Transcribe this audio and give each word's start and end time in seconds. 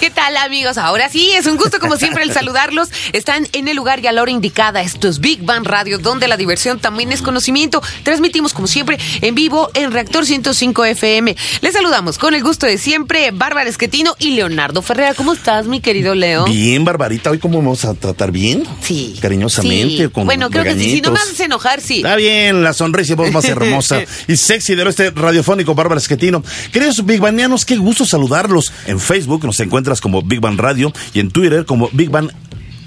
¿Qué 0.00 0.08
tal 0.10 0.34
amigos? 0.38 0.78
Ahora 0.78 1.10
sí, 1.10 1.30
es 1.32 1.44
un 1.44 1.58
gusto 1.58 1.78
como 1.78 1.98
siempre 1.98 2.22
el 2.22 2.32
saludarlos. 2.32 2.88
Están 3.12 3.46
en 3.52 3.68
el 3.68 3.76
lugar 3.76 4.00
y 4.00 4.06
a 4.06 4.12
la 4.12 4.22
hora 4.22 4.30
indicada. 4.30 4.80
Esto 4.80 5.08
es 5.08 5.20
Big 5.20 5.42
Bang 5.44 5.66
Radio, 5.66 5.98
donde 5.98 6.26
la 6.26 6.38
diversión 6.38 6.78
también 6.78 7.12
es 7.12 7.20
conocimiento. 7.20 7.82
Transmitimos 8.02 8.54
como 8.54 8.66
siempre 8.66 8.98
en 9.20 9.34
vivo 9.34 9.70
en 9.74 9.92
Reactor 9.92 10.24
105 10.24 10.86
FM. 10.86 11.36
Les 11.60 11.74
saludamos 11.74 12.16
con 12.16 12.34
el 12.34 12.42
gusto 12.42 12.64
de 12.64 12.78
siempre, 12.78 13.30
Bárbara 13.30 13.68
Esquetino 13.68 14.16
y 14.18 14.30
Leonardo 14.30 14.80
Ferrera. 14.80 15.12
¿Cómo 15.12 15.34
estás, 15.34 15.66
mi 15.66 15.80
querido 15.80 16.14
Leo? 16.14 16.46
Bien, 16.46 16.82
Barbarita, 16.82 17.30
hoy 17.30 17.38
cómo 17.38 17.58
vamos 17.58 17.84
a 17.84 17.92
tratar 17.92 18.32
bien. 18.32 18.64
Sí. 18.80 19.18
Cariñosamente, 19.20 20.04
Sí. 20.04 20.08
con 20.08 20.24
Bueno, 20.24 20.48
creo 20.48 20.64
que 20.64 20.76
sí. 20.76 20.92
Si 20.92 21.00
no 21.02 21.10
me 21.10 21.18
haces 21.18 21.40
enojar, 21.40 21.82
sí. 21.82 21.96
Está 21.96 22.16
bien, 22.16 22.62
la 22.62 22.72
sonrisa 22.72 23.12
y 23.12 23.16
voz 23.16 23.30
más 23.32 23.44
hermosa 23.44 24.00
y 24.26 24.36
sexy 24.36 24.74
del 24.76 24.86
oeste 24.86 25.10
radiofónico 25.10 25.74
Bárbara 25.74 26.00
Esquetino. 26.00 26.42
Queridos 26.72 27.04
Big 27.04 27.20
Banianos, 27.20 27.66
qué 27.66 27.76
gusto 27.76 28.06
saludarlos. 28.06 28.72
En 28.86 28.98
Facebook 28.98 29.44
nos 29.44 29.60
como 30.00 30.22
Big 30.22 30.40
Bang 30.40 30.60
Radio 30.60 30.92
y 31.14 31.18
en 31.18 31.30
Twitter 31.30 31.64
como 31.64 31.88
Big 31.92 32.10
Bang 32.10 32.30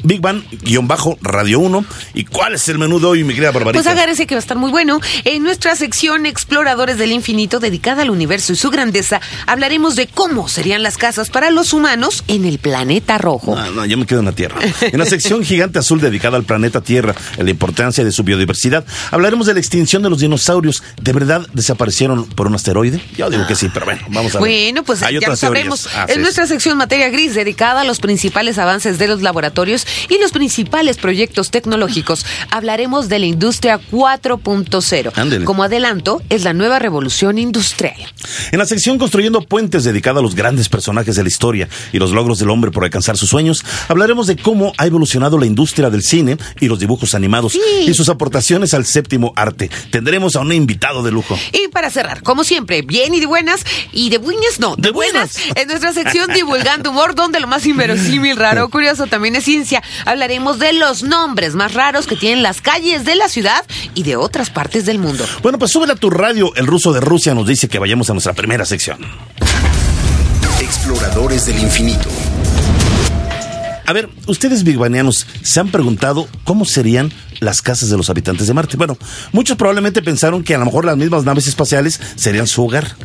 Big 0.03 0.21
Bang-Radio 0.21 1.59
1. 1.59 1.85
¿Y 2.13 2.25
cuál 2.25 2.55
es 2.55 2.67
el 2.69 2.77
menú 2.77 3.00
de 3.00 3.05
hoy, 3.08 3.23
mi 3.23 3.33
querida 3.33 3.52
Barbarita? 3.52 3.83
Pues 3.83 3.88
agárrese 3.88 4.27
que 4.27 4.36
va 4.36 4.39
a 4.39 4.41
estar 4.41 4.58
muy 4.58 4.72
bueno. 4.72 5.00
En 5.23 5.44
nuestra 5.44 5.75
sección 5.75 6.25
Exploradores 6.25 6.97
del 6.97 7.11
Infinito, 7.11 7.59
dedicada 7.59 8.02
al 8.02 8.09
universo 8.09 8.53
y 8.53 8.55
su 8.55 8.69
grandeza, 8.69 9.22
hablaremos 9.47 9.95
de 9.95 10.08
cómo 10.08 10.47
serían 10.47 10.83
las 10.83 10.97
casas 10.97 11.30
para 11.30 11.50
los 11.52 11.73
humanos 11.73 12.23
en 12.27 12.45
el 12.45 12.59
planeta 12.59 13.17
rojo. 13.17 13.55
Ah, 13.58 13.69
no, 13.73 13.86
yo 13.86 13.97
me 13.97 14.05
quedo 14.05 14.19
en 14.19 14.25
la 14.25 14.33
Tierra. 14.33 14.59
En 14.81 15.00
la 15.00 15.05
sección 15.05 15.44
Gigante 15.44 15.80
Azul 15.80 16.02
dedicada 16.02 16.38
al 16.38 16.44
planeta 16.44 16.81
Tierra, 16.81 17.16
en 17.38 17.45
la 17.45 17.52
importancia 17.52 18.03
de 18.03 18.11
su 18.11 18.23
biodiversidad, 18.23 18.86
hablaremos 19.11 19.47
de 19.47 19.53
la 19.53 19.59
extinción 19.59 20.03
de 20.03 20.09
los 20.09 20.20
dinosaurios. 20.20 20.83
¿De 21.02 21.14
verdad 21.14 21.47
desaparecieron 21.53 22.25
por 22.25 22.47
un 22.47 22.55
asteroide? 22.55 22.99
Yo 23.17 23.30
digo 23.30 23.47
que 23.47 23.55
sí, 23.55 23.70
pero 23.73 23.86
bueno, 23.86 24.02
vamos 24.09 24.36
a 24.36 24.39
ver. 24.39 24.42
Bueno, 24.42 24.83
pues 24.83 25.02
Hay 25.03 25.20
ya 25.20 25.30
lo 25.30 25.36
sabremos. 25.36 25.88
Ah, 25.95 26.05
en 26.09 26.16
sí, 26.16 26.22
nuestra 26.22 26.45
sí. 26.45 26.53
sección 26.53 26.77
Materia 26.77 27.09
Gris, 27.09 27.36
dedicada 27.36 27.81
a 27.81 27.83
los 27.83 27.99
principales 27.99 28.58
avances 28.58 28.97
de 28.97 29.08
los 29.08 29.22
laboratorios 29.22 29.86
y 30.09 30.19
los 30.19 30.31
principales 30.31 30.97
proyectos 30.97 31.52
tecnológicos, 31.52 32.25
hablaremos 32.52 33.09
de 33.09 33.19
la 33.19 33.25
industria 33.25 33.80
4.0. 33.91 35.11
Ándele. 35.16 35.45
Como 35.45 35.63
adelanto, 35.63 36.22
es 36.30 36.44
la 36.44 36.53
nueva 36.53 36.80
revolución 36.80 37.38
industrial. 37.38 37.95
En 38.52 38.59
la 38.59 38.66
sección 38.66 38.97
Construyendo 38.97 39.41
Puentes, 39.41 39.83
dedicada 39.83 40.19
a 40.19 40.23
los 40.23 40.36
grandes 40.36 40.69
personajes 40.69 41.16
de 41.16 41.23
la 41.23 41.30
historia 41.30 41.67
y 41.91 41.99
los 41.99 42.11
logros 42.11 42.39
del 42.39 42.49
hombre 42.49 42.71
por 42.71 42.83
alcanzar 42.83 43.17
sus 43.17 43.30
sueños, 43.30 43.64
hablaremos 43.88 44.27
de 44.27 44.38
cómo 44.38 44.73
ha 44.77 44.86
evolucionado 44.86 45.38
la 45.38 45.45
industria 45.45 45.89
del 45.89 46.03
cine 46.03 46.38
y 46.59 46.67
los 46.67 46.80
dibujos 46.80 47.14
animados 47.16 47.53
Sí. 47.53 47.59
y 47.88 47.94
sus 47.94 48.09
aportaciones 48.09 48.73
al 48.73 48.86
séptimo 48.86 49.33
arte. 49.36 49.69
Tendremos 49.91 50.36
a 50.36 50.39
un 50.39 50.52
invitado 50.53 51.03
de 51.03 51.11
lujo. 51.11 51.38
Y 51.52 51.67
para 51.69 51.89
cerrar, 51.89 52.23
como 52.23 52.44
siempre, 52.44 52.81
bien 52.81 53.14
y 53.14 53.19
de 53.19 53.25
buenas, 53.25 53.64
y 53.91 54.09
de 54.09 54.17
buenas 54.17 54.59
no, 54.59 54.75
de, 54.75 54.83
De 54.83 54.91
buenas. 54.91 55.38
En 55.55 55.67
nuestra 55.67 55.94
sección 55.94 56.31
Divulgando 56.33 56.89
Humor, 56.89 57.14
donde 57.16 57.39
lo 57.39 57.47
más 57.47 57.66
inverosímil, 57.66 58.38
raro, 58.38 58.69
curioso 58.71 59.05
también 59.08 59.36
es 59.36 59.44
ciencia, 59.44 59.83
hablaremos 60.06 60.59
de 60.59 60.73
los 60.73 61.03
nombres 61.03 61.56
más 61.56 61.73
raros 61.73 62.08
que 62.08 62.16
tienen 62.16 62.44
las 62.44 62.62
calles 62.62 63.06
de 63.06 63.16
la 63.16 63.30
ciudad 63.30 63.66
y 63.94 64.03
de 64.03 64.16
otras 64.16 64.50
partes 64.50 64.86
del 64.86 65.00
mundo. 65.00 65.26
Bueno, 65.42 65.59
pues 65.59 65.72
súbele 65.72 65.94
a 65.94 65.95
tu 65.95 66.09
radio. 66.09 66.54
El 66.55 66.67
ruso 66.67 66.94
de 66.94 67.02
Rusia 67.02 67.33
nos 67.33 67.48
dice 67.48 67.67
que 67.67 67.80
vayamos 67.80 68.10
a 68.10 68.14
nuestra 68.14 68.33
primera 68.33 68.66
sección. 68.66 68.99
Exploradores 70.60 71.45
del 71.45 71.60
infinito. 71.60 72.10
A 73.86 73.92
ver, 73.92 74.10
ustedes 74.27 74.64
bigbanianos 74.64 75.27
se 75.42 75.60
han 75.60 75.70
preguntado 75.70 76.27
cómo 76.45 76.64
serían 76.64 77.11
las 77.42 77.61
casas 77.61 77.89
de 77.89 77.98
los 77.98 78.10
habitantes 78.10 78.48
de 78.48 78.54
Marte. 78.54 78.77
Bueno, 78.77 78.98
muchos 79.33 79.58
probablemente 79.58 80.02
pensaron 80.02 80.43
que 80.43 80.55
a 80.55 80.58
lo 80.58 80.66
mejor 80.66 80.86
las 80.86 80.95
mismas 80.95 81.26
naves 81.26 81.48
espaciales 81.48 81.99
serían 82.16 82.48
su 82.48 82.64
hogar. 82.64 82.95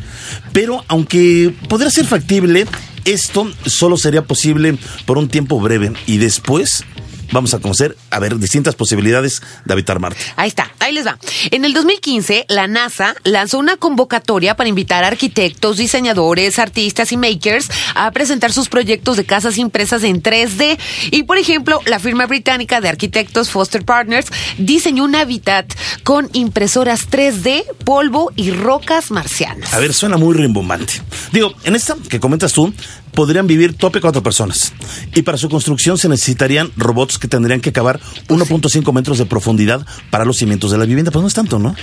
Pero 0.53 0.85
aunque 0.87 1.53
podría 1.67 1.89
ser 1.89 2.05
factible, 2.05 2.65
esto 3.11 3.51
solo 3.65 3.97
sería 3.97 4.23
posible 4.23 4.77
por 5.05 5.17
un 5.17 5.29
tiempo 5.29 5.59
breve 5.59 5.93
y 6.05 6.17
después 6.17 6.83
vamos 7.31 7.53
a 7.53 7.59
conocer, 7.59 7.97
a 8.09 8.19
ver, 8.19 8.37
distintas 8.37 8.75
posibilidades 8.75 9.41
de 9.65 9.73
habitar 9.73 9.99
Marte. 9.99 10.21
Ahí 10.35 10.47
está, 10.47 10.71
ahí 10.79 10.93
les 10.93 11.05
va. 11.05 11.17
En 11.51 11.65
el 11.65 11.73
2015, 11.73 12.45
la 12.49 12.67
NASA 12.67 13.15
lanzó 13.23 13.59
una 13.59 13.77
convocatoria 13.77 14.55
para 14.55 14.69
invitar 14.69 15.03
a 15.03 15.07
arquitectos, 15.07 15.77
diseñadores, 15.77 16.59
artistas 16.59 17.11
y 17.11 17.17
makers 17.17 17.69
a 17.95 18.11
presentar 18.11 18.51
sus 18.51 18.69
proyectos 18.69 19.17
de 19.17 19.25
casas 19.25 19.57
impresas 19.57 20.03
en 20.03 20.21
3D. 20.21 20.77
Y, 21.11 21.23
por 21.23 21.37
ejemplo, 21.37 21.81
la 21.85 21.99
firma 21.99 22.25
británica 22.25 22.81
de 22.81 22.89
arquitectos 22.89 23.49
Foster 23.49 23.83
Partners 23.83 24.27
diseñó 24.57 25.03
un 25.03 25.15
hábitat 25.15 25.71
con 26.03 26.29
impresoras 26.33 27.09
3D, 27.09 27.63
polvo 27.83 28.31
y 28.35 28.51
rocas 28.51 29.11
marcianas. 29.11 29.73
A 29.73 29.79
ver, 29.79 29.93
suena 29.93 30.17
muy 30.17 30.35
rimbombante. 30.35 30.93
Digo, 31.31 31.53
en 31.63 31.75
esta 31.75 31.95
que 32.09 32.19
comentas 32.19 32.53
tú, 32.53 32.73
podrían 33.19 33.47
vivir 33.47 33.75
tope 33.75 33.99
cuatro 33.99 34.23
personas. 34.23 34.71
Y 35.13 35.23
para 35.23 35.37
su 35.37 35.49
construcción 35.49 35.97
se 35.97 36.07
necesitarían 36.07 36.71
robots 36.77 37.19
que 37.19 37.27
tendrían 37.27 37.59
que 37.59 37.73
cavar 37.73 37.99
1.5 38.29 38.93
metros 38.93 39.17
de 39.17 39.25
profundidad 39.25 39.85
para 40.09 40.23
los 40.23 40.37
cimientos 40.37 40.71
de 40.71 40.77
la 40.77 40.85
vivienda. 40.85 41.11
Pues 41.11 41.21
no 41.21 41.27
es 41.27 41.33
tanto, 41.33 41.59
¿no? 41.59 41.75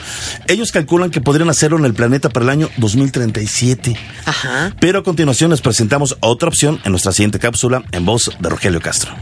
Ellos 0.49 0.73
calculan 0.73 1.11
que 1.11 1.21
podrían 1.21 1.51
hacerlo 1.51 1.77
en 1.77 1.85
el 1.85 1.93
planeta 1.93 2.31
para 2.31 2.45
el 2.45 2.49
año 2.49 2.71
2037. 2.79 3.99
Ajá. 4.25 4.75
Pero 4.81 5.01
a 5.01 5.03
continuación 5.03 5.51
les 5.51 5.61
presentamos 5.61 6.17
otra 6.21 6.49
opción 6.49 6.81
en 6.85 6.93
nuestra 6.93 7.13
siguiente 7.13 7.39
cápsula 7.39 7.85
en 7.93 8.07
voz 8.07 8.31
de 8.41 8.49
Rogelio 8.49 8.81
Castro. 8.81 9.13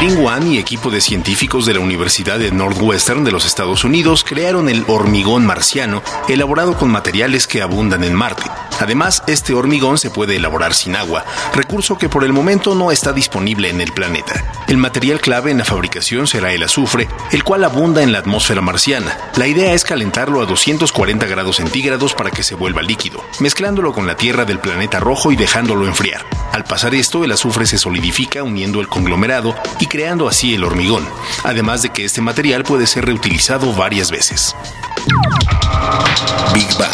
Lin 0.00 0.18
Wan 0.18 0.46
y 0.46 0.58
equipo 0.58 0.90
de 0.90 1.00
científicos 1.00 1.66
de 1.66 1.74
la 1.74 1.80
Universidad 1.80 2.38
de 2.38 2.52
Northwestern 2.52 3.24
de 3.24 3.32
los 3.32 3.44
Estados 3.44 3.82
Unidos 3.82 4.22
crearon 4.22 4.68
el 4.68 4.84
hormigón 4.86 5.44
marciano, 5.44 6.04
elaborado 6.28 6.76
con 6.76 6.88
materiales 6.88 7.48
que 7.48 7.62
abundan 7.62 8.04
en 8.04 8.14
Marte. 8.14 8.44
Además, 8.78 9.24
este 9.26 9.54
hormigón 9.54 9.98
se 9.98 10.10
puede 10.10 10.36
elaborar 10.36 10.72
sin 10.72 10.94
agua, 10.94 11.24
recurso 11.52 11.98
que 11.98 12.08
por 12.08 12.22
el 12.22 12.32
momento 12.32 12.76
no 12.76 12.92
está 12.92 13.12
disponible 13.12 13.70
en 13.70 13.80
el 13.80 13.90
planeta. 13.90 14.44
El 14.68 14.76
material 14.76 15.20
clave 15.20 15.50
en 15.50 15.58
la 15.58 15.64
fabricación 15.64 16.28
será 16.28 16.52
el 16.52 16.62
azufre, 16.62 17.08
el 17.32 17.42
cual 17.42 17.64
abunda 17.64 18.00
en 18.00 18.12
la 18.12 18.18
atmósfera 18.18 18.60
marciana. 18.60 19.18
La 19.36 19.48
idea 19.48 19.72
es 19.72 19.82
calentarlo 19.82 20.40
a 20.40 20.46
240 20.46 21.26
grados 21.26 21.56
centígrados 21.56 22.14
para 22.14 22.30
que 22.30 22.44
se 22.44 22.54
vuelva 22.54 22.82
líquido, 22.82 23.24
mezclándolo 23.40 23.92
con 23.92 24.06
la 24.06 24.16
tierra 24.16 24.44
del 24.44 24.60
planeta 24.60 25.00
rojo 25.00 25.32
y 25.32 25.36
dejándolo 25.36 25.88
enfriar. 25.88 26.24
Al 26.52 26.64
pasar 26.64 26.94
esto, 26.94 27.24
el 27.24 27.32
azufre 27.32 27.66
se 27.66 27.78
solidifica 27.78 28.44
uniendo 28.44 28.80
el 28.80 28.88
conglomerado 28.88 29.56
y 29.80 29.87
creando 29.88 30.28
así 30.28 30.54
el 30.54 30.64
hormigón, 30.64 31.06
además 31.44 31.82
de 31.82 31.90
que 31.90 32.04
este 32.04 32.20
material 32.20 32.62
puede 32.62 32.86
ser 32.86 33.06
reutilizado 33.06 33.72
varias 33.74 34.10
veces. 34.10 34.54
Big 36.54 36.68
Bang. 36.78 36.92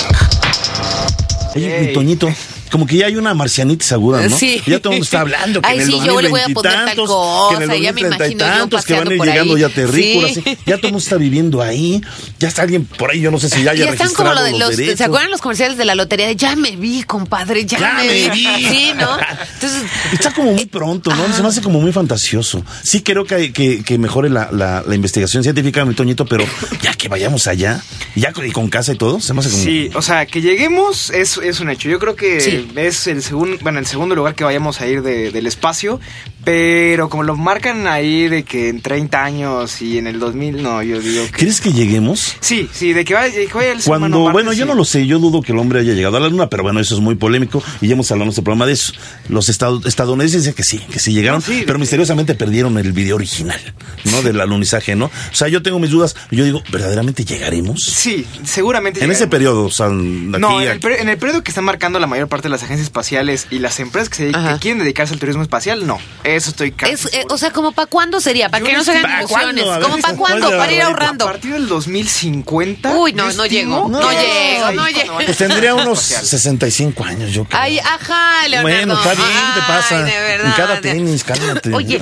Mi 1.57 1.93
Toñito, 1.93 2.29
como 2.75 2.87
que 2.87 2.97
ya 2.97 3.07
hay 3.07 3.15
una 3.15 3.35
marcianita 3.35 3.95
aguda, 3.95 4.27
¿no? 4.27 4.37
Sí. 4.37 4.61
Ya 4.67 4.81
todo 4.81 4.95
el 4.95 4.97
mundo 4.99 5.05
está 5.05 5.21
hablando 5.21 5.63
que 5.63 5.69
Ay, 5.69 5.77
en 5.77 5.83
el 5.83 5.87
sí, 5.87 6.01
yo 6.05 6.21
le 6.21 6.29
voy 6.29 6.41
a 6.41 6.49
2020 6.49 6.55
poner 6.55 6.73
tal 6.73 6.87
tantos, 6.87 7.07
cosa, 7.09 7.59
que 7.59 7.65
en 7.65 7.71
el 7.71 7.83
ya 7.83 7.93
me 7.93 8.03
2030 8.03 8.27
y 8.27 8.33
imagino 8.33 8.45
yo 8.45 8.59
tantos, 8.59 8.85
que 8.85 8.95
van 8.95 9.09
a 9.09 9.15
ir 9.15 9.21
llegando 9.23 9.55
ahí. 9.55 9.61
ya 9.61 9.69
terrícolas. 9.69 10.35
Sí. 10.35 10.43
sí. 10.45 10.59
Ya 10.67 10.77
todo 10.79 10.87
el 10.89 10.93
mundo 10.95 10.99
está 10.99 11.17
viviendo 11.17 11.63
ahí. 11.63 12.03
Ya 12.41 12.49
está 12.49 12.63
alguien 12.63 12.85
por 12.85 13.13
ahí, 13.13 13.21
yo 13.21 13.31
no 13.31 13.39
sé 13.39 13.49
si 13.49 13.63
ya 13.63 13.77
Y 13.77 13.83
haya 13.83 13.93
están 13.93 14.13
como 14.13 14.33
lo 14.33 14.43
de 14.43 14.51
los, 14.51 14.59
los, 14.59 14.77
derechos. 14.77 14.99
¿se 14.99 15.05
acuerdan 15.05 15.31
los 15.31 15.41
comerciales 15.41 15.79
de 15.79 15.85
la 15.85 15.95
lotería? 15.95 16.27
De, 16.27 16.35
ya 16.35 16.57
me 16.57 16.75
vi, 16.75 17.05
compadre, 17.05 17.65
ya, 17.65 17.79
Ya 17.79 17.93
me, 17.95 18.07
me 18.09 18.13
vi. 18.13 18.29
vi. 18.31 18.69
Sí, 18.69 18.93
¿no? 18.99 19.09
Entonces, 19.55 19.83
Está 20.13 20.33
como 20.35 20.53
muy 20.53 20.67
pronto, 20.67 21.15
¿no? 21.15 21.33
Se 21.33 21.43
me 21.43 21.49
hace 21.49 21.63
como 21.63 21.81
muy 21.81 21.93
fantasioso. 21.93 22.65
Sí 22.83 23.03
creo 23.03 23.25
que, 23.25 23.53
que, 23.53 23.85
que 23.85 23.99
mejore 23.99 24.31
la, 24.31 24.49
la, 24.51 24.83
la 24.85 24.95
investigación 24.97 25.45
científica, 25.45 25.85
mi 25.85 25.95
Toñito, 25.95 26.27
pero 26.27 26.45
ya 26.83 26.93
que 26.95 27.07
vayamos 27.09 27.47
allá, 27.47 27.81
ya 28.17 28.33
con, 28.33 28.45
y 28.45 28.51
con 28.51 28.69
casa 28.69 28.93
y 28.93 28.97
todo, 28.97 29.21
se 29.21 29.33
me 29.33 29.39
hace 29.39 29.51
como... 29.51 29.63
Sí, 29.63 29.91
o 29.95 30.03
sea, 30.03 30.27
que 30.27 30.41
lleguemos 30.41 31.11
es, 31.11 31.37
es 31.39 31.61
un 31.61 31.71
hecho. 31.71 31.89
Yo 31.89 32.01
creo 32.01 32.17
que 32.17 32.41
Sí. 32.41 32.64
Es 32.77 33.07
el 33.07 33.23
segundo, 33.23 33.57
bueno, 33.63 33.79
el 33.79 33.87
segundo 33.87 34.15
lugar 34.15 34.35
que 34.35 34.45
vayamos 34.45 34.81
a 34.81 34.87
ir 34.87 35.03
de- 35.03 35.31
del 35.31 35.47
espacio, 35.47 36.01
pero 36.45 37.09
como 37.09 37.23
lo 37.23 37.37
marcan 37.37 37.87
ahí 37.87 38.29
de 38.29 38.45
que 38.45 38.69
en 38.69 38.81
30 38.81 39.25
años 39.25 39.81
y 39.83 39.99
en 39.99 40.07
el 40.07 40.19
2000, 40.19 40.63
no, 40.63 40.83
yo 40.83 41.01
digo 41.01 41.25
que... 41.27 41.33
¿Crees 41.33 41.61
que 41.61 41.73
lleguemos? 41.73 42.37
Sí, 42.41 42.69
sí, 42.73 42.93
de 42.93 43.05
que 43.05 43.15
vaya, 43.15 43.33
que 43.35 43.47
vaya 43.53 43.73
el 43.73 43.79
humano 43.79 43.85
Cuando, 43.87 44.19
Marte, 44.25 44.33
bueno, 44.33 44.53
yo 44.53 44.67
no 44.67 44.75
lo 44.75 44.85
sé, 44.85 45.07
yo 45.07 45.19
dudo 45.19 45.43
que 45.43 45.53
el 45.53 45.59
hombre 45.59 45.81
haya 45.81 45.93
llegado 45.95 46.17
a 46.17 46.21
la 46.21 46.29
luna, 46.29 46.49
pero 46.49 46.63
bueno, 46.63 46.81
eso 46.81 46.95
es 46.95 47.01
muy 47.01 47.15
polémico 47.15 47.63
y 47.81 47.89
ya 47.89 47.95
hemos 47.95 48.11
hablado 48.11 48.25
en 48.25 48.31
este 48.31 48.43
programa 48.43 48.67
de 48.67 48.73
eso. 48.73 48.93
Los 49.29 49.49
estad- 49.49 49.87
estadounidenses 49.87 50.43
dicen 50.43 50.55
que 50.55 50.63
sí, 50.65 50.79
que 50.79 50.99
sí 50.99 51.13
llegaron, 51.13 51.41
No, 51.41 51.47
sí, 51.47 51.65
pero 51.67 51.79
misteriosamente 51.79 52.35
perdieron 52.35 52.77
el 52.79 52.93
video 52.93 53.17
original, 53.17 53.61
¿no? 54.05 54.23
Del 54.23 54.41
alunizaje, 54.41 54.95
¿no? 54.97 55.07
O 55.07 55.11
sea, 55.35 55.49
yo 55.49 55.63
tengo 55.63 55.79
mis 55.79 55.91
dudas, 55.91 56.15
yo 56.31 56.45
digo, 56.45 56.63
¿verdaderamente 56.71 57.25
llegaremos? 57.25 57.83
Sí, 57.85 58.27
seguramente. 58.45 59.03
En 59.05 59.11
ese 59.11 59.27
periodo, 59.27 59.65
o 59.67 59.71
sea, 59.71 59.87
aquí 59.87 59.95
No, 59.95 60.61
en 60.61 60.69
a- 60.69 60.73
el, 60.73 60.81
peri- 60.81 61.01
en 61.01 61.09
el 61.09 61.17
periodo 61.19 61.43
que 61.43 61.51
están 61.51 61.65
marcando 61.65 61.99
la 61.99 62.07
mayor 62.07 62.29
parte 62.29 62.45
de 62.45 62.51
las 62.51 62.63
agencias 62.63 62.87
espaciales 62.87 63.47
y 63.51 63.59
las 63.61 63.81
empresas 63.81 64.09
que, 64.09 64.17
se, 64.17 64.27
que 64.33 64.59
quieren 64.61 64.79
dedicarse 64.79 65.15
al 65.15 65.21
turismo 65.21 65.43
espacial, 65.43 65.87
no. 65.87 65.99
Eso 66.37 66.51
estoy 66.51 66.73
casi 66.73 66.93
Es, 66.95 67.07
eh, 67.15 67.25
o 67.31 67.39
sea, 67.39 67.51
¿como 67.53 67.73
para 67.73 67.87
cuándo 67.87 68.21
sería? 68.21 68.49
¿Para 68.49 68.65
que 68.65 68.73
no 68.73 68.85
se 68.85 68.93
hagan 68.93 69.21
digo, 69.21 69.29
¿para 69.33 69.45
ilusiones? 69.51 69.85
¿Como 69.85 69.99
para 69.99 70.15
¿cuál 70.17 70.41
cuándo? 70.41 70.59
Para 70.59 70.73
ir 70.73 70.83
ahorrando. 70.83 71.25
A 71.27 71.33
partir 71.33 71.53
del 71.53 71.69
2050. 71.69 72.95
Uy, 72.97 73.13
no, 73.13 73.33
no 73.33 73.47
llego, 73.47 73.89
no 73.89 74.01
llego, 74.11 74.73
no 74.73 74.89
llego. 74.89 75.17
Pues 75.25 75.37
tendría 75.37 75.75
unos 75.75 75.99
espacial. 76.11 76.27
65 76.27 77.05
años, 77.05 77.33
yo 77.33 77.45
creo. 77.45 77.61
Ay, 77.61 77.79
ajá, 77.79 78.49
Leonardo. 78.49 78.77
Bueno, 78.77 78.95
está 78.95 79.15
bien, 79.15 79.29
¿qué 79.55 79.61
te 79.61 79.67
pasa? 79.67 79.99
Ay, 79.99 80.05
de 80.13 80.19
verdad. 80.21 80.47
En 80.47 80.53
cada 80.53 80.81
tenis, 80.81 81.25
cálmate. 81.25 81.75
Oye, 81.75 82.01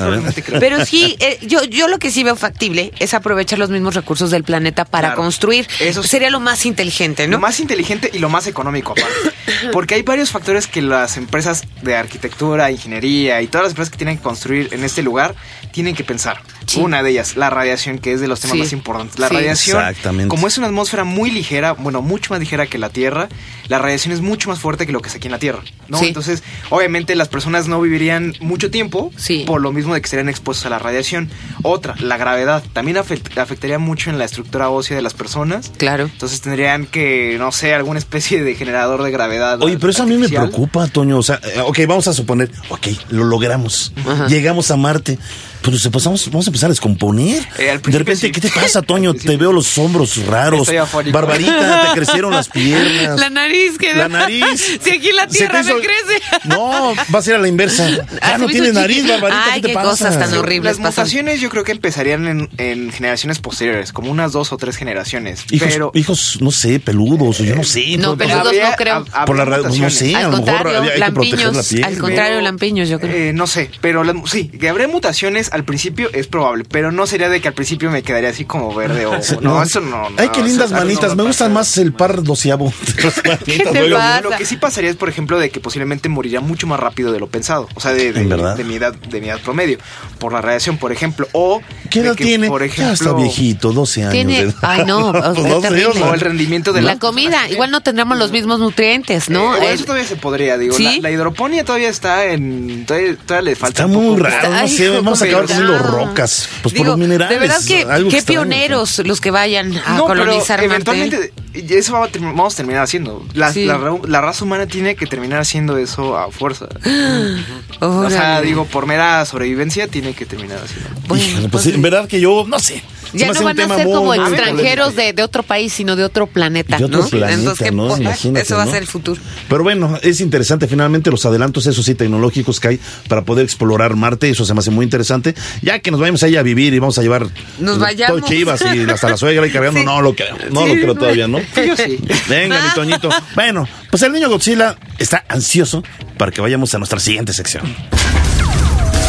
pero 0.61 0.85
sí, 0.85 1.17
eh, 1.21 1.39
yo, 1.43 1.63
yo 1.65 1.89
lo 1.89 1.99
que 1.99 2.11
sí 2.11 2.23
veo 2.25 2.37
factible 2.37 2.93
es 2.99 3.15
aprovechar 3.15 3.59
los 3.59 3.71
mismos 3.71 3.95
recursos 3.95 4.31
del 4.31 4.45
planeta 4.45 4.85
para 4.85 5.09
Claro. 5.09 5.23
construir. 5.23 5.69
Eso 5.81 6.03
sí. 6.03 6.09
sería 6.09 6.31
lo 6.31 6.41
más 6.41 6.65
inteligente, 6.67 7.27
¿no? 7.27 7.33
Lo 7.33 7.41
más 7.41 7.61
inteligente 7.61 8.11
y 8.13 8.19
lo 8.19 8.29
más 8.29 8.47
económico, 8.47 8.93
aparte. 8.93 9.37
Porque 9.73 9.95
hay 9.95 10.03
varios 10.03 10.31
factores 10.31 10.67
que 10.67 10.83
las 10.83 11.17
empresas 11.17 11.65
de 11.83 11.97
arquitectura, 11.97 12.71
ingeniería 12.71 13.41
y 13.43 13.47
todas 13.49 13.65
las 13.65 13.71
empresas 13.73 13.91
que 13.91 13.97
tienen 13.99 14.17
que 14.17 14.22
construir 14.23 14.73
en 14.73 14.85
este 14.85 15.03
lugar 15.03 15.35
tienen 15.73 15.95
que 15.95 16.05
pensar. 16.05 16.41
Sí. 16.67 16.81
Una 16.81 17.03
de 17.03 17.11
ellas, 17.11 17.37
la 17.37 17.51
radiación, 17.51 17.99
que 17.99 18.13
es 18.13 18.21
de 18.21 18.29
los 18.29 18.41
temas 18.41 18.57
Sí. 18.57 18.63
más 18.63 18.73
importantes. 18.73 19.19
La 19.19 19.29
Sí. 19.29 19.35
radiación, 19.35 19.79
Exactamente. 19.81 20.29
como 20.29 20.47
es 20.49 20.59
una 20.59 20.67
atmósfera 20.69 21.05
muy 21.05 21.31
ligera, 21.31 21.73
bueno, 21.73 22.03
mucho 22.03 22.33
más 22.33 22.41
ligera 22.41 22.67
que 22.67 22.79
la 22.79 22.89
Tierra, 22.91 23.29
la 23.69 23.79
radiación 23.79 24.13
es 24.15 24.21
mucho 24.21 24.49
más 24.49 24.59
fuerte 24.59 24.87
que 24.87 24.93
lo 24.93 25.01
que 25.01 25.09
es 25.09 25.15
aquí 25.15 25.29
en 25.29 25.33
la 25.33 25.39
Tierra, 25.39 25.63
¿no? 25.89 25.99
Sí. 25.99 26.07
Entonces, 26.09 26.43
obviamente 26.71 27.15
las 27.17 27.29
personas 27.29 27.69
no 27.69 27.81
vivirían 27.81 28.35
mucho 28.41 28.71
tiempo 28.71 29.11
Sí. 29.17 29.45
por 29.47 29.61
lo 29.61 29.73
mismo 29.73 29.95
de 29.95 30.01
que 30.01 30.07
estarían 30.07 30.29
expuestos 30.29 30.67
a 30.67 30.71
la 30.71 30.79
radiación. 30.79 31.31
Otra, 31.63 31.95
la 31.99 32.17
gravedad, 32.17 32.63
también 32.73 32.97
afect- 32.97 33.39
afectaría 33.41 33.79
mucho 33.79 34.11
en 34.11 34.19
la 34.19 34.25
estructura 34.25 34.69
ósea 34.71 34.97
de 34.97 35.03
las 35.03 35.15
personas. 35.15 35.71
Claro. 35.79 36.05
Entonces 36.05 36.41
tendrían 36.41 36.87
que, 36.87 37.37
no 37.39 37.53
sé, 37.53 37.75
alguna 37.75 37.99
especie 37.99 38.43
de 38.43 38.55
generador 38.55 39.03
de 39.03 39.11
gravedad. 39.11 39.61
Oye, 39.63 39.79
pero 39.79 39.91
eso 39.91 40.03
a 40.03 40.07
mí 40.07 40.17
me 40.17 40.29
preocupa, 40.29 40.87
Toño. 40.89 41.19
O 41.19 41.23
sea, 41.23 41.41
eh, 41.43 41.61
ok, 41.61 41.81
vamos 41.87 42.09
a 42.09 42.13
suponer, 42.13 42.51
ok, 42.69 42.87
lo 43.11 43.25
logramos. 43.25 43.93
Ajá. 44.07 44.27
Llegamos 44.27 44.71
a 44.71 44.77
Marte. 44.77 45.19
Pues 45.63 45.85
empezamos, 45.87 46.27
vamos 46.31 46.47
a 46.47 46.51
empezar 46.51 46.67
a 46.69 46.73
descomponer. 46.73 47.43
Eh, 47.59 47.71
al 47.71 47.81
de 47.83 47.99
repente, 47.99 48.27
sí. 48.27 48.33
¿qué 48.33 48.41
te 48.41 48.49
pasa, 48.51 48.83
Toño? 48.83 49.15
Te 49.15 49.37
veo 49.37 49.53
los 49.53 49.79
hombros 49.79 50.27
raros. 50.27 50.69
Barbarita, 51.13 51.89
te 51.89 51.95
crecieron 51.97 52.33
las 52.33 52.49
piernas. 52.49 53.19
La 53.21 53.31
nariz 53.31 53.79
que 53.79 53.95
La 53.95 54.09
nariz. 54.09 54.79
Si 54.83 54.91
aquí 54.91 55.13
la 55.13 55.27
tierra 55.27 55.63
te 55.63 55.73
me 55.75 55.81
hizo- 55.81 55.87
crece. 55.89 56.23
No, 56.45 56.95
va 57.15 57.19
a 57.19 57.23
ser 57.23 57.37
a 57.37 57.39
la 57.39 57.49
inversa. 57.49 57.89
Ya 57.91 58.07
Ah, 58.23 58.39
no 58.39 58.47
me 58.47 58.53
tienes 58.53 58.71
hizo 58.71 58.81
nariz. 58.81 59.07
Barbarita. 59.09 59.45
Ay, 59.45 59.61
¿Qué 59.61 59.63
te 59.63 59.69
qué 59.69 59.75
pasa? 59.75 59.91
cosas 59.91 60.19
tan 60.19 60.35
horribles 60.39 60.79
Las 60.79 60.87
pasan. 60.87 61.05
mutaciones 61.05 61.41
yo 61.41 61.49
creo 61.51 61.65
que 61.65 61.73
empezarían 61.73 62.27
en, 62.27 62.49
en 62.59 62.93
generaciones 62.93 63.39
posteriores, 63.39 63.93
como 63.93 64.11
unas 64.11 64.33
dos 64.33 64.53
o 64.53 64.57
tres 64.57 64.77
generaciones. 64.77 65.45
Hijos, 65.51 65.69
pero 65.71 65.93
hijos, 65.95 66.39
no 66.41 66.51
sé, 66.51 66.81
peludos, 66.81 67.41
o 67.41 67.45
yo 67.45 67.55
no 67.57 67.65
sé. 67.65 67.97
No, 67.99 68.17
peludos 68.17 68.47
habría- 68.47 68.71
no 68.71 68.77
creo. 68.77 68.95
hab- 68.97 69.09
habría 69.13 69.25
Por 69.27 69.37
la 69.37 69.45
radio, 69.45 69.69
no 69.69 69.91
sé, 69.91 70.15
a 70.15 70.19
al 70.19 70.31
lo 70.33 70.39
mejor 70.39 70.67
había- 70.69 70.93
hay 70.93 71.03
que 71.03 71.13
proteger 71.13 71.55
la 71.55 71.63
piel. 71.63 71.85
Al 71.85 71.99
contrario, 71.99 72.41
lampiños, 72.41 72.89
yo 72.89 72.99
creo. 73.01 73.15
Eh, 73.15 73.33
no 73.33 73.47
sé, 73.47 73.71
pero 73.81 74.03
sí, 74.27 74.49
que 74.49 74.69
habría 74.69 74.89
mutaciones 74.89 75.52
al 75.53 75.65
principio 75.65 76.09
es 76.13 76.27
probable, 76.27 76.65
pero 76.69 76.91
no 76.93 77.07
sería 77.07 77.29
de 77.29 77.41
que 77.41 77.49
al 77.49 77.55
principio 77.55 77.91
me 77.91 78.03
quedaría 78.03 78.31
así 78.31 78.45
como 78.45 78.75
verde 78.75 79.07
o 79.07 79.13
no, 79.41 79.63
eso 79.63 79.81
no. 79.81 80.11
no 80.11 80.17
Ay, 80.17 80.29
qué 80.31 80.41
eso 80.41 80.49
lindas 80.49 80.71
no 80.71 80.79
manitas. 80.79 81.15
Me 81.15 81.23
gustan 81.23 81.53
más 81.53 81.77
el 81.79 81.93
par 81.93 82.23
doceavo. 82.23 82.73
Lo 84.23 84.31
que 84.37 84.47
sí 84.47 84.57
pasaría 84.57 84.91
es, 84.91 84.97
por 84.97 85.09
ejemplo, 85.09 85.39
de 85.39 85.51
que 85.51 85.61
posiblemente 85.61 86.09
moriría 86.09 86.41
mucho 86.41 86.67
más 86.67 86.81
rápido 86.81 87.13
de 87.13 87.21
lo 87.21 87.29
pensado. 87.29 87.69
O 87.75 87.81
sea, 87.81 87.93
de, 87.93 88.13
de, 88.13 88.23
¿En 88.23 88.29
verdad? 88.29 88.57
de 88.57 88.65
mi 88.65 88.77
edad, 88.77 88.95
de 88.95 89.21
mi 89.21 89.29
edad 89.29 89.41
promedio. 89.41 89.79
Por 90.19 90.33
la 90.33 90.41
radiación, 90.41 90.79
por 90.79 90.93
ejemplo. 90.93 91.29
O 91.33 91.61
¿Qué 91.91 92.01
edad 92.01 92.17
que, 92.17 92.25
tiene? 92.25 92.49
Por 92.49 92.63
ya 92.67 92.93
está 92.93 93.05
ejemplo, 93.05 93.17
viejito, 93.17 93.73
12 93.73 94.01
años. 94.03 94.13
Tiene, 94.13 94.55
ay 94.63 94.85
no, 94.87 95.11
o 95.11 96.15
el 96.15 96.21
rendimiento 96.21 96.73
de 96.73 96.83
la 96.83 96.99
comida, 96.99 97.49
igual 97.49 97.71
no 97.71 97.81
tendremos 97.83 98.19
los 98.19 98.31
mismos 98.33 98.59
nutrientes, 98.59 99.29
¿no? 99.29 99.57
Eh, 99.57 99.63
Eh, 99.63 99.73
eso 99.75 99.85
todavía 99.85 100.07
se 100.07 100.17
podría, 100.17 100.59
digo. 100.59 100.75
¿Sí? 100.75 101.01
La, 101.01 101.09
la 101.09 101.11
hidroponía 101.11 101.65
todavía 101.65 101.89
está 101.89 102.25
en. 102.27 102.85
Todavía, 102.87 103.17
todavía 103.17 103.51
le 103.51 103.57
falta. 103.57 103.83
Está 103.83 103.87
un 103.99 104.07
muy 104.07 104.21
raro, 104.21 104.51
no 104.51 104.69
sé, 104.69 104.89
vamos 104.91 105.23
a 105.23 105.25
pero 105.25 105.42
acabar 105.45 105.67
comiendo 105.67 105.79
no. 105.79 106.07
rocas, 106.07 106.49
pues 106.63 106.73
Digo, 106.75 106.85
por 106.85 106.91
los 106.93 106.99
minerales. 106.99 107.41
De 107.41 107.47
verdad 107.47 107.61
que 107.67 107.83
algo 107.85 108.11
qué 108.11 108.19
extraño, 108.19 108.41
pioneros 108.43 108.99
los 109.05 109.21
que 109.21 109.31
vayan 109.31 109.77
a 109.87 109.97
No, 109.97 110.07
colonizar 110.07 110.59
pero 110.61 110.73
Marte. 110.73 110.91
eventualmente 110.91 111.33
eso 111.79 111.93
vamos 112.21 112.55
a 112.55 112.57
terminar 112.57 112.83
haciendo. 112.83 113.27
La, 113.35 113.53
Sí. 113.53 113.65
la 113.67 113.77
ra- 113.79 113.99
la 114.07 114.21
raza 114.21 114.45
humana 114.45 114.67
tiene 114.67 114.97
que 114.97 115.07
terminar 115.07 115.41
haciendo 115.41 115.77
eso 115.77 116.17
a 116.17 116.31
fuerza. 116.31 116.67
o 117.81 118.11
sea, 118.11 118.41
digo, 118.41 118.65
por 118.67 118.87
mera 118.87 119.25
sobrevivencia 119.25 119.89
tiene 119.89 120.15
que 120.15 120.27
terminar 120.27 120.59
haciendo. 120.65 120.89
Bueno, 121.09 121.25
pues, 121.41 121.49
pues, 121.51 121.65
sí, 121.65 121.71
en 121.75 121.83
verdad 121.83 122.09
que 122.09 122.21
yo, 122.21 122.45
no 122.47 122.59
sé. 122.59 122.83
Ya 123.13 123.33
no 123.33 123.43
van 123.43 123.61
a 123.61 123.69
ser 123.77 123.85
como 123.87 124.05
muy 124.05 124.19
extranjeros 124.19 124.97
de, 124.97 125.13
de 125.13 125.23
otro 125.23 125.43
país, 125.43 125.73
sino 125.73 125.97
de 125.97 126.05
otro 126.05 126.27
planeta, 126.27 126.79
De 126.79 126.85
otro 126.85 127.01
¿no? 127.03 127.09
planeta, 127.09 127.33
Entonces, 127.39 127.69
¿qué 127.69 127.75
¿no? 127.75 127.89
po- 127.89 127.97
Imagínate, 127.99 128.45
eso 128.47 128.57
va 128.57 128.65
¿no? 128.65 128.71
a 128.71 128.73
ser 128.73 128.83
el 128.83 128.89
futuro. 128.89 129.21
Pero 129.49 129.63
bueno, 129.63 129.99
es 130.03 130.21
interesante 130.21 130.67
finalmente 130.69 131.11
los 131.11 131.25
adelantos, 131.27 131.67
esos 131.67 131.85
sí, 131.85 131.95
tecnológicos 131.95 132.61
que 132.61 132.69
hay 132.69 132.81
para 133.09 133.23
poder 133.23 133.45
explorar 133.45 133.97
Marte. 133.97 134.31
Eso 134.31 134.45
se 134.45 134.55
me 134.55 134.61
hace 134.61 134.71
muy 134.71 134.85
interesante. 134.85 135.35
Ya 135.63 135.79
que 135.81 135.91
nos 135.91 136.01
vayamos 136.01 136.23
ahí 136.23 136.37
a 136.37 136.43
vivir 136.43 136.73
y 136.75 136.79
vamos 136.79 136.99
a 136.99 137.03
llevar 137.03 137.23
Nos 137.59 137.75
todo 137.75 137.79
vayamos. 137.81 138.25
chivas 138.25 138.63
y 138.75 138.91
hasta 138.91 139.11
la 139.11 139.17
suegra 139.17 139.47
y 139.47 139.51
cargando. 139.51 139.81
Sí. 139.81 139.87
No 139.87 140.01
lo 140.03 140.15
creo. 140.15 140.37
No 140.51 140.63
Sí, 140.67 140.69
lo 140.69 140.75
creo 140.83 140.95
todavía, 140.95 141.29
¿no? 141.29 141.39
Yo 141.39 141.77
sí. 141.77 141.99
Venga, 142.29 142.61
mi 142.63 142.71
Toñito. 142.75 143.09
Bueno, 143.35 143.69
pues 143.91 144.03
el 144.03 144.13
niño 144.13 144.29
Godzilla 144.29 144.77
está 144.99 145.25
ansioso 145.29 145.83
para 146.19 146.33
que 146.33 146.41
vayamos 146.41 146.75
a 146.75 146.79
nuestra 146.79 146.99
siguiente 147.01 147.33
sección. 147.33 147.63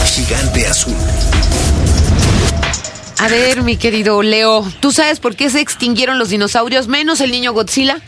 Gigante 0.06 0.68
azul. 0.68 0.94
A 3.24 3.30
ver, 3.30 3.62
mi 3.62 3.78
querido 3.78 4.22
Leo, 4.22 4.70
¿tú 4.82 4.92
sabes 4.92 5.22
por 5.22 5.38
qué 5.38 5.50
se 5.50 5.62
extinguieron 5.62 6.20
los 6.20 6.28
dinosaurios 6.28 6.90
menos 6.90 7.22
el 7.22 7.32
niño 7.32 7.54
Godzilla? 7.54 8.02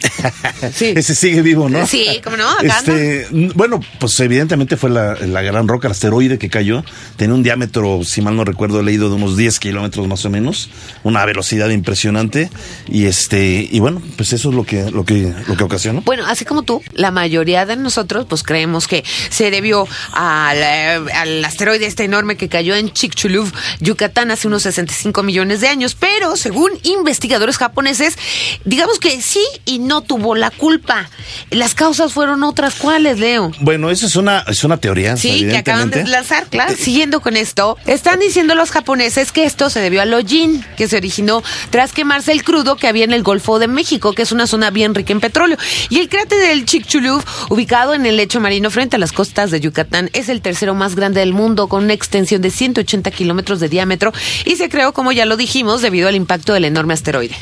Sí. 0.73 0.87
Ese 0.97 1.15
sigue 1.15 1.41
vivo, 1.41 1.69
¿no? 1.69 1.87
Sí, 1.87 2.19
¿cómo 2.21 2.35
no? 2.35 2.49
Acá 2.49 2.79
Este, 2.79 3.25
bueno, 3.55 3.79
pues 3.97 4.19
evidentemente 4.19 4.75
fue 4.75 4.89
la, 4.89 5.15
la 5.15 5.41
gran 5.41 5.69
roca, 5.69 5.87
el 5.87 5.93
asteroide 5.93 6.37
que 6.37 6.49
cayó. 6.49 6.83
Tenía 7.15 7.33
un 7.33 7.43
diámetro, 7.43 8.03
si 8.03 8.21
mal 8.21 8.35
no 8.35 8.43
recuerdo, 8.43 8.83
leído 8.83 9.07
de 9.07 9.15
unos 9.15 9.37
10 9.37 9.57
kilómetros 9.61 10.05
más 10.05 10.25
o 10.25 10.29
menos. 10.29 10.69
Una 11.03 11.23
velocidad 11.23 11.69
impresionante. 11.69 12.49
Y 12.89 13.05
este, 13.05 13.69
y 13.71 13.79
bueno, 13.79 14.01
pues 14.17 14.33
eso 14.33 14.49
es 14.49 14.55
lo 14.55 14.65
que, 14.65 14.91
lo 14.91 15.05
que, 15.05 15.33
lo 15.47 15.55
que 15.55 15.63
ocasionó. 15.63 16.01
Bueno, 16.01 16.25
así 16.27 16.43
como 16.43 16.63
tú, 16.63 16.83
la 16.91 17.11
mayoría 17.11 17.65
de 17.65 17.77
nosotros 17.77 18.25
pues 18.27 18.43
creemos 18.43 18.89
que 18.89 19.05
se 19.29 19.49
debió 19.49 19.87
al, 20.11 20.57
eh, 20.57 21.13
al 21.13 21.45
asteroide 21.45 21.85
este 21.85 22.03
enorme 22.03 22.35
que 22.35 22.49
cayó 22.49 22.75
en 22.75 22.91
Chicxulub, 22.91 23.49
Yucatán, 23.79 24.29
hace 24.29 24.49
unos 24.49 24.63
65 24.63 25.04
millones 25.23 25.61
de 25.61 25.67
años. 25.67 25.95
Pero 25.99 26.35
según 26.35 26.71
investigadores 26.83 27.57
japoneses, 27.57 28.17
digamos 28.63 28.99
que 28.99 29.21
sí 29.21 29.43
y 29.65 29.79
no 29.79 30.01
tuvo 30.01 30.35
la 30.35 30.51
culpa. 30.51 31.09
Las 31.49 31.75
causas 31.75 32.13
fueron 32.13 32.43
otras. 32.43 32.75
¿Cuáles, 32.75 33.19
Leo? 33.19 33.51
Bueno, 33.59 33.89
eso 33.89 34.05
es 34.05 34.15
una, 34.15 34.45
es 34.47 34.63
una 34.63 34.77
teoría. 34.77 35.17
Sí, 35.17 35.47
que 35.49 35.57
acaban 35.57 35.89
de 35.89 36.05
lanzar, 36.05 36.47
claro. 36.47 36.75
Siguiendo 36.77 37.21
con 37.21 37.37
esto, 37.37 37.77
están 37.85 38.19
diciendo 38.19 38.55
los 38.55 38.71
japoneses 38.71 39.31
que 39.31 39.45
esto 39.45 39.69
se 39.69 39.79
debió 39.79 40.01
al 40.01 40.13
hollín, 40.13 40.65
que 40.77 40.87
se 40.87 40.97
originó 40.97 41.43
tras 41.69 41.91
quemarse 41.91 42.31
el 42.31 42.43
crudo 42.43 42.75
que 42.75 42.87
había 42.87 43.03
en 43.03 43.13
el 43.13 43.23
Golfo 43.23 43.59
de 43.59 43.67
México, 43.67 44.13
que 44.13 44.23
es 44.23 44.31
una 44.31 44.47
zona 44.47 44.69
bien 44.71 44.95
rica 44.95 45.13
en 45.13 45.19
petróleo. 45.19 45.57
Y 45.89 45.99
el 45.99 46.09
cráter 46.09 46.39
del 46.39 46.65
Chicxulub, 46.65 47.23
ubicado 47.49 47.93
en 47.93 48.05
el 48.05 48.17
lecho 48.17 48.39
marino 48.39 48.69
frente 48.71 48.95
a 48.95 48.99
las 48.99 49.11
costas 49.11 49.51
de 49.51 49.59
Yucatán, 49.59 50.09
es 50.13 50.29
el 50.29 50.41
tercero 50.41 50.73
más 50.75 50.95
grande 50.95 51.19
del 51.19 51.33
mundo, 51.33 51.67
con 51.67 51.83
una 51.83 51.93
extensión 51.93 52.41
de 52.41 52.51
180 52.51 53.11
kilómetros 53.11 53.59
de 53.59 53.69
diámetro, 53.69 54.11
y 54.45 54.55
se 54.55 54.69
creó, 54.69 54.84
como 54.93 55.11
ya 55.11 55.25
lo 55.25 55.37
dijimos, 55.37 55.81
debido 55.81 56.07
al 56.07 56.15
impacto 56.15 56.53
del 56.53 56.65
enorme 56.65 56.93
asteroide. 56.93 57.35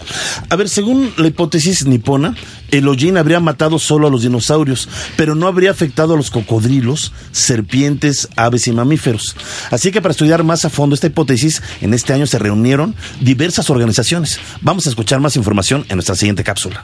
A 0.49 0.55
ver, 0.55 0.69
según 0.69 1.13
la 1.17 1.27
hipótesis 1.27 1.85
nipona, 1.85 2.35
el 2.71 2.87
hollín 2.87 3.17
habría 3.17 3.39
matado 3.39 3.79
solo 3.79 4.07
a 4.07 4.09
los 4.09 4.23
dinosaurios, 4.23 4.89
pero 5.15 5.35
no 5.35 5.47
habría 5.47 5.71
afectado 5.71 6.13
a 6.13 6.17
los 6.17 6.31
cocodrilos, 6.31 7.13
serpientes, 7.31 8.29
aves 8.35 8.67
y 8.67 8.71
mamíferos. 8.71 9.35
Así 9.71 9.91
que 9.91 10.01
para 10.01 10.11
estudiar 10.11 10.43
más 10.43 10.65
a 10.65 10.69
fondo 10.69 10.95
esta 10.95 11.07
hipótesis, 11.07 11.61
en 11.81 11.93
este 11.93 12.13
año 12.13 12.27
se 12.27 12.39
reunieron 12.39 12.95
diversas 13.19 13.69
organizaciones. 13.69 14.39
Vamos 14.61 14.87
a 14.87 14.89
escuchar 14.89 15.19
más 15.19 15.35
información 15.35 15.85
en 15.89 15.97
nuestra 15.97 16.15
siguiente 16.15 16.43
cápsula. 16.43 16.83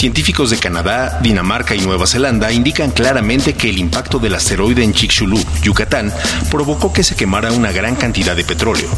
Científicos 0.00 0.48
de 0.48 0.56
Canadá, 0.56 1.18
Dinamarca 1.22 1.74
y 1.74 1.80
Nueva 1.82 2.06
Zelanda 2.06 2.50
indican 2.50 2.90
claramente 2.90 3.52
que 3.52 3.68
el 3.68 3.76
impacto 3.76 4.18
del 4.18 4.34
asteroide 4.34 4.82
en 4.82 4.94
Chicxulub, 4.94 5.44
Yucatán, 5.62 6.10
provocó 6.50 6.90
que 6.90 7.04
se 7.04 7.16
quemara 7.16 7.52
una 7.52 7.70
gran 7.70 7.96
cantidad 7.96 8.34
de 8.34 8.42
petróleo. 8.42 8.88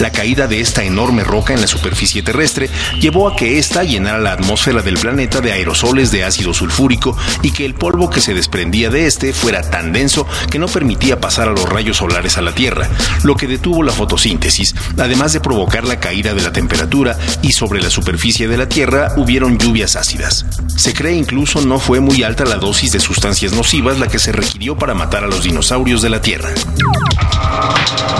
La 0.00 0.10
caída 0.10 0.48
de 0.48 0.60
esta 0.60 0.82
enorme 0.82 1.24
roca 1.24 1.52
en 1.52 1.60
la 1.60 1.66
superficie 1.66 2.22
terrestre 2.22 2.70
llevó 2.98 3.28
a 3.28 3.36
que 3.36 3.58
ésta 3.58 3.84
llenara 3.84 4.18
la 4.18 4.32
atmósfera 4.32 4.80
del 4.80 4.98
planeta 4.98 5.42
de 5.42 5.52
aerosoles 5.52 6.10
de 6.10 6.24
ácido 6.24 6.54
sulfúrico 6.54 7.16
y 7.42 7.50
que 7.50 7.66
el 7.66 7.74
polvo 7.74 8.08
que 8.08 8.22
se 8.22 8.32
desprendía 8.32 8.88
de 8.88 9.06
este 9.06 9.34
fuera 9.34 9.60
tan 9.60 9.92
denso 9.92 10.26
que 10.50 10.58
no 10.58 10.68
permitía 10.68 11.20
pasar 11.20 11.48
a 11.48 11.52
los 11.52 11.68
rayos 11.68 11.98
solares 11.98 12.38
a 12.38 12.42
la 12.42 12.54
Tierra, 12.54 12.88
lo 13.24 13.36
que 13.36 13.46
detuvo 13.46 13.82
la 13.82 13.92
fotosíntesis, 13.92 14.74
además 14.98 15.34
de 15.34 15.40
provocar 15.40 15.86
la 15.86 16.00
caída 16.00 16.32
de 16.32 16.42
la 16.42 16.50
temperatura 16.50 17.18
y 17.42 17.52
sobre 17.52 17.82
la 17.82 17.90
superficie 17.90 18.48
de 18.48 18.56
la 18.56 18.68
Tierra 18.68 19.12
hubieron 19.16 19.58
lluvias 19.58 19.96
ácidas. 19.96 20.39
Se 20.76 20.92
cree 20.94 21.14
incluso 21.14 21.60
no 21.60 21.78
fue 21.78 22.00
muy 22.00 22.22
alta 22.22 22.44
la 22.44 22.56
dosis 22.56 22.92
de 22.92 23.00
sustancias 23.00 23.52
nocivas 23.52 23.98
la 23.98 24.08
que 24.08 24.18
se 24.18 24.32
requirió 24.32 24.76
para 24.76 24.94
matar 24.94 25.24
a 25.24 25.26
los 25.26 25.42
dinosaurios 25.42 26.02
de 26.02 26.10
la 26.10 26.20
Tierra. 26.20 26.48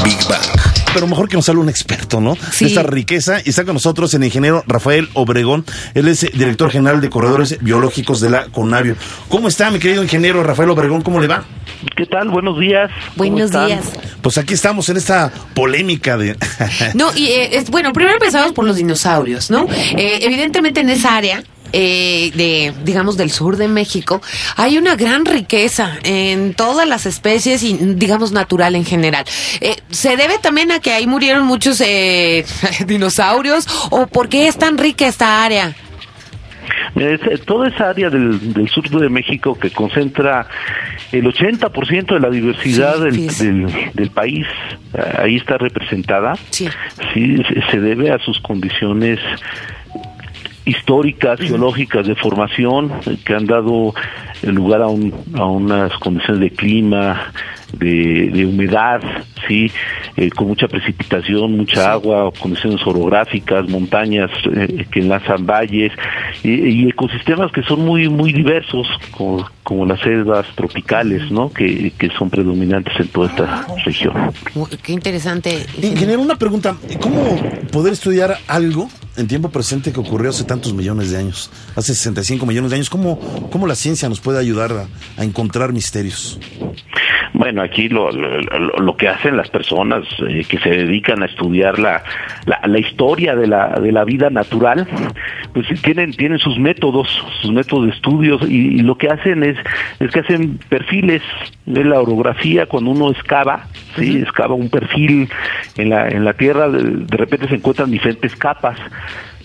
Big 0.04 0.18
Bang. 0.28 0.70
Pero 0.92 1.06
mejor 1.06 1.28
que 1.28 1.36
nos 1.36 1.48
hable 1.48 1.60
un 1.60 1.68
experto, 1.68 2.20
¿no? 2.20 2.36
Sí. 2.52 2.64
De 2.64 2.70
esta 2.70 2.82
riqueza. 2.82 3.40
Y 3.44 3.50
está 3.50 3.64
con 3.64 3.74
nosotros 3.74 4.12
el 4.14 4.24
ingeniero 4.24 4.64
Rafael 4.66 5.08
Obregón. 5.14 5.64
Él 5.94 6.08
es 6.08 6.24
eh, 6.24 6.30
director 6.32 6.70
general 6.70 7.00
de 7.00 7.08
corredores 7.10 7.58
biológicos 7.60 8.20
de 8.20 8.30
la 8.30 8.46
CONAVIO. 8.46 8.96
¿Cómo 9.28 9.46
está, 9.46 9.70
mi 9.70 9.78
querido 9.78 10.02
ingeniero 10.02 10.42
Rafael 10.42 10.70
Obregón? 10.70 11.02
¿Cómo 11.02 11.20
le 11.20 11.28
va? 11.28 11.44
¿Qué 11.96 12.06
tal? 12.06 12.28
Buenos 12.30 12.58
días. 12.58 12.90
¿Cómo 13.16 13.30
Buenos 13.30 13.52
días. 13.52 13.84
Pues 14.20 14.36
aquí 14.38 14.54
estamos 14.54 14.88
en 14.88 14.96
esta 14.96 15.32
polémica 15.54 16.16
de... 16.16 16.36
No, 16.94 17.14
y 17.14 17.26
eh, 17.26 17.56
es, 17.56 17.70
bueno, 17.70 17.92
primero 17.92 18.16
empezamos 18.16 18.52
por 18.52 18.64
los 18.64 18.76
dinosaurios, 18.76 19.50
¿no? 19.50 19.66
Eh, 19.70 20.18
evidentemente 20.22 20.80
en 20.80 20.90
esa 20.90 21.16
área 21.16 21.42
eh, 21.72 22.30
de, 22.34 22.72
digamos, 22.84 23.16
del 23.16 23.30
sur 23.30 23.56
de 23.56 23.68
México, 23.68 24.20
hay 24.56 24.78
una 24.78 24.96
gran 24.96 25.24
riqueza 25.24 25.98
en 26.02 26.54
todas 26.54 26.86
las 26.88 27.06
especies 27.06 27.62
y, 27.62 27.74
digamos, 27.94 28.32
natural 28.32 28.74
en 28.74 28.84
general. 28.84 29.24
Eh, 29.60 29.76
¿Se 29.90 30.16
debe 30.16 30.38
también 30.38 30.70
a 30.72 30.80
que 30.80 30.92
ahí 30.92 31.06
murieron 31.06 31.44
muchos 31.46 31.80
eh, 31.80 32.44
dinosaurios 32.86 33.66
o 33.90 34.06
por 34.06 34.28
qué 34.28 34.48
es 34.48 34.56
tan 34.56 34.78
rica 34.78 35.06
esta 35.06 35.44
área? 35.44 35.74
Es, 36.96 37.20
eh, 37.22 37.38
toda 37.46 37.68
esa 37.68 37.90
área 37.90 38.10
del, 38.10 38.52
del 38.52 38.68
sur 38.68 38.88
de 38.88 39.08
México 39.08 39.56
que 39.58 39.70
concentra 39.70 40.46
el 41.12 41.24
80% 41.24 42.14
de 42.14 42.20
la 42.20 42.30
diversidad 42.30 42.96
Sí, 42.96 43.02
del, 43.02 43.66
del, 43.66 43.90
del 43.94 44.10
país, 44.10 44.46
eh, 44.94 45.02
ahí 45.18 45.36
está 45.36 45.56
representada. 45.58 46.34
Sí. 46.50 46.68
Sí, 47.14 47.36
se- 47.48 47.70
se 47.70 47.80
debe 47.80 48.10
a 48.12 48.18
sus 48.18 48.38
condiciones 48.40 49.18
históricas, 50.64 51.40
geológicas 51.40 52.06
de 52.06 52.14
formación 52.14 52.90
que 53.24 53.34
han 53.34 53.46
dado 53.46 53.94
lugar 54.42 54.82
a, 54.82 54.88
un- 54.88 55.12
a 55.34 55.44
unas 55.46 55.92
condiciones 55.98 56.40
de 56.40 56.50
clima, 56.50 57.32
de, 57.72 58.30
de 58.32 58.46
humedad, 58.46 59.00
sí, 59.46 59.70
Eh, 60.16 60.28
con 60.30 60.48
mucha 60.48 60.66
precipitación, 60.66 61.56
mucha 61.56 61.92
agua, 61.92 62.30
condiciones 62.42 62.84
orográficas, 62.84 63.66
montañas 63.68 64.28
eh, 64.54 64.84
que 64.90 65.00
enlazan 65.00 65.46
valles 65.46 65.92
y, 66.42 66.50
y 66.50 66.88
ecosistemas 66.88 67.50
que 67.52 67.62
son 67.62 67.84
muy 67.84 68.08
muy 68.08 68.32
diversos, 68.32 68.86
como, 69.12 69.48
como 69.62 69.86
las 69.86 70.00
selvas 70.00 70.46
tropicales, 70.56 71.30
¿no? 71.30 71.50
Que, 71.52 71.92
que 71.96 72.10
son 72.18 72.28
predominantes 72.28 72.92
en 72.98 73.08
toda 73.08 73.28
esta 73.30 73.66
región. 73.86 74.14
Uy, 74.56 74.66
Qué 74.82 74.92
interesante. 74.92 75.64
Ingeniero, 75.80 76.20
una 76.20 76.36
pregunta. 76.36 76.74
¿Cómo 77.00 77.22
poder 77.72 77.92
estudiar 77.94 78.36
algo 78.48 78.90
en 79.16 79.28
tiempo 79.28 79.50
presente 79.50 79.92
que 79.92 80.00
ocurrió 80.00 80.30
hace 80.30 80.44
tantos 80.44 80.72
millones 80.72 81.10
de 81.10 81.18
años? 81.18 81.50
Hace 81.76 81.94
65 81.94 82.46
millones 82.46 82.70
de 82.70 82.76
años. 82.76 82.90
¿Cómo, 82.90 83.18
cómo 83.50 83.66
la 83.66 83.74
ciencia 83.74 84.08
nos 84.08 84.20
puede 84.20 84.38
ayudar 84.38 84.72
a, 84.72 84.88
a 85.20 85.24
encontrar 85.24 85.72
misterios? 85.72 86.38
Bueno, 87.40 87.62
aquí 87.62 87.88
lo, 87.88 88.11
lo, 88.11 88.97
que 88.99 89.09
hacen 89.09 89.35
las 89.35 89.49
personas 89.49 90.04
eh, 90.28 90.44
que 90.47 90.59
se 90.59 90.68
dedican 90.68 91.23
a 91.23 91.25
estudiar 91.25 91.78
la, 91.78 92.04
la, 92.44 92.61
la 92.66 92.78
historia 92.78 93.35
de 93.35 93.47
la, 93.47 93.80
de 93.80 93.92
la 93.92 94.04
vida 94.04 94.28
natural, 94.28 94.87
pues 95.54 95.66
tienen, 95.80 96.12
tienen 96.12 96.38
sus 96.38 96.59
métodos, 96.59 97.09
sus 97.40 97.50
métodos 97.50 97.87
de 97.87 97.92
estudios 97.92 98.42
y, 98.42 98.80
y 98.80 98.80
lo 98.80 98.99
que 98.99 99.09
hacen 99.09 99.42
es, 99.42 99.56
es 100.00 100.11
que 100.11 100.20
hacen 100.20 100.59
perfiles 100.68 101.23
de 101.64 101.82
la 101.82 102.02
orografía 102.02 102.66
cuando 102.66 102.90
uno 102.90 103.11
excava, 103.11 103.64
sí, 103.97 104.18
excava 104.20 104.54
un 104.54 104.68
perfil 104.68 105.30
en 105.78 105.88
la, 105.88 106.09
en 106.09 106.26
la 106.26 106.35
tierra, 106.35 106.68
de, 106.68 107.06
de 107.06 107.16
repente 107.16 107.49
se 107.49 107.54
encuentran 107.54 107.90
diferentes 107.90 108.37
capas 108.37 108.78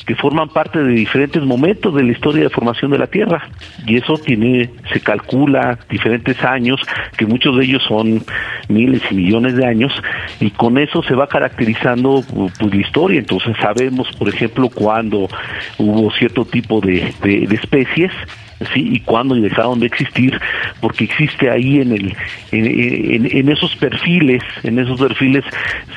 que 0.06 0.16
forman 0.16 0.50
parte 0.50 0.84
de 0.84 0.94
diferentes 0.94 1.42
momentos 1.44 1.94
de 1.96 2.04
la 2.04 2.12
historia 2.12 2.44
de 2.44 2.50
formación 2.50 2.92
de 2.92 2.98
la 3.00 3.08
Tierra. 3.08 3.48
Y 3.86 3.98
eso 3.98 4.18
tiene 4.18 4.70
se 4.94 5.00
calcula 5.00 5.80
diferentes 5.90 6.44
años 6.44 6.80
que 7.18 7.26
muchos 7.26 7.58
de 7.58 7.66
ellos 7.66 7.84
son 7.88 8.24
miles 8.70 9.02
y 9.10 9.16
millones 9.16 9.56
de 9.56 9.66
años 9.66 9.92
y 10.40 10.52
con 10.52 10.78
eso 10.78 11.02
se 11.04 11.16
va 11.16 11.28
caracterizando 11.28 12.24
pues, 12.34 12.74
la 12.74 12.82
historia. 12.82 13.20
Entonces 13.20 13.56
sabemos 13.60 14.08
por 14.18 14.30
ejemplo 14.30 14.70
cuándo 14.70 15.28
hubo 15.78 16.12
cierto 16.12 16.46
tipo 16.46 16.82
de- 16.82 17.12
de 17.22 17.56
especies 17.56 18.12
sí 18.74 18.88
y 18.94 19.00
cuándo 19.02 19.36
dejaron 19.36 19.80
de 19.80 19.88
existir 19.88 20.40
porque 20.80 21.04
existe 21.04 21.50
ahí 21.50 21.82
en 21.82 21.92
el 21.92 22.16
en, 22.52 22.66
en- 22.66 23.38
en 23.38 23.50
esos 23.52 23.76
perfiles 23.76 24.42
en 24.64 24.80
esos 24.80 25.00
perfiles 25.00 25.44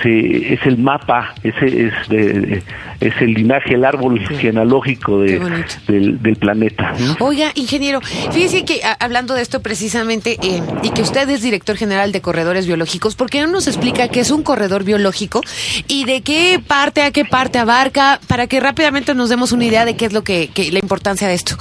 se, 0.02 0.54
es 0.54 0.60
el 0.66 0.76
mapa 0.78 1.34
ese 1.44 1.86
es 1.86 2.08
de- 2.08 2.62
es 3.00 3.14
el 3.20 3.34
linaje 3.34 3.74
el 3.74 3.84
árbol 3.84 4.18
genealógico 4.40 5.20
de- 5.20 5.38
del, 5.86 6.20
del 6.20 6.34
planeta. 6.36 6.94
Oiga, 7.20 7.52
ingeniero, 7.54 8.00
fíjese 8.00 8.64
que 8.64 8.82
a- 8.82 8.94
hablando 9.04 9.34
de 9.34 9.42
esto 9.42 9.62
precisamente, 9.62 10.36
eh, 10.42 10.60
y 10.82 10.90
que 10.90 11.02
usted 11.02 11.28
es 11.30 11.40
director 11.42 11.76
general 11.76 12.10
de 12.10 12.20
corredores 12.20 12.66
biológicos, 12.66 13.14
¿por 13.14 13.30
qué 13.30 13.40
no 13.42 13.46
nos 13.46 13.68
explica 13.68 14.08
qué 14.08 14.18
es 14.18 14.32
un 14.32 14.42
corredor 14.42 14.82
biológico 14.82 15.42
y 15.86 16.06
de 16.06 16.22
qué 16.22 16.60
parte 16.66 17.02
a 17.02 17.12
qué 17.12 17.24
parte 17.24 17.58
abarca, 17.60 18.18
para 18.26 18.48
que 18.48 18.58
rápidamente 18.58 19.14
nos 19.14 19.28
demos 19.30 19.52
una 19.52 19.64
idea 19.64 19.84
de 19.84 19.94
qué 19.94 20.06
es 20.06 20.12
lo 20.12 20.24
que, 20.24 20.50
que- 20.52 20.72
la 20.72 20.80
importancia 20.80 21.28
de 21.28 21.34
esto? 21.34 21.56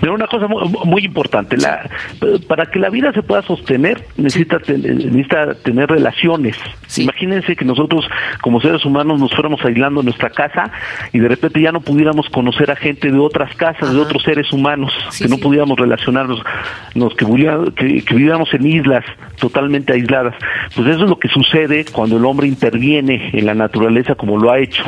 Pero 0.00 0.14
una 0.14 0.26
cosa 0.26 0.46
muy, 0.48 0.62
muy 0.84 1.04
importante, 1.04 1.56
la, 1.56 1.88
para 2.48 2.66
que 2.66 2.78
la 2.78 2.90
vida 2.90 3.12
se 3.12 3.22
pueda 3.22 3.42
sostener 3.42 4.04
necesita, 4.16 4.58
ten- 4.58 4.82
necesita 4.82 5.54
tener 5.54 5.88
relaciones. 5.90 6.56
Sí. 6.86 7.02
Imagínense 7.04 7.56
que 7.56 7.64
nosotros 7.64 8.06
como 8.42 8.60
seres 8.60 8.84
humanos 8.84 9.18
nos 9.20 9.32
fuéramos 9.32 9.64
aislando 9.64 10.00
en 10.00 10.06
nuestra 10.06 10.30
casa 10.30 10.70
y 11.12 11.18
de 11.18 11.28
repente 11.28 11.60
ya 11.60 11.72
no 11.72 11.80
pudiéramos 11.80 12.28
conocer 12.30 12.70
a 12.70 12.76
gente 12.76 13.10
de 13.10 13.18
otras 13.18 13.54
casas, 13.56 13.92
de 13.92 14.00
otros 14.00 14.22
seres 14.22 14.52
humanos, 14.52 14.92
Sí, 15.10 15.24
que 15.24 15.30
no 15.30 15.38
pudiéramos 15.38 15.78
relacionarnos, 15.78 16.42
nos, 16.94 17.14
que, 17.14 17.24
que, 17.76 18.04
que 18.04 18.14
viviéramos 18.14 18.52
en 18.54 18.66
islas 18.66 19.04
totalmente 19.38 19.92
aisladas. 19.92 20.34
Pues 20.74 20.86
eso 20.88 21.04
es 21.04 21.08
lo 21.10 21.18
que 21.18 21.28
sucede 21.28 21.84
cuando 21.92 22.16
el 22.16 22.24
hombre 22.24 22.46
interviene 22.46 23.30
en 23.32 23.46
la 23.46 23.54
naturaleza 23.54 24.14
como 24.14 24.38
lo 24.38 24.50
ha 24.50 24.58
hecho. 24.58 24.82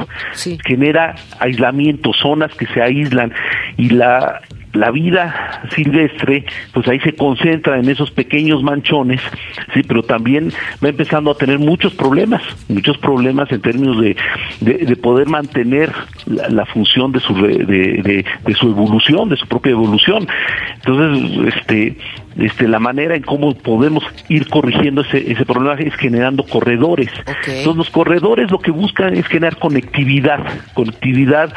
Genera 0.67 1.15
aislamiento, 1.41 2.13
zonas 2.13 2.53
que 2.55 2.67
se 2.67 2.83
aíslan 2.83 3.33
y 3.77 3.91
la 3.91 4.41
la 4.75 4.91
vida 4.91 5.63
silvestre, 5.75 6.45
pues 6.73 6.87
ahí 6.89 7.01
se 7.01 7.15
concentra 7.15 7.79
en 7.79 7.89
esos 7.89 8.11
pequeños 8.11 8.63
manchones, 8.63 9.21
sí, 9.73 9.83
pero 9.87 10.03
también 10.03 10.51
va 10.85 10.89
empezando 10.89 11.31
a 11.31 11.37
tener 11.37 11.59
muchos 11.59 11.95
problemas, 11.95 12.43
muchos 12.69 12.99
problemas 12.99 13.51
en 13.53 13.61
términos 13.61 14.01
de, 14.01 14.17
de, 14.61 14.75
de 14.85 14.97
poder 14.97 15.29
mantener 15.29 15.93
la, 16.27 16.67
función 16.67 17.13
de 17.13 17.21
su, 17.21 17.35
de- 17.35 18.25
de 18.45 18.55
su 18.55 18.69
evolución, 18.69 19.29
de 19.29 19.37
su 19.37 19.47
propia 19.47 19.73
evolución. 19.73 20.27
Entonces, 20.77 21.55
este, 21.57 21.97
este, 22.39 22.69
la 22.69 22.79
manera 22.79 23.17
en 23.17 23.23
cómo 23.23 23.55
podemos 23.55 24.05
ir 24.29 24.49
corrigiendo 24.49 25.03
ese, 25.03 25.31
ese 25.31 25.45
problema 25.45 25.75
es 25.75 25.95
generando 25.95 26.45
corredores. 26.45 27.11
Entonces, 27.47 27.77
los 27.77 27.91
corredores 27.91 28.51
lo 28.51 28.59
que 28.59 28.71
buscan 28.71 29.15
es 29.15 29.27
generar 29.27 29.59
conectividad, 29.59 30.41
conectividad 30.75 31.53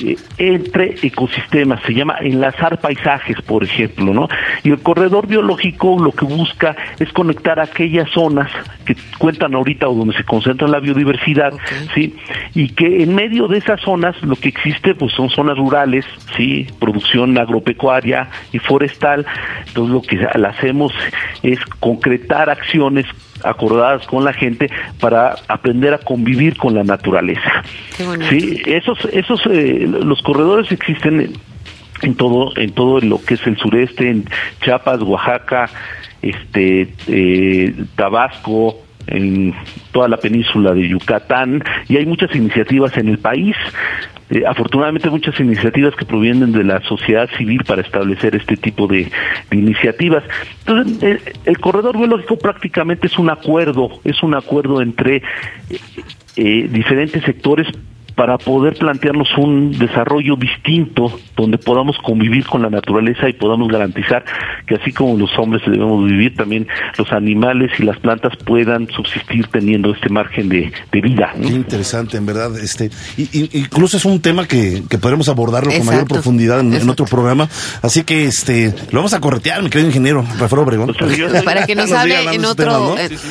eh, 0.00 0.16
entre 0.38 0.96
ecosistemas, 1.02 1.80
se 1.82 1.94
llama 1.94 2.16
enlazar 2.20 2.78
paisajes, 2.80 3.40
por 3.42 3.64
ejemplo, 3.64 4.12
¿no? 4.12 4.28
Y 4.62 4.70
el 4.70 4.80
corredor 4.80 5.26
biológico 5.26 5.98
lo 5.98 6.12
que 6.12 6.26
busca 6.26 6.76
es 6.98 7.10
conectar 7.12 7.58
aquellas 7.58 8.10
zonas 8.10 8.50
que 8.84 8.94
cuentan 9.18 9.54
ahorita 9.54 9.88
o 9.88 9.94
donde 9.94 10.14
se 10.14 10.24
concentra 10.24 10.68
la 10.68 10.80
biodiversidad. 10.80 11.54
¿sí? 11.94 12.14
Y 12.54 12.68
que 12.70 13.02
en 13.02 13.14
medio 13.14 13.48
de 13.48 13.58
esas 13.58 13.80
zonas 13.80 14.20
lo 14.22 14.36
que 14.36 14.48
existe 14.48 14.94
pues 14.94 15.12
son 15.14 15.30
zonas 15.30 15.56
rurales, 15.56 16.04
¿sí? 16.36 16.66
Producción 16.78 17.36
agropecuaria 17.38 18.28
y 18.52 18.58
forestal. 18.58 19.24
Entonces 19.66 19.92
lo 19.92 20.02
que 20.06 20.18
hacemos 20.24 20.92
es 21.42 21.58
concretar 21.80 22.50
acciones 22.50 23.06
acordadas 23.44 24.06
con 24.06 24.24
la 24.24 24.32
gente 24.32 24.70
para 25.00 25.36
aprender 25.48 25.94
a 25.94 25.98
convivir 25.98 26.56
con 26.56 26.74
la 26.74 26.84
naturaleza. 26.84 27.62
Sí, 28.28 28.62
esos, 28.66 29.04
esos, 29.12 29.40
eh, 29.46 29.86
los 29.86 30.22
corredores 30.22 30.70
existen 30.72 31.20
en, 31.20 31.32
en 32.02 32.14
todo, 32.14 32.56
en 32.56 32.72
todo 32.72 33.00
lo 33.00 33.22
que 33.22 33.34
es 33.34 33.46
el 33.46 33.56
sureste, 33.56 34.10
en 34.10 34.24
Chiapas, 34.62 35.02
Oaxaca, 35.02 35.68
este, 36.22 36.88
eh, 37.08 37.74
Tabasco, 37.94 38.78
en 39.06 39.54
toda 39.92 40.08
la 40.08 40.16
península 40.16 40.72
de 40.72 40.88
Yucatán, 40.88 41.62
y 41.88 41.96
hay 41.96 42.06
muchas 42.06 42.34
iniciativas 42.34 42.96
en 42.96 43.08
el 43.08 43.18
país. 43.18 43.56
Eh, 44.28 44.42
afortunadamente 44.44 45.08
muchas 45.08 45.38
iniciativas 45.38 45.94
que 45.94 46.04
provienen 46.04 46.50
de 46.50 46.64
la 46.64 46.80
sociedad 46.82 47.28
civil 47.38 47.62
para 47.64 47.82
establecer 47.82 48.34
este 48.34 48.56
tipo 48.56 48.88
de, 48.88 49.10
de 49.50 49.56
iniciativas. 49.56 50.24
Entonces, 50.66 51.02
eh, 51.02 51.32
el 51.44 51.58
corredor 51.58 51.96
biológico 51.96 52.36
prácticamente 52.36 53.06
es 53.06 53.18
un 53.18 53.30
acuerdo, 53.30 54.00
es 54.02 54.22
un 54.24 54.34
acuerdo 54.34 54.82
entre 54.82 55.16
eh, 55.16 55.22
eh, 56.36 56.68
diferentes 56.70 57.22
sectores 57.22 57.68
para 58.16 58.38
poder 58.38 58.74
plantearnos 58.76 59.28
un 59.36 59.72
desarrollo 59.78 60.36
distinto 60.36 61.20
donde 61.36 61.58
podamos 61.58 61.96
convivir 62.02 62.46
con 62.46 62.62
la 62.62 62.70
naturaleza 62.70 63.28
y 63.28 63.34
podamos 63.34 63.68
garantizar 63.68 64.24
que 64.66 64.74
así 64.76 64.90
como 64.90 65.16
los 65.18 65.30
hombres 65.38 65.62
debemos 65.66 66.02
vivir, 66.04 66.34
también 66.34 66.66
los 66.98 67.12
animales 67.12 67.70
y 67.78 67.82
las 67.84 67.98
plantas 67.98 68.32
puedan 68.44 68.88
subsistir 68.88 69.46
teniendo 69.48 69.92
este 69.94 70.08
margen 70.08 70.48
de, 70.48 70.72
de 70.90 71.00
vida. 71.02 71.32
¿no? 71.36 71.46
Qué 71.46 71.54
interesante, 71.54 72.16
en 72.16 72.24
verdad. 72.26 72.58
Este, 72.58 72.90
y, 73.18 73.22
y- 73.38 73.50
incluso 73.52 73.98
es 73.98 74.04
un 74.06 74.20
tema 74.20 74.46
que, 74.48 74.82
que 74.88 74.96
podremos 74.98 75.28
abordarlo 75.28 75.70
con 75.76 75.84
mayor 75.86 76.08
profundidad 76.08 76.60
en, 76.60 76.72
en 76.72 76.88
otro 76.88 77.04
programa. 77.04 77.48
Así 77.82 78.02
que 78.04 78.24
este, 78.24 78.74
lo 78.92 79.00
vamos 79.00 79.12
a 79.12 79.20
corretear, 79.20 79.62
mi 79.62 79.68
querido 79.68 79.88
ingeniero 79.90 80.24
Rafael 80.38 80.62
Obregón. 80.62 80.94
Pues, 80.98 81.44
Para 81.44 81.66
que 81.66 81.74
nos 81.74 81.92
hable 81.92 82.16
en 82.34 82.40
de 82.40 82.46
otro... 82.48 82.64
temas, 82.64 82.80
¿no? 82.80 82.96
eh, 82.98 83.08
sí. 83.10 83.28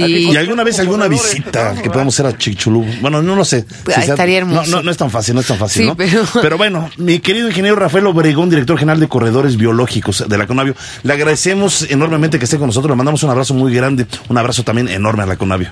Y 0.00 0.36
alguna 0.36 0.64
vez 0.64 0.78
alguna 0.80 1.08
visita 1.08 1.74
que 1.82 1.90
podamos 1.90 2.14
hacer 2.14 2.26
a 2.26 2.36
Chicxulub. 2.38 2.84
Bueno, 3.00 3.22
no 3.22 3.36
lo 3.36 3.44
sé. 3.44 3.64
Pues 3.84 3.96
sea 3.96 4.04
estaría 4.04 4.38
hermoso. 4.38 4.70
No, 4.70 4.76
no, 4.78 4.82
no 4.84 4.90
es 4.90 4.96
tan 4.96 5.10
fácil, 5.10 5.34
no 5.34 5.40
es 5.40 5.46
tan 5.46 5.58
fácil, 5.58 5.82
Sí, 5.82 5.88
¿no? 5.88 5.96
pero- 6.42 6.56
bueno, 6.56 6.90
mi 6.96 7.18
querido 7.18 7.48
ingeniero 7.48 7.76
Rafael 7.76 8.06
Obregón, 8.06 8.48
director 8.50 8.78
general 8.78 9.00
de 9.00 9.08
Corredores 9.08 9.56
Biológicos 9.56 10.24
de 10.28 10.38
la 10.38 10.46
Conavio, 10.46 10.74
le 11.02 11.12
agradecemos 11.12 11.86
enormemente 11.90 12.38
que 12.38 12.44
esté 12.44 12.58
con 12.58 12.66
nosotros, 12.68 12.90
le 12.90 12.96
mandamos 12.96 13.22
un 13.22 13.30
abrazo 13.30 13.54
muy 13.54 13.74
grande, 13.74 14.06
un 14.28 14.38
abrazo 14.38 14.62
también 14.62 14.88
enorme 14.88 15.24
a 15.24 15.26
la 15.26 15.36
Conavio. 15.36 15.68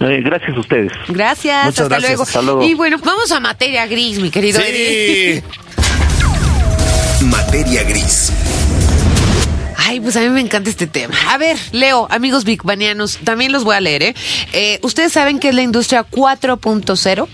Eh, 0.00 0.20
gracias 0.24 0.56
a 0.56 0.60
ustedes. 0.60 0.92
Gracias, 1.08 1.66
Muchas 1.66 1.80
hasta, 1.84 1.88
gracias, 1.88 2.10
luego. 2.10 2.22
hasta 2.24 2.42
luego. 2.42 2.62
Y 2.64 2.74
bueno, 2.74 2.98
vamos 3.04 3.30
a 3.30 3.38
materia 3.40 3.86
gris, 3.86 4.18
mi 4.20 4.30
querido 4.30 4.58
Eddie. 4.60 5.42
Materia 7.22 7.84
gris. 7.84 8.32
Ay, 9.86 10.00
pues 10.00 10.16
a 10.16 10.20
mí 10.20 10.28
me 10.30 10.40
encanta 10.40 10.70
este 10.70 10.86
tema. 10.86 11.14
A 11.28 11.36
ver, 11.36 11.58
Leo, 11.72 12.06
amigos 12.10 12.44
bigbanianos, 12.44 13.18
también 13.22 13.52
los 13.52 13.64
voy 13.64 13.76
a 13.76 13.80
leer, 13.80 14.02
¿eh? 14.02 14.14
Eh, 14.52 14.78
ustedes 14.82 15.12
saben 15.12 15.38
qué 15.38 15.50
es 15.50 15.54
la 15.54 15.62
industria 15.62 16.06
4.0? 16.10 17.28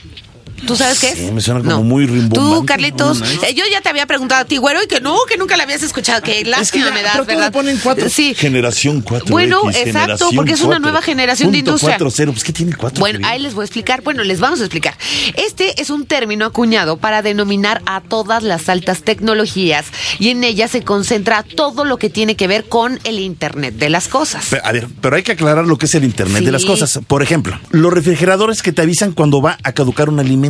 ¿Tú 0.66 0.76
sabes 0.76 0.98
qué 1.00 1.08
es? 1.10 1.18
Sí, 1.18 1.30
me 1.32 1.40
suena 1.40 1.60
como 1.62 1.82
muy 1.82 2.06
rimbombante. 2.06 2.38
Tú, 2.60 2.66
Carlitos, 2.66 3.22
eh, 3.42 3.54
yo 3.54 3.64
ya 3.70 3.80
te 3.80 3.88
había 3.88 4.06
preguntado 4.06 4.42
a 4.42 4.44
ti, 4.44 4.56
güero, 4.58 4.82
y 4.82 4.86
que 4.86 5.00
no, 5.00 5.16
que 5.28 5.36
nunca 5.36 5.56
la 5.56 5.64
habías 5.64 5.82
escuchado. 5.82 6.22
Que 6.22 6.44
lástima 6.44 6.86
ya, 6.86 6.92
me 6.94 7.02
das, 7.02 7.26
¿verdad? 7.26 7.46
le 7.46 7.50
ponen 7.50 7.78
cuatro. 7.82 8.08
Sí. 8.08 8.34
Generación 8.34 9.00
4. 9.00 9.26
Bueno, 9.30 9.62
exacto, 9.70 10.28
porque 10.34 10.52
es 10.52 10.62
una 10.62 10.78
nueva 10.78 11.02
generación 11.02 11.50
de 11.52 11.58
industria. 11.58 11.98
4.0, 11.98 12.32
pues 12.32 12.44
¿qué 12.44 12.52
tiene 12.52 12.74
4? 12.74 13.00
Bueno, 13.00 13.26
ahí 13.28 13.40
les 13.40 13.54
voy 13.54 13.62
a 13.62 13.64
explicar. 13.66 14.02
Bueno, 14.02 14.22
les 14.24 14.40
vamos 14.40 14.60
a 14.60 14.64
explicar. 14.64 14.96
Este 15.34 15.80
es 15.80 15.90
un 15.90 16.06
término 16.06 16.44
acuñado 16.46 16.96
para 16.96 17.22
denominar 17.22 17.82
a 17.86 18.00
todas 18.00 18.42
las 18.42 18.68
altas 18.68 19.02
tecnologías 19.02 19.86
y 20.18 20.28
en 20.30 20.44
ella 20.44 20.68
se 20.68 20.82
concentra 20.82 21.42
todo 21.42 21.84
lo 21.84 21.98
que 21.98 22.10
tiene 22.10 22.36
que 22.36 22.46
ver 22.46 22.68
con 22.68 22.98
el 23.04 23.18
Internet 23.18 23.74
de 23.76 23.90
las 23.90 24.08
cosas. 24.08 24.46
Pero, 24.50 24.64
a 24.64 24.72
ver, 24.72 24.88
pero 25.00 25.16
hay 25.16 25.22
que 25.22 25.32
aclarar 25.32 25.66
lo 25.66 25.78
que 25.78 25.86
es 25.86 25.94
el 25.94 26.04
Internet 26.04 26.38
Sí. 26.40 26.44
de 26.44 26.52
las 26.52 26.64
cosas. 26.64 27.00
Por 27.06 27.22
ejemplo, 27.22 27.58
los 27.70 27.92
refrigeradores 27.92 28.62
que 28.62 28.72
te 28.72 28.82
avisan 28.82 29.12
cuando 29.12 29.40
va 29.42 29.58
a 29.62 29.72
caducar 29.72 30.08
un 30.08 30.20
alimento. 30.20 30.49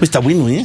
Está 0.00 0.20
bueno, 0.20 0.48
¿eh? 0.48 0.64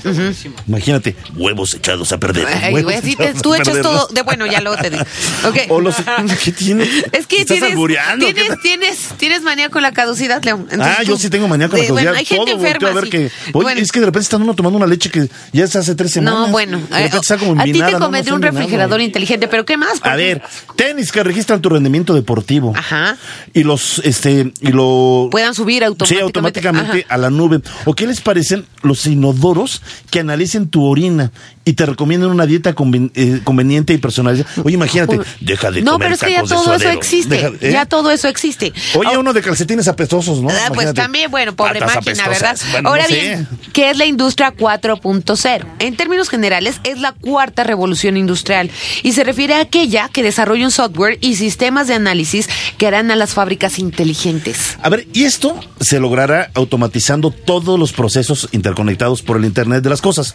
Imagínate, 0.67 1.15
huevos 1.35 1.73
echados 1.73 2.11
a 2.11 2.19
perder. 2.19 2.45
Ay, 2.47 2.73
huevos 2.73 2.93
sí, 3.03 3.15
te- 3.15 3.33
tú 3.33 3.55
echas 3.55 3.81
todo 3.81 4.07
de 4.11 4.21
bueno, 4.21 4.45
ya 4.45 4.61
luego 4.61 4.81
te 4.81 4.89
digo. 4.91 5.03
O 5.69 5.81
los- 5.81 5.95
¿Qué 6.43 6.51
tiene? 6.51 6.83
Es 7.11 7.25
que 7.27 7.37
¿Me 7.37 7.41
estás 7.41 7.57
tienes, 7.59 7.75
tienes, 8.19 8.61
tienes, 8.61 8.97
tienes 9.17 9.41
manía 9.41 9.69
con 9.69 9.81
la 9.81 9.91
caducidad, 9.91 10.43
León. 10.43 10.67
Ah, 10.79 11.01
yo 11.03 11.17
sí 11.17 11.29
tengo 11.29 11.47
manía 11.47 11.67
con 11.69 11.79
la 11.79 11.85
caducidad. 11.85 12.11
Bueno, 12.11 12.19
hay 12.19 12.25
gente 12.25 12.51
Todo 12.51 12.61
enferma. 12.65 12.89
a 12.89 12.93
ver 12.93 13.03
sí. 13.05 13.09
que, 13.09 13.17
oye, 13.17 13.31
Bueno, 13.53 13.81
es 13.81 13.91
que 13.91 13.99
de 13.99 14.05
repente 14.05 14.23
está 14.23 14.37
uno 14.37 14.53
tomando 14.53 14.77
una 14.77 14.87
leche 14.87 15.09
que 15.09 15.27
ya 15.51 15.63
es 15.65 15.75
hace 15.75 15.95
tres 15.95 16.11
semanas. 16.11 16.39
no, 16.41 16.47
bueno. 16.49 16.79
De 16.91 17.03
eh, 17.05 17.09
está 17.13 17.37
como 17.37 17.59
a 17.59 17.63
ti 17.65 17.73
te 17.73 17.79
no, 17.79 17.91
no 17.91 17.99
convendría 17.99 18.33
un 18.35 18.41
refrigerador 18.41 19.01
inteligente, 19.01 19.47
pero 19.47 19.65
¿qué 19.65 19.77
más? 19.77 19.99
A 20.03 20.15
ver, 20.15 20.41
tenis 20.75 21.11
que 21.11 21.23
registran 21.23 21.61
tu 21.61 21.69
rendimiento 21.69 22.13
deportivo. 22.13 22.73
Ajá. 22.75 23.17
Y 23.53 23.63
los, 23.63 23.99
este, 24.03 24.53
y 24.61 24.67
lo... 24.71 25.27
Puedan 25.31 25.53
subir 25.55 25.79
Sí, 25.79 25.85
automáticamente. 25.85 26.21
automáticamente 26.23 27.05
Ajá. 27.05 27.15
a 27.15 27.17
la 27.17 27.29
nube. 27.29 27.61
¿O 27.85 27.93
qué 27.93 28.05
les 28.07 28.21
parecen 28.21 28.65
los 28.83 29.07
inodoros 29.07 29.81
que 30.11 30.19
analicen 30.19 30.67
tu 30.67 30.85
orina 30.85 31.31
y 31.65 31.73
te 31.73 31.85
recomiendan 31.85 32.29
una 32.31 32.45
dieta 32.45 32.75
conven- 32.75 33.11
eh, 33.15 33.39
conveniente 33.43 33.93
y 33.93 33.97
personalizada? 33.97 34.49
Oye, 34.63 34.75
imagínate, 34.75 35.19
deja 35.39 35.71
de 35.71 35.81
No, 35.81 35.93
comer 35.93 36.05
pero 36.07 36.15
es 36.15 36.21
que 36.21 36.31
ya 36.31 36.43
todo 36.43 36.73
eso 36.75 36.89
existe. 36.89 37.35
Deja- 37.35 37.51
¿eh? 37.61 37.71
Ya 37.71 37.85
todo 37.85 38.11
eso 38.11 38.27
existe. 38.27 38.73
Oye, 38.95 39.09
Ah, 39.13 39.19
uno 39.19 39.33
de 39.33 39.41
calcetines 39.41 39.87
apestosos, 39.87 40.41
¿no? 40.41 40.49
Ah, 40.49 40.53
pues 40.67 40.71
Imagínate. 40.71 41.01
también, 41.01 41.31
bueno, 41.31 41.55
pobre 41.55 41.79
máquina. 41.79 42.27
¿verdad? 42.27 42.57
Bueno, 42.71 42.89
Ahora 42.89 43.03
no 43.03 43.09
sé. 43.09 43.15
bien, 43.21 43.47
¿qué 43.73 43.89
es 43.91 43.97
la 43.97 44.05
industria 44.05 44.51
4.0? 44.51 45.65
En 45.79 45.95
términos 45.95 46.29
generales, 46.29 46.79
es 46.83 46.99
la 46.99 47.11
cuarta 47.13 47.63
revolución 47.63 48.17
industrial 48.17 48.69
y 49.03 49.13
se 49.13 49.23
refiere 49.23 49.53
a 49.55 49.61
aquella 49.61 50.09
que 50.09 50.23
desarrolla 50.23 50.65
un 50.65 50.71
software 50.71 51.17
y 51.21 51.35
sistemas 51.35 51.87
de 51.87 51.93
análisis 51.95 52.49
que 52.77 52.87
harán 52.87 53.11
a 53.11 53.15
las 53.15 53.33
fábricas 53.33 53.79
inteligentes. 53.79 54.77
A 54.81 54.89
ver, 54.89 55.07
y 55.13 55.23
esto 55.25 55.59
se 55.79 55.99
logrará 55.99 56.49
automatizando 56.53 57.31
todos 57.31 57.79
los 57.79 57.93
procesos 57.93 58.49
interconectados 58.51 59.21
por 59.21 59.37
el 59.37 59.45
Internet 59.45 59.83
de 59.83 59.89
las 59.89 60.01
cosas. 60.01 60.33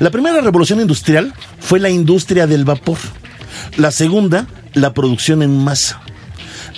La 0.00 0.10
primera 0.10 0.40
revolución 0.40 0.67
industrial 0.76 1.32
fue 1.60 1.80
la 1.80 1.90
industria 1.90 2.46
del 2.46 2.64
vapor. 2.64 2.98
La 3.76 3.90
segunda, 3.90 4.46
la 4.74 4.94
producción 4.94 5.42
en 5.42 5.64
masa. 5.64 6.00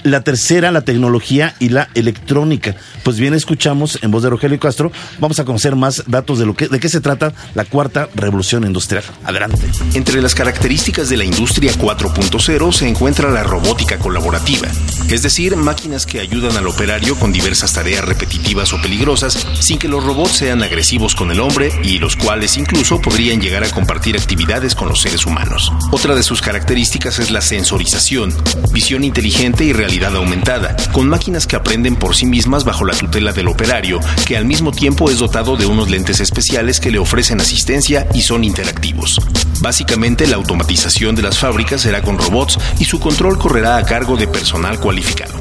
La 0.03 0.23
tercera, 0.23 0.71
la 0.71 0.83
tecnología 0.83 1.55
y 1.59 1.71
la 1.71 1.89
electrónica. 1.95 2.77
Pues 3.03 3.19
bien, 3.19 3.35
escuchamos 3.35 3.99
en 4.03 4.11
voz 4.11 4.23
de 4.23 4.31
Rogelio 4.31 4.59
Castro. 4.59 4.93
Vamos 5.19 5.39
a 5.39 5.45
conocer 5.45 5.77
más 5.77 6.05
datos 6.07 6.39
de 6.39 6.47
lo 6.47 6.55
que, 6.55 6.69
de 6.69 6.81
qué 6.81 6.89
se 6.89 7.01
trata 7.01 7.33
la 7.55 7.65
cuarta 7.65 8.09
revolución 8.15 8.65
industrial. 8.65 9.05
Adelante. 9.25 9.67
Entre 9.95 10.21
las 10.23 10.35
características 10.35 11.09
de 11.09 11.17
la 11.17 11.25
industria 11.25 11.73
4.0 11.73 12.73
se 12.73 12.89
encuentra 12.89 13.31
la 13.31 13.43
robótica 13.43 13.99
colaborativa, 13.99 14.69
es 15.09 15.23
decir, 15.23 15.57
máquinas 15.57 16.07
que 16.07 16.21
ayudan 16.21 16.57
al 16.57 16.67
operario 16.67 17.17
con 17.17 17.33
diversas 17.33 17.73
tareas 17.73 18.05
repetitivas 18.05 18.73
o 18.73 18.81
peligrosas 18.81 19.47
sin 19.61 19.79
que 19.79 19.89
los 19.89 20.05
robots 20.05 20.33
sean 20.33 20.63
agresivos 20.63 21.15
con 21.15 21.31
el 21.31 21.41
hombre 21.41 21.73
y 21.83 21.99
los 21.99 22.17
cuales 22.17 22.57
incluso 22.57 23.01
podrían 23.01 23.41
llegar 23.41 23.65
a 23.65 23.71
compartir 23.71 24.17
actividades 24.17 24.75
con 24.75 24.89
los 24.89 25.01
seres 25.01 25.27
humanos. 25.27 25.73
Otra 25.91 26.15
de 26.15 26.23
sus 26.23 26.41
características 26.43 27.19
es 27.19 27.31
la 27.31 27.41
sensorización, 27.41 28.35
visión 28.73 29.05
inteligente 29.05 29.65
y 29.65 29.73
realidad 29.81 30.15
aumentada, 30.15 30.77
con 30.93 31.09
máquinas 31.09 31.47
que 31.47 31.57
aprenden 31.57 31.97
por 31.97 32.15
sí 32.15 32.27
mismas 32.27 32.65
bajo 32.65 32.85
la 32.85 32.93
tutela 32.93 33.33
del 33.33 33.49
operario, 33.49 33.99
que 34.27 34.37
al 34.37 34.45
mismo 34.45 34.73
tiempo 34.73 35.09
es 35.09 35.21
dotado 35.21 35.57
de 35.57 35.65
unos 35.65 35.89
lentes 35.89 36.21
especiales 36.21 36.81
que 36.81 36.91
le 36.91 36.99
ofrecen 36.99 37.41
asistencia 37.41 38.07
y 38.13 38.21
son 38.21 38.45
interactivos. 38.45 39.19
Básicamente, 39.63 40.27
la 40.27 40.37
automatización 40.37 41.17
de 41.17 41.23
las 41.23 41.39
fábricas 41.39 41.81
será 41.81 42.03
con 42.03 42.19
robots 42.19 42.59
y 42.79 42.85
su 42.85 43.01
control 43.01 43.39
correrá 43.39 43.79
a 43.79 43.85
cargo 43.85 44.19
de 44.19 44.29
personal 44.29 44.79
cualificado. 44.81 45.41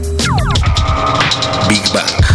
Big 1.68 1.84
Bang. 1.94 2.29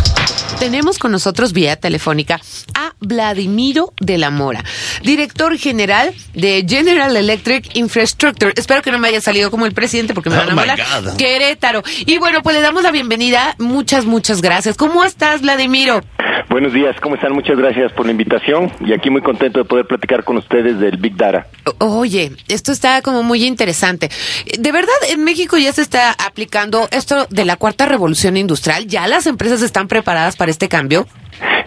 Tenemos 0.64 0.98
con 0.98 1.12
nosotros 1.12 1.52
vía 1.52 1.76
telefónica 1.76 2.40
a 2.72 2.94
Vladimiro 2.98 3.92
de 4.00 4.16
la 4.16 4.30
Mora, 4.30 4.64
director 5.02 5.58
general 5.58 6.14
de 6.32 6.64
General 6.66 7.14
Electric 7.14 7.76
Infrastructure. 7.76 8.50
Espero 8.56 8.80
que 8.80 8.90
no 8.90 8.98
me 8.98 9.08
haya 9.08 9.20
salido 9.20 9.50
como 9.50 9.66
el 9.66 9.74
presidente 9.74 10.14
porque 10.14 10.30
me 10.30 10.36
van 10.36 10.48
a 10.48 10.52
Oh 10.52 10.56
my 10.56 10.60
volar. 10.62 10.80
God. 11.04 11.16
Querétaro. 11.18 11.82
Y 12.06 12.16
bueno, 12.16 12.42
pues 12.42 12.56
le 12.56 12.62
damos 12.62 12.82
la 12.82 12.92
bienvenida. 12.92 13.54
Muchas, 13.58 14.06
muchas 14.06 14.40
gracias. 14.40 14.74
¿Cómo 14.78 15.04
estás, 15.04 15.42
Vladimiro? 15.42 16.00
Buenos 16.48 16.72
días, 16.72 16.94
¿cómo 17.00 17.16
están? 17.16 17.32
Muchas 17.32 17.56
gracias 17.56 17.92
por 17.92 18.06
la 18.06 18.12
invitación 18.12 18.70
y 18.80 18.92
aquí 18.92 19.10
muy 19.10 19.22
contento 19.22 19.58
de 19.58 19.64
poder 19.64 19.86
platicar 19.86 20.24
con 20.24 20.36
ustedes 20.36 20.78
del 20.78 20.98
Big 20.98 21.16
Data. 21.16 21.46
Oye, 21.78 22.32
esto 22.48 22.70
está 22.70 23.02
como 23.02 23.22
muy 23.22 23.44
interesante. 23.44 24.08
De 24.58 24.72
verdad, 24.72 24.94
en 25.10 25.24
México 25.24 25.56
ya 25.56 25.72
se 25.72 25.82
está 25.82 26.12
aplicando 26.12 26.88
esto 26.92 27.26
de 27.30 27.44
la 27.44 27.56
cuarta 27.56 27.86
revolución 27.86 28.36
industrial. 28.36 28.86
¿Ya 28.86 29.06
las 29.08 29.26
empresas 29.26 29.62
están 29.62 29.88
preparadas 29.88 30.36
para 30.36 30.50
este 30.50 30.68
cambio? 30.68 31.06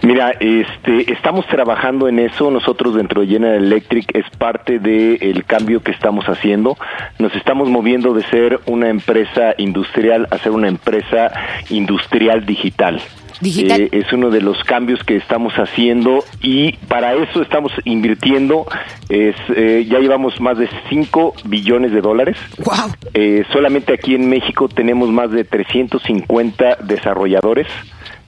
Mira, 0.04 0.32
este, 0.40 1.12
estamos 1.12 1.46
trabajando 1.48 2.08
en 2.08 2.20
eso. 2.20 2.50
Nosotros 2.52 2.96
dentro 2.96 3.22
de 3.22 3.28
General 3.28 3.64
Electric 3.64 4.16
es 4.16 4.26
parte 4.38 4.80
del 4.80 5.44
cambio 5.46 5.82
que 5.82 5.92
estamos 5.92 6.26
haciendo. 6.26 6.78
Nos 7.20 7.36
estamos 7.36 7.68
moviendo 7.68 8.14
de 8.14 8.24
ser 8.24 8.60
una 8.68 8.90
empresa 8.90 9.54
industrial 9.58 10.28
a 10.32 10.38
ser 10.38 10.52
una 10.52 10.68
empresa 10.68 11.32
industrial. 11.70 12.46
Digital. 12.46 13.02
Eh, 13.44 13.90
es 13.92 14.12
uno 14.14 14.30
de 14.30 14.42
los 14.42 14.64
cambios 14.64 15.00
que 15.04 15.16
estamos 15.16 15.54
haciendo 15.54 16.24
y 16.42 16.74
para 16.88 17.14
eso 17.14 17.42
estamos 17.42 17.72
invirtiendo. 17.86 18.66
Es, 19.10 19.36
eh, 19.56 19.86
ya 19.90 20.00
llevamos 20.00 20.40
más 20.42 20.58
de 20.58 20.70
5 20.90 21.34
billones 21.46 21.92
de 21.92 22.02
dólares. 22.02 22.38
¡Wow! 22.58 22.92
Eh, 23.14 23.44
solamente 23.52 23.94
aquí 23.94 24.16
en 24.16 24.30
México 24.30 24.68
tenemos 24.68 25.10
más 25.10 25.32
de 25.32 25.44
350 25.44 26.78
desarrolladores 26.84 27.68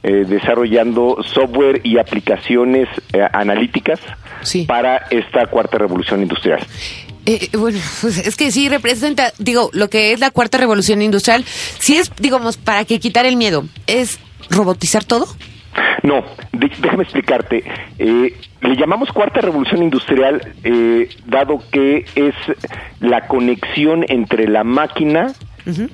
eh, 0.01 0.23
desarrollando 0.27 1.17
software 1.33 1.81
y 1.83 1.97
aplicaciones 1.97 2.87
eh, 3.11 3.19
analíticas 3.33 3.99
Sí. 4.41 4.63
para 4.63 5.07
esta 5.09 5.47
cuarta 5.47 5.77
revolución 5.77 6.21
industrial. 6.21 6.65
Eh, 7.25 7.49
bueno, 7.57 7.77
pues 8.01 8.17
es 8.19 8.37
que 8.37 8.49
sí 8.51 8.69
representa, 8.69 9.33
digo, 9.39 9.69
lo 9.73 9.89
que 9.89 10.13
es 10.13 10.21
la 10.21 10.31
cuarta 10.31 10.57
revolución 10.57 11.01
industrial, 11.01 11.43
sí 11.79 11.97
es, 11.97 12.11
digamos, 12.17 12.55
para 12.55 12.85
que 12.85 12.99
quitar 13.01 13.25
el 13.25 13.35
miedo, 13.35 13.65
es 13.87 14.19
robotizar 14.49 15.03
todo. 15.03 15.27
No, 16.03 16.23
déjame 16.51 17.03
explicarte. 17.03 17.63
Eh, 17.97 18.35
le 18.61 18.75
llamamos 18.75 19.11
cuarta 19.11 19.41
revolución 19.41 19.83
industrial 19.83 20.53
eh, 20.63 21.09
dado 21.25 21.61
que 21.71 22.05
es 22.15 22.35
la 22.99 23.27
conexión 23.27 24.05
entre 24.07 24.47
la 24.47 24.63
máquina 24.63 25.33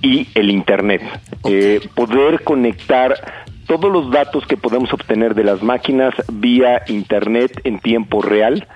y 0.01 0.27
el 0.35 0.51
Internet. 0.51 1.01
Eh, 1.43 1.81
poder 1.95 2.43
conectar 2.43 3.45
todos 3.67 3.91
los 3.91 4.11
datos 4.11 4.45
que 4.45 4.57
podemos 4.57 4.93
obtener 4.93 5.35
de 5.35 5.43
las 5.43 5.61
máquinas 5.61 6.13
vía 6.31 6.83
Internet 6.87 7.61
en 7.63 7.79
tiempo 7.79 8.21
real. 8.21 8.67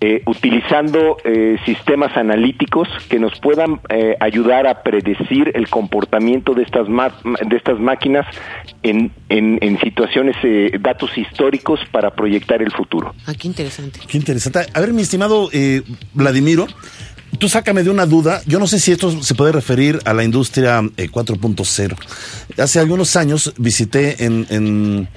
Eh, 0.00 0.22
utilizando 0.26 1.16
eh, 1.24 1.56
sistemas 1.64 2.16
analíticos 2.16 2.88
que 3.08 3.18
nos 3.18 3.38
puedan 3.40 3.80
eh, 3.88 4.16
ayudar 4.20 4.66
a 4.66 4.82
predecir 4.82 5.50
el 5.54 5.68
comportamiento 5.68 6.52
de 6.54 6.62
estas 6.62 6.88
ma- 6.88 7.14
de 7.24 7.56
estas 7.56 7.78
máquinas 7.78 8.26
en, 8.82 9.12
en, 9.28 9.58
en 9.62 9.78
situaciones 9.80 10.36
eh, 10.42 10.72
datos 10.80 11.16
históricos 11.16 11.80
para 11.90 12.10
proyectar 12.14 12.60
el 12.60 12.70
futuro. 12.72 13.14
Ah, 13.26 13.32
qué 13.38 13.46
interesante. 13.48 14.00
Qué 14.06 14.18
interesante. 14.18 14.66
A 14.74 14.80
ver, 14.80 14.92
mi 14.92 15.02
estimado 15.02 15.48
eh, 15.52 15.82
Vladimiro, 16.12 16.66
tú 17.38 17.48
sácame 17.48 17.82
de 17.82 17.90
una 17.90 18.04
duda. 18.04 18.42
Yo 18.46 18.58
no 18.58 18.66
sé 18.66 18.78
si 18.80 18.92
esto 18.92 19.10
se 19.22 19.34
puede 19.34 19.52
referir 19.52 20.00
a 20.04 20.12
la 20.12 20.24
industria 20.24 20.80
eh, 20.96 21.08
4.0. 21.08 21.96
Hace 22.58 22.78
algunos 22.80 23.16
años 23.16 23.54
visité 23.56 24.24
en, 24.24 24.46
en, 24.50 25.08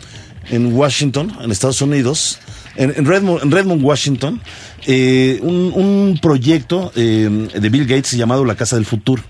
en 0.49 0.73
Washington, 0.73 1.33
en 1.41 1.51
Estados 1.51 1.81
Unidos, 1.81 2.39
en, 2.77 2.93
en 2.95 3.05
Redmond, 3.05 3.43
en 3.43 3.51
Redmond, 3.51 3.83
Washington, 3.83 4.41
eh, 4.85 5.39
un, 5.41 5.71
un 5.73 6.19
proyecto 6.21 6.91
eh, 6.95 7.49
de 7.53 7.69
Bill 7.69 7.85
Gates 7.85 8.11
llamado 8.11 8.45
La 8.45 8.55
Casa 8.55 8.75
del 8.75 8.85
Futuro. 8.85 9.23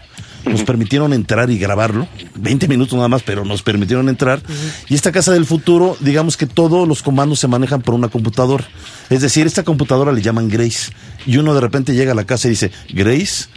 Nos 0.46 0.64
permitieron 0.64 1.12
entrar 1.12 1.50
y 1.50 1.58
grabarlo, 1.58 2.08
20 2.36 2.68
minutos 2.70 2.94
nada 2.94 3.10
más, 3.10 3.22
pero 3.24 3.44
nos 3.44 3.64
permitieron 3.64 4.08
entrar. 4.08 4.42
Y 4.88 4.96
esta 4.96 5.12
casa 5.12 5.34
del 5.34 5.46
futuro, 5.46 5.98
digamos 6.00 6.38
que 6.38 6.48
todos 6.48 6.88
los 6.88 7.04
comandos 7.04 7.40
se 7.40 7.50
manejan 7.50 7.82
por 7.82 7.94
una 7.94 8.08
computadora. 8.08 8.66
Es 9.10 9.22
decir, 9.22 9.46
esta 9.46 9.64
computadora 9.64 10.14
le 10.14 10.22
llaman 10.22 10.48
Grace. 10.48 10.92
Y 11.26 11.38
uno 11.38 11.54
de 11.54 11.60
repente 11.60 11.94
llega 11.96 12.14
a 12.14 12.16
la 12.16 12.24
casa 12.24 12.48
y 12.48 12.52
dice, 12.52 12.72
Grace, 12.90 13.48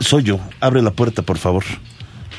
soy 0.00 0.24
yo, 0.24 0.40
abre 0.60 0.82
la 0.82 0.90
puerta, 0.90 1.22
por 1.22 1.38
favor. 1.38 1.64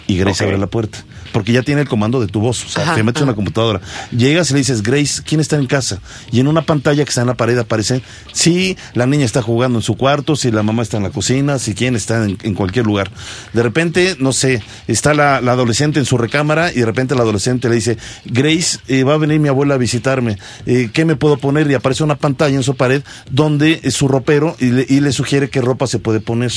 Y 0.06 0.17
Grace 0.17 0.43
abre 0.43 0.58
la 0.58 0.67
puerta. 0.67 1.00
Porque 1.32 1.52
ya 1.52 1.63
tiene 1.63 1.82
el 1.82 1.88
comando 1.88 2.20
de 2.20 2.28
tu 2.28 2.40
voz. 2.40 2.66
O 2.66 2.70
sea, 2.70 2.84
Ajá, 2.84 2.96
te 2.96 3.04
metes 3.04 3.22
en 3.22 3.28
una 3.28 3.36
computadora. 3.36 3.82
Llegas 4.12 4.50
y 4.50 4.54
le 4.54 4.60
dices, 4.60 4.84
Grace, 4.84 5.22
¿quién 5.26 5.42
está 5.42 5.56
en 5.58 5.68
casa? 5.68 6.00
Y 6.32 6.40
en 6.40 6.48
una 6.48 6.62
pantalla 6.63 7.04
que 7.04 7.10
está 7.10 7.22
en 7.22 7.28
la 7.28 7.36
pared 7.36 7.58
aparece 7.58 8.02
si 8.34 8.78
la 8.94 9.06
niña 9.06 9.26
está 9.26 9.42
jugando 9.42 9.80
en 9.80 9.84
su 9.84 9.96
cuarto, 9.96 10.36
si 10.36 10.52
la 10.52 10.63
mamá 10.63 10.84
está 10.84 10.98
en 10.98 11.04
la 11.04 11.10
cocina, 11.10 11.60
si 11.60 11.74
quién 11.74 11.96
está 11.96 12.24
en, 12.24 12.38
en 12.44 12.54
cualquier 12.54 12.86
lugar. 12.86 13.12
De 13.54 13.63
repente, 13.63 14.16
no 14.20 14.34
sé, 14.34 14.62
está 14.88 15.13
la, 15.13 15.42
la 15.42 15.54
adolescente 15.54 16.00
en 16.00 16.06
su 16.06 16.18
recámara 16.18 16.72
y 16.72 16.80
de 16.80 16.86
repente 16.86 17.16
la 17.16 17.22
adolescente 17.22 17.70
le 17.70 17.76
dice, 17.76 17.98
Grace, 18.26 18.80
eh, 18.88 19.04
va 19.04 19.16
a 19.16 19.18
venir 19.18 19.40
mi 19.40 19.50
abuela 19.50 19.76
a 19.76 19.78
visitarme. 19.78 20.38
Eh, 20.66 20.90
¿Qué 20.94 21.06
me 21.06 21.16
puedo 21.16 21.38
poner? 21.38 21.70
Y 21.70 21.74
aparece 21.74 22.04
una 22.04 22.16
pantalla 22.16 22.56
en 22.56 22.63
su 22.63 22.76
pared 22.76 23.04
donde 23.30 23.80
es 23.84 23.94
su 23.94 24.08
ropero 24.08 24.56
y 24.60 24.68
le, 24.68 24.86
y 24.88 25.00
le 25.00 25.12
sugiere 25.12 25.50
qué 25.50 25.62
ropa 25.62 25.88
se 25.88 26.00
puede 26.00 26.20
poner. 26.20 26.52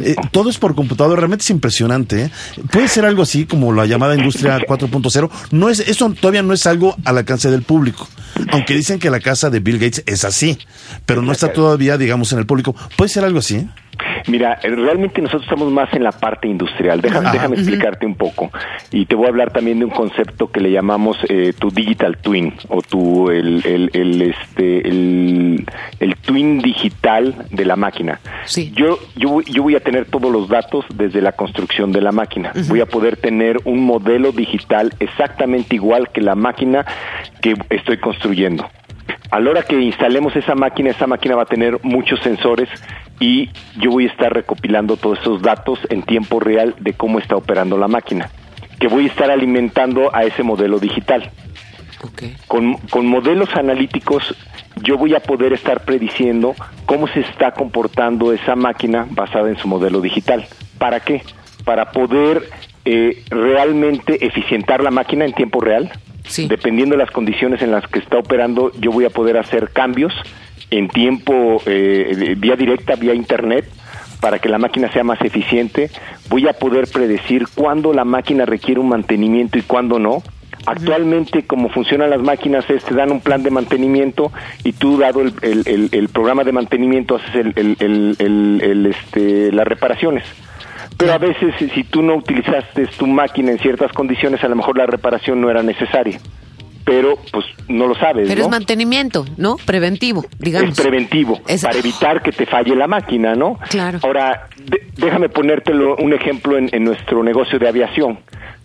Eh, 0.00 0.16
todo 0.32 0.50
es 0.50 0.58
por 0.58 0.74
computadora, 0.74 1.20
realmente 1.20 1.42
es 1.42 1.50
impresionante. 1.50 2.24
¿eh? 2.24 2.30
Puede 2.70 2.88
ser 2.88 3.04
algo 3.04 3.22
así 3.22 3.46
como 3.46 3.72
la 3.72 3.86
llamada 3.86 4.07
industria 4.14 4.58
4.0. 4.58 5.30
No 5.50 5.68
es, 5.68 5.80
eso 5.80 6.10
todavía 6.10 6.42
no 6.42 6.52
es 6.52 6.66
algo 6.66 6.96
al 7.04 7.18
alcance 7.18 7.50
del 7.50 7.62
público. 7.62 8.08
Aunque 8.50 8.74
dicen 8.74 8.98
que 8.98 9.10
la 9.10 9.20
casa 9.20 9.50
de 9.50 9.60
Bill 9.60 9.78
Gates 9.78 10.02
es 10.06 10.24
así, 10.24 10.58
pero 11.06 11.22
no 11.22 11.32
está 11.32 11.52
todavía, 11.52 11.98
digamos, 11.98 12.32
en 12.32 12.38
el 12.38 12.46
público. 12.46 12.74
Puede 12.96 13.08
ser 13.08 13.24
algo 13.24 13.40
así. 13.40 13.68
Mira, 14.26 14.58
eh, 14.62 14.68
realmente 14.70 15.20
nosotros 15.20 15.44
estamos 15.44 15.70
más 15.70 15.92
en 15.94 16.02
la 16.02 16.12
parte 16.12 16.48
industrial. 16.48 17.00
Déjame, 17.00 17.30
déjame 17.30 17.56
explicarte 17.56 18.06
un 18.06 18.14
poco. 18.14 18.50
Y 18.90 19.06
te 19.06 19.14
voy 19.14 19.26
a 19.26 19.28
hablar 19.28 19.52
también 19.52 19.78
de 19.78 19.84
un 19.84 19.90
concepto 19.90 20.50
que 20.50 20.60
le 20.60 20.70
llamamos 20.70 21.16
eh, 21.28 21.52
tu 21.58 21.70
digital 21.70 22.16
twin 22.18 22.54
o 22.68 22.82
tu 22.82 23.30
el, 23.30 23.64
el, 23.64 23.90
el, 23.92 24.22
este 24.22 24.88
el, 24.88 25.66
el 26.00 26.16
twin 26.16 26.58
digital 26.60 27.34
de 27.50 27.64
la 27.64 27.76
máquina. 27.76 28.20
Sí. 28.44 28.72
Yo 28.74 28.98
yo 29.16 29.40
yo 29.42 29.62
voy 29.62 29.76
a 29.76 29.80
tener 29.80 30.06
todos 30.06 30.30
los 30.30 30.48
datos 30.48 30.84
desde 30.94 31.20
la 31.20 31.32
construcción 31.32 31.92
de 31.92 32.00
la 32.00 32.12
máquina. 32.12 32.52
Voy 32.68 32.80
a 32.80 32.86
poder 32.86 33.16
tener 33.16 33.58
un 33.64 33.84
modelo 33.84 34.32
digital 34.32 34.92
exactamente 35.00 35.76
igual 35.76 36.10
que 36.10 36.20
la 36.20 36.34
máquina 36.34 36.84
que 37.40 37.54
estoy 37.70 37.98
construyendo. 37.98 38.68
A 39.30 39.40
la 39.40 39.50
hora 39.50 39.62
que 39.62 39.78
instalemos 39.78 40.34
esa 40.36 40.54
máquina, 40.54 40.90
esa 40.90 41.06
máquina 41.06 41.36
va 41.36 41.42
a 41.42 41.46
tener 41.46 41.78
muchos 41.82 42.20
sensores 42.20 42.68
y 43.20 43.50
yo 43.78 43.90
voy 43.90 44.06
a 44.06 44.10
estar 44.10 44.32
recopilando 44.32 44.96
todos 44.96 45.18
esos 45.20 45.42
datos 45.42 45.78
en 45.90 46.02
tiempo 46.02 46.40
real 46.40 46.74
de 46.80 46.94
cómo 46.94 47.18
está 47.18 47.36
operando 47.36 47.76
la 47.76 47.88
máquina, 47.88 48.30
que 48.80 48.88
voy 48.88 49.04
a 49.04 49.08
estar 49.08 49.30
alimentando 49.30 50.14
a 50.14 50.24
ese 50.24 50.42
modelo 50.42 50.78
digital. 50.78 51.30
Ok. 52.02 52.22
Con, 52.46 52.76
con 52.90 53.06
modelos 53.06 53.54
analíticos 53.54 54.34
yo 54.82 54.96
voy 54.96 55.14
a 55.14 55.20
poder 55.20 55.52
estar 55.52 55.84
prediciendo 55.84 56.54
cómo 56.86 57.08
se 57.08 57.20
está 57.20 57.52
comportando 57.52 58.32
esa 58.32 58.56
máquina 58.56 59.06
basada 59.10 59.48
en 59.48 59.58
su 59.58 59.68
modelo 59.68 60.00
digital. 60.00 60.46
¿Para 60.78 61.00
qué? 61.00 61.22
Para 61.64 61.90
poder 61.90 62.48
eh, 62.84 63.24
realmente 63.28 64.24
eficientar 64.24 64.82
la 64.82 64.90
máquina 64.90 65.24
en 65.24 65.32
tiempo 65.32 65.60
real. 65.60 65.90
Sí. 66.28 66.46
Dependiendo 66.46 66.94
de 66.96 67.02
las 67.02 67.10
condiciones 67.10 67.60
en 67.62 67.72
las 67.72 67.86
que 67.88 67.98
está 67.98 68.18
operando, 68.18 68.70
yo 68.80 68.92
voy 68.92 69.04
a 69.04 69.10
poder 69.10 69.36
hacer 69.38 69.70
cambios 69.70 70.12
en 70.70 70.88
tiempo, 70.88 71.60
eh, 71.66 72.34
vía 72.38 72.54
directa, 72.54 72.94
vía 72.94 73.14
internet, 73.14 73.64
para 74.20 74.38
que 74.38 74.48
la 74.48 74.58
máquina 74.58 74.92
sea 74.92 75.04
más 75.04 75.20
eficiente. 75.22 75.90
Voy 76.28 76.46
a 76.48 76.52
poder 76.52 76.86
predecir 76.92 77.46
cuándo 77.54 77.92
la 77.92 78.04
máquina 78.04 78.44
requiere 78.44 78.80
un 78.80 78.88
mantenimiento 78.88 79.58
y 79.58 79.62
cuándo 79.62 79.98
no. 79.98 80.22
Actualmente, 80.66 81.44
como 81.46 81.70
funcionan 81.70 82.10
las 82.10 82.20
máquinas, 82.20 82.68
es 82.68 82.84
te 82.84 82.94
dan 82.94 83.10
un 83.10 83.20
plan 83.20 83.42
de 83.42 83.50
mantenimiento 83.50 84.30
y 84.64 84.72
tú, 84.72 84.98
dado 84.98 85.22
el, 85.22 85.32
el- 85.40 85.62
el- 85.66 85.88
el 85.92 86.08
programa 86.08 86.44
de 86.44 86.52
mantenimiento, 86.52 87.14
haces 87.16 87.34
el, 87.36 88.86
este, 88.86 89.52
las 89.52 89.66
reparaciones. 89.66 90.24
Pero 90.96 91.12
a 91.12 91.18
veces, 91.18 91.54
si- 91.58 91.84
tú 91.84 92.02
no 92.02 92.16
utilizaste 92.16 92.86
tu 92.98 93.06
máquina 93.06 93.52
en 93.52 93.58
ciertas 93.58 93.92
condiciones, 93.92 94.42
a 94.42 94.48
lo 94.48 94.56
mejor 94.56 94.76
la 94.78 94.86
reparación 94.86 95.40
no 95.40 95.50
era 95.50 95.62
necesaria. 95.62 96.18
Pero, 96.84 97.18
pues, 97.32 97.44
no 97.68 97.86
lo 97.86 97.94
sabes, 97.94 98.26
Pero 98.28 98.40
¿no? 98.40 98.44
es 98.46 98.50
mantenimiento, 98.50 99.26
¿no? 99.36 99.56
Preventivo, 99.66 100.24
digamos. 100.38 100.70
Es 100.70 100.80
preventivo, 100.80 101.38
Es- 101.46 101.62
para 101.62 101.76
evitar 101.78 102.22
que 102.22 102.32
te 102.32 102.46
falle 102.46 102.74
la 102.74 102.86
máquina, 102.88 103.34
¿no? 103.34 103.58
Claro. 103.68 103.98
Ahora, 104.02 104.48
de- 104.56 104.86
déjame 104.96 105.28
ponértelo 105.28 105.96
un 105.96 106.14
ejemplo 106.14 106.56
en, 106.56 106.70
en 106.72 106.84
nuestro 106.84 107.22
negocio 107.22 107.58
de 107.58 107.68
aviación. 107.68 108.18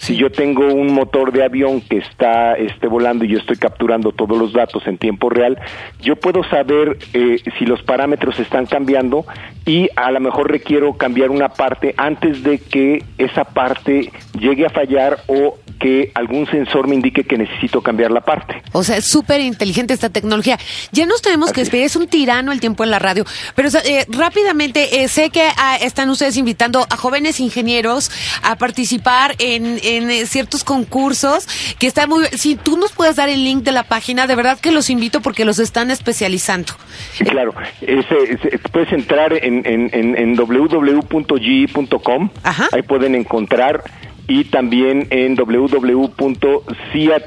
Si 0.03 0.17
yo 0.17 0.29
tengo 0.29 0.65
un 0.73 0.93
motor 0.93 1.31
de 1.31 1.45
avión 1.45 1.79
que 1.79 1.99
está 1.99 2.55
este, 2.55 2.87
volando 2.87 3.23
y 3.23 3.29
yo 3.29 3.37
estoy 3.37 3.55
capturando 3.55 4.11
todos 4.11 4.37
los 4.37 4.51
datos 4.51 4.85
en 4.85 4.97
tiempo 4.97 5.29
real, 5.29 5.57
yo 6.01 6.17
puedo 6.17 6.43
saber 6.43 6.97
eh, 7.13 7.37
si 7.57 7.65
los 7.65 7.81
parámetros 7.83 8.37
están 8.37 8.65
cambiando 8.65 9.25
y 9.65 9.87
a 9.95 10.11
lo 10.11 10.19
mejor 10.19 10.51
requiero 10.51 10.97
cambiar 10.97 11.29
una 11.29 11.47
parte 11.47 11.95
antes 11.95 12.43
de 12.43 12.57
que 12.57 13.01
esa 13.17 13.45
parte 13.45 14.11
llegue 14.37 14.65
a 14.65 14.69
fallar 14.69 15.19
o 15.27 15.57
que 15.79 16.11
algún 16.15 16.47
sensor 16.47 16.87
me 16.87 16.95
indique 16.95 17.25
que 17.25 17.37
necesito 17.37 17.81
cambiar 17.81 18.11
la 18.11 18.21
parte. 18.21 18.61
O 18.71 18.83
sea, 18.83 18.97
es 18.97 19.05
súper 19.05 19.41
inteligente 19.41 19.93
esta 19.93 20.09
tecnología. 20.09 20.57
Ya 20.91 21.05
nos 21.05 21.21
tenemos 21.21 21.51
que 21.51 21.61
despedir, 21.61 21.83
es 21.83 21.95
un 21.95 22.07
tirano 22.07 22.51
el 22.51 22.59
tiempo 22.59 22.83
en 22.85 22.91
la 22.91 22.99
radio. 22.99 23.25
Pero 23.53 23.69
eh, 23.83 24.05
rápidamente, 24.07 25.03
eh, 25.03 25.07
sé 25.07 25.29
que 25.29 25.45
ah, 25.57 25.77
están 25.81 26.09
ustedes 26.09 26.37
invitando 26.37 26.87
a 26.89 26.95
jóvenes 26.95 27.41
ingenieros 27.41 28.11
a 28.43 28.55
participar 28.55 29.35
en, 29.39 29.79
en, 29.93 30.09
eh, 30.11 30.25
ciertos 30.25 30.63
concursos, 30.63 31.47
que 31.79 31.87
está 31.87 32.07
muy... 32.07 32.25
Si 32.33 32.55
tú 32.55 32.77
nos 32.77 32.91
puedes 32.91 33.15
dar 33.15 33.29
el 33.29 33.43
link 33.43 33.63
de 33.63 33.71
la 33.71 33.83
página, 33.83 34.27
de 34.27 34.35
verdad 34.35 34.59
que 34.59 34.71
los 34.71 34.89
invito 34.89 35.21
porque 35.21 35.45
los 35.45 35.59
están 35.59 35.91
especializando. 35.91 36.73
Sí, 37.13 37.23
claro. 37.23 37.53
Ese- 37.81 38.59
puedes 38.71 38.91
entrar 38.91 39.33
en, 39.33 39.65
en, 39.65 39.89
en, 39.93 40.17
en 40.17 40.35
www.ge.com. 40.35 42.29
Ajá. 42.43 42.67
Ahí 42.71 42.81
pueden 42.81 43.15
encontrar. 43.15 43.83
Y 44.27 44.45
también 44.45 45.07
en 45.09 45.35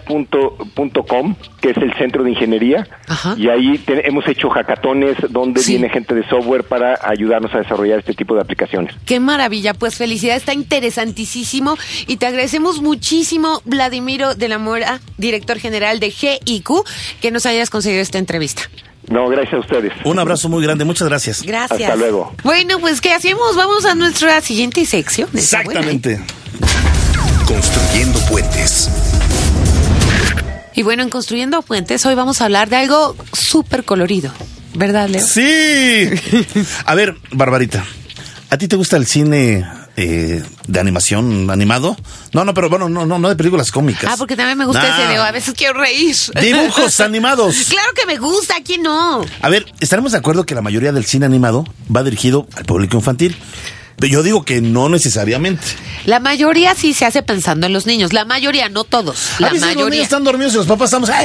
www.ciat.com, 0.09 1.35
que 1.61 1.71
es 1.71 1.77
el 1.77 1.93
centro 1.95 2.23
de 2.25 2.31
ingeniería. 2.31 2.87
Ajá. 3.07 3.35
Y 3.37 3.49
ahí 3.49 3.79
te- 3.79 4.09
hemos 4.09 4.27
hecho 4.29 4.49
hackatones 4.49 5.17
donde 5.31 5.61
Sí. 5.61 5.73
viene 5.73 5.89
gente 5.91 6.15
de 6.15 6.27
software 6.29 6.65
para 6.65 6.99
ayudarnos 7.03 7.55
a 7.55 7.59
desarrollar 7.59 7.99
este 8.01 8.15
tipo 8.15 8.35
de 8.35 8.41
aplicaciones. 8.41 8.95
Qué 9.05 9.21
maravilla, 9.21 9.75
pues 9.75 9.97
felicidad, 9.97 10.37
está 10.37 10.55
interesantísimo 10.55 11.77
y 12.07 12.17
te 12.17 12.27
agradecemos 12.27 12.81
muchísimo, 12.81 13.61
Vladimiro 13.65 14.35
de 14.35 14.49
la 14.49 14.59
Mora, 14.59 15.01
director 15.19 15.59
general 15.59 16.01
de 16.01 16.11
GIQ, 16.11 16.71
que 17.21 17.31
nos 17.31 17.47
hayas 17.47 17.71
conseguido 17.71 18.03
esta 18.03 18.19
entrevista. 18.19 18.63
No, 19.09 19.29
gracias 19.29 19.55
a 19.55 19.59
ustedes. 19.61 19.93
Un 20.05 20.19
abrazo 20.19 20.49
muy 20.49 20.63
grande, 20.63 20.85
muchas 20.85 21.09
gracias. 21.09 21.43
Gracias. 21.43 21.81
Hasta 21.81 21.97
luego. 21.97 22.35
Bueno, 22.43 22.79
pues 22.81 23.01
¿qué 23.01 23.13
hacemos? 23.13 23.55
Vamos 23.57 23.85
a 23.85 23.95
nuestra 23.95 24.41
siguiente 24.41 24.85
sección. 24.85 25.29
Exactamente. 25.33 26.21
Construyendo 27.47 28.19
puentes. 28.29 28.91
Y 30.75 30.83
bueno, 30.83 31.03
en 31.03 31.09
Construyendo 31.09 31.63
Puentes 31.63 32.05
hoy 32.05 32.15
vamos 32.15 32.43
a 32.43 32.45
hablar 32.45 32.69
de 32.69 32.77
algo 32.77 33.17
súper 33.33 33.85
colorido, 33.85 34.31
¿verdad, 34.75 35.09
Leo? 35.09 35.27
Sí. 35.27 36.11
A 36.85 36.95
ver, 36.95 37.17
Barbarita, 37.31 37.83
¿a 38.51 38.59
ti 38.59 38.69
te 38.69 38.77
gusta 38.77 38.99
el 38.99 39.07
cine 39.07 39.65
eh, 39.97 40.43
de 40.67 40.81
animación 40.81 41.51
animado? 41.51 41.97
No, 42.33 42.45
no, 42.45 42.53
pero 42.55 42.69
bueno, 42.69 42.89
no, 42.89 43.07
no, 43.07 43.19
no 43.19 43.29
de 43.29 43.37
películas 43.37 43.71
cómicas. 43.71 44.11
Ah, 44.13 44.17
porque 44.19 44.37
también 44.37 44.59
me 44.59 44.67
gusta 44.67 44.83
Nah. 44.83 44.99
ese 44.99 45.09
Leo, 45.09 45.23
a 45.23 45.33
veces 45.33 45.55
quiero 45.57 45.79
reír. 45.81 46.15
Dibujos 46.41 47.01
animados. 47.01 47.57
Claro 47.71 47.89
que 47.95 48.07
me 48.07 48.17
gusta, 48.19 48.55
¿quién 48.65 48.83
no? 48.83 49.25
A 49.43 49.49
ver, 49.49 49.67
estaremos 49.81 50.13
de 50.13 50.19
acuerdo 50.19 50.45
que 50.45 50.55
la 50.55 50.63
mayoría 50.63 50.93
del 50.93 51.05
cine 51.07 51.27
animado 51.27 51.65
va 51.95 52.03
dirigido 52.03 52.47
al 52.57 52.65
público 52.65 52.97
infantil. 52.97 53.37
Yo 53.99 54.23
digo 54.23 54.45
que 54.45 54.61
no 54.61 54.89
necesariamente. 54.89 55.63
La 56.05 56.21
mayoría 56.21 56.75
sí 56.75 56.93
se 56.93 57.07
hace 57.07 57.23
pensando 57.23 57.67
en 57.67 57.73
los 57.73 57.87
niños, 57.87 58.13
la 58.13 58.25
mayoría, 58.25 58.69
no 58.69 58.85
todos, 58.85 59.31
la 59.39 59.49
a 59.49 59.51
veces 59.51 59.63
los 59.63 59.71
niños 59.71 59.77
mayoría. 59.87 60.03
están 60.03 60.23
dormidos 60.23 60.53
y 60.55 60.57
los 60.59 60.67
papás 60.67 60.87
estamos. 60.93 61.11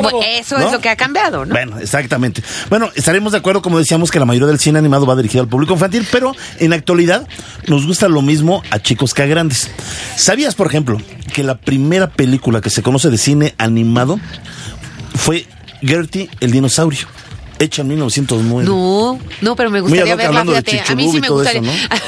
Bueno, 0.00 0.20
eso 0.22 0.58
¿No? 0.58 0.66
es 0.66 0.72
lo 0.72 0.80
que 0.80 0.88
ha 0.88 0.96
cambiado, 0.96 1.44
¿no? 1.44 1.52
Bueno, 1.54 1.78
exactamente. 1.78 2.42
Bueno, 2.70 2.90
estaremos 2.94 3.32
de 3.32 3.38
acuerdo, 3.38 3.62
como 3.62 3.78
decíamos, 3.78 4.10
que 4.10 4.18
la 4.18 4.24
mayoría 4.26 4.46
del 4.48 4.58
cine 4.60 4.78
animado 4.78 5.06
va 5.06 5.16
dirigido 5.16 5.42
al 5.42 5.48
público 5.48 5.72
infantil, 5.74 6.06
pero 6.12 6.34
en 6.58 6.70
la 6.70 6.76
actualidad 6.76 7.26
nos 7.66 7.86
gusta 7.86 8.08
lo 8.08 8.22
mismo 8.22 8.62
a 8.70 8.78
chicos 8.78 9.12
que 9.12 9.22
a 9.22 9.26
grandes. 9.26 9.68
¿Sabías, 10.16 10.54
por 10.54 10.66
ejemplo, 10.68 10.98
que 11.34 11.42
la 11.42 11.56
primera 11.58 12.10
película 12.10 12.60
que 12.60 12.70
se 12.70 12.82
conoce 12.82 13.10
de 13.10 13.18
cine 13.18 13.54
animado 13.58 14.20
fue 15.14 15.46
Gertie 15.82 16.30
el 16.40 16.52
dinosaurio? 16.52 17.08
Hecha 17.58 17.82
en 17.82 17.88
1909. 17.88 18.68
No, 18.68 19.18
no, 19.40 19.56
pero 19.56 19.70
me 19.70 19.80
gustaría 19.80 20.14
verla, 20.16 20.44
fíjate. 20.44 20.82
A 20.88 20.94
mí 20.94 21.10
sí 21.10 21.20
me 21.20 21.26
todo 21.26 21.42
eso, 21.42 21.58
gustaría. 21.60 21.98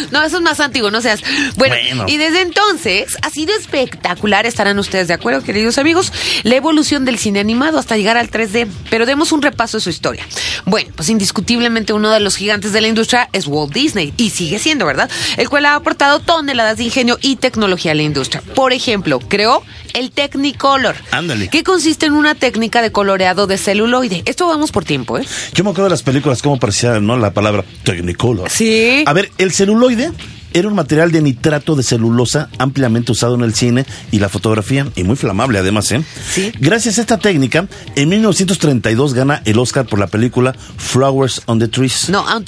¿no? 0.10 0.22
eso 0.22 0.36
es 0.36 0.42
más 0.42 0.60
antiguo, 0.60 0.90
no 0.90 1.00
seas. 1.00 1.20
Bueno, 1.56 1.74
Bueno. 1.96 2.04
y 2.08 2.16
desde 2.16 2.42
entonces 2.42 3.16
ha 3.22 3.30
sido 3.30 3.54
espectacular, 3.56 4.46
estarán 4.46 4.78
ustedes 4.78 5.08
de 5.08 5.14
acuerdo, 5.14 5.42
queridos 5.42 5.78
amigos, 5.78 6.12
la 6.42 6.54
evolución 6.56 7.04
del 7.04 7.18
cine 7.18 7.40
animado 7.40 7.78
hasta 7.78 7.96
llegar 7.96 8.16
al 8.16 8.30
3D. 8.30 8.68
Pero 8.90 9.06
demos 9.06 9.32
un 9.32 9.42
repaso 9.42 9.78
de 9.78 9.82
su 9.82 9.90
historia. 9.90 10.26
Bueno, 10.66 10.90
pues 10.96 11.08
indiscutiblemente 11.08 11.92
uno 11.92 12.10
de 12.10 12.20
los 12.20 12.36
gigantes 12.36 12.72
de 12.72 12.80
la 12.80 12.88
industria 12.88 13.28
es 13.32 13.46
Walt 13.46 13.72
Disney, 13.72 14.12
y 14.16 14.30
sigue 14.30 14.58
siendo, 14.58 14.86
¿verdad? 14.86 15.10
El 15.36 15.48
cual 15.48 15.66
ha 15.66 15.74
aportado 15.74 16.20
toneladas 16.20 16.76
de 16.76 16.84
ingenio 16.84 17.18
y 17.20 17.36
tecnología 17.36 17.92
a 17.92 17.94
la 17.94 18.02
industria. 18.02 18.42
Por 18.54 18.72
ejemplo, 18.72 19.18
creó 19.20 19.62
el 19.94 20.10
Technicolor. 20.12 20.94
Ándale. 21.10 21.48
Que 21.48 21.64
consiste 21.64 22.06
en 22.06 22.12
una 22.12 22.34
técnica 22.34 22.82
de 22.82 22.92
coloreado 22.92 23.46
de 23.46 23.58
celuloide. 23.58 24.22
Esto 24.24 24.46
vamos 24.46 24.70
por 24.70 24.84
tiempo, 25.00 25.18
¿eh? 25.18 25.26
Yo 25.54 25.64
me 25.64 25.70
acuerdo 25.70 25.84
de 25.84 25.90
las 25.90 26.02
películas, 26.02 26.42
cómo 26.42 26.58
parecía 26.58 27.00
¿no? 27.00 27.16
la 27.16 27.32
palabra 27.32 27.64
Technicolor. 27.84 28.50
Sí. 28.50 29.02
A 29.06 29.12
ver, 29.12 29.30
el 29.38 29.52
celuloide 29.52 30.12
era 30.52 30.68
un 30.68 30.74
material 30.74 31.12
de 31.12 31.22
nitrato 31.22 31.76
de 31.76 31.82
celulosa 31.82 32.48
ampliamente 32.58 33.12
usado 33.12 33.34
en 33.36 33.42
el 33.42 33.54
cine 33.54 33.86
y 34.10 34.18
la 34.18 34.28
fotografía, 34.28 34.86
y 34.96 35.04
muy 35.04 35.16
flamable 35.16 35.58
además, 35.58 35.90
¿eh? 35.92 36.02
Sí. 36.32 36.52
Gracias 36.58 36.98
a 36.98 37.02
esta 37.02 37.18
técnica, 37.18 37.66
en 37.94 38.08
1932 38.08 39.14
gana 39.14 39.42
el 39.44 39.58
Oscar 39.58 39.86
por 39.86 39.98
la 39.98 40.08
película 40.08 40.54
Flowers 40.76 41.42
on 41.46 41.58
the 41.58 41.68
Trees. 41.68 42.08
No. 42.10 42.24
On 42.24 42.44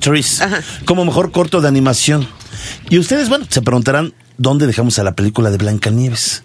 Trees, 0.00 0.40
Ajá. 0.40 0.60
como 0.84 1.04
mejor 1.04 1.32
corto 1.32 1.60
de 1.60 1.68
animación. 1.68 2.26
Y 2.88 2.98
ustedes, 2.98 3.28
bueno, 3.28 3.46
se 3.48 3.62
preguntarán 3.62 4.14
dónde 4.38 4.66
dejamos 4.66 4.98
a 4.98 5.04
la 5.04 5.12
película 5.14 5.50
de 5.50 5.58
Blancanieves. 5.58 6.44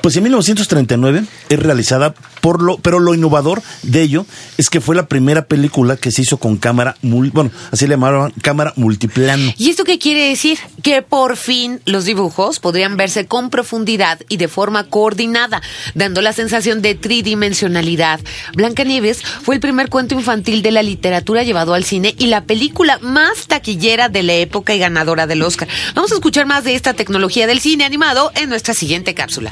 Pues 0.00 0.16
en 0.16 0.22
1939 0.24 1.24
es 1.48 1.58
realizada 1.58 2.14
por 2.40 2.60
lo, 2.62 2.76
pero 2.78 2.98
lo 2.98 3.14
innovador 3.14 3.62
de 3.82 4.02
ello 4.02 4.26
es 4.58 4.68
que 4.68 4.80
fue 4.80 4.96
la 4.96 5.06
primera 5.06 5.44
película 5.46 5.96
que 5.96 6.10
se 6.10 6.22
hizo 6.22 6.38
con 6.38 6.56
cámara, 6.56 6.96
mul- 7.02 7.30
bueno, 7.32 7.50
así 7.70 7.86
le 7.86 7.92
llamaban 7.94 8.32
cámara 8.42 8.72
multiplano. 8.76 9.52
¿Y 9.58 9.70
esto 9.70 9.84
qué 9.84 9.98
quiere 9.98 10.28
decir? 10.28 10.58
Que 10.82 11.02
por 11.02 11.36
fin 11.36 11.80
los 11.84 12.04
dibujos 12.04 12.58
podrían 12.58 12.96
verse 12.96 13.26
con 13.26 13.48
profundidad 13.50 14.18
y 14.28 14.38
de 14.38 14.48
forma 14.48 14.84
coordinada, 14.88 15.62
dando 15.94 16.20
la 16.20 16.32
sensación 16.32 16.82
de 16.82 16.96
tridimensionalidad. 16.96 18.18
Blancanieves 18.54 19.22
fue 19.22 19.54
el 19.54 19.60
primer 19.60 19.88
cuento 19.88 20.14
infantil 20.14 20.62
de 20.62 20.72
la 20.72 20.82
literatura 20.82 21.44
llevado 21.44 21.74
al 21.74 21.84
cine 21.84 22.14
y 22.18 22.26
la 22.26 22.44
película 22.44 22.98
más 23.02 23.46
taquillera 23.46 24.08
de 24.08 24.24
la 24.24 24.34
época 24.34 24.74
y 24.74 24.78
ganadora 24.80 25.28
del 25.28 25.42
Oscar. 25.42 25.68
Vamos 25.94 26.10
a 26.10 26.14
escuchar 26.16 26.46
más 26.46 26.64
de 26.64 26.74
esta 26.74 26.94
tecnología 26.94 27.46
del 27.46 27.60
cine 27.60 27.84
animado 27.84 28.32
en 28.34 28.48
nuestra 28.48 28.74
siguiente 28.74 29.14
cápsula. 29.14 29.51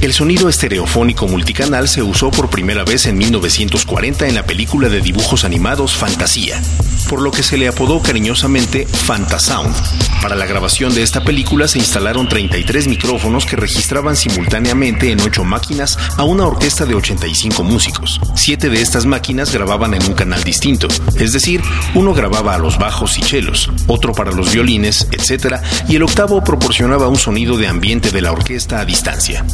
El 0.00 0.14
sonido 0.14 0.48
estereofónico 0.48 1.28
multicanal 1.28 1.86
se 1.86 2.02
usó 2.02 2.30
por 2.30 2.48
primera 2.48 2.84
vez 2.84 3.04
en 3.04 3.18
1940 3.18 4.26
en 4.26 4.34
la 4.34 4.46
película 4.46 4.88
de 4.88 5.02
dibujos 5.02 5.44
animados 5.44 5.94
Fantasía, 5.94 6.62
por 7.10 7.20
lo 7.20 7.30
que 7.30 7.42
se 7.42 7.58
le 7.58 7.68
apodó 7.68 8.00
cariñosamente 8.00 8.86
Fantasound. 8.86 9.74
Para 10.22 10.36
la 10.36 10.46
grabación 10.46 10.94
de 10.94 11.02
esta 11.02 11.22
película 11.22 11.68
se 11.68 11.80
instalaron 11.80 12.30
33 12.30 12.88
micrófonos 12.88 13.44
que 13.44 13.56
registraban 13.56 14.16
simultáneamente 14.16 15.12
en 15.12 15.20
8 15.20 15.44
máquinas 15.44 15.98
a 16.16 16.24
una 16.24 16.46
orquesta 16.46 16.86
de 16.86 16.94
85 16.94 17.62
músicos. 17.62 18.20
Siete 18.34 18.70
de 18.70 18.80
estas 18.80 19.04
máquinas 19.04 19.52
grababan 19.52 19.92
en 19.92 20.02
un 20.04 20.14
canal 20.14 20.42
distinto, 20.42 20.88
es 21.16 21.34
decir, 21.34 21.60
uno 21.94 22.14
grababa 22.14 22.54
a 22.54 22.58
los 22.58 22.78
bajos 22.78 23.18
y 23.18 23.20
chelos, 23.20 23.70
otro 23.86 24.14
para 24.14 24.32
los 24.32 24.50
violines, 24.50 25.08
etc., 25.12 25.56
y 25.88 25.96
el 25.96 26.04
octavo 26.04 26.42
proporcionaba 26.42 27.08
un 27.08 27.18
sonido 27.18 27.58
de 27.58 27.66
ambiente 27.66 28.10
de 28.10 28.22
la 28.22 28.32
orquesta 28.32 28.80
a 28.80 28.86
distancia. 28.86 29.44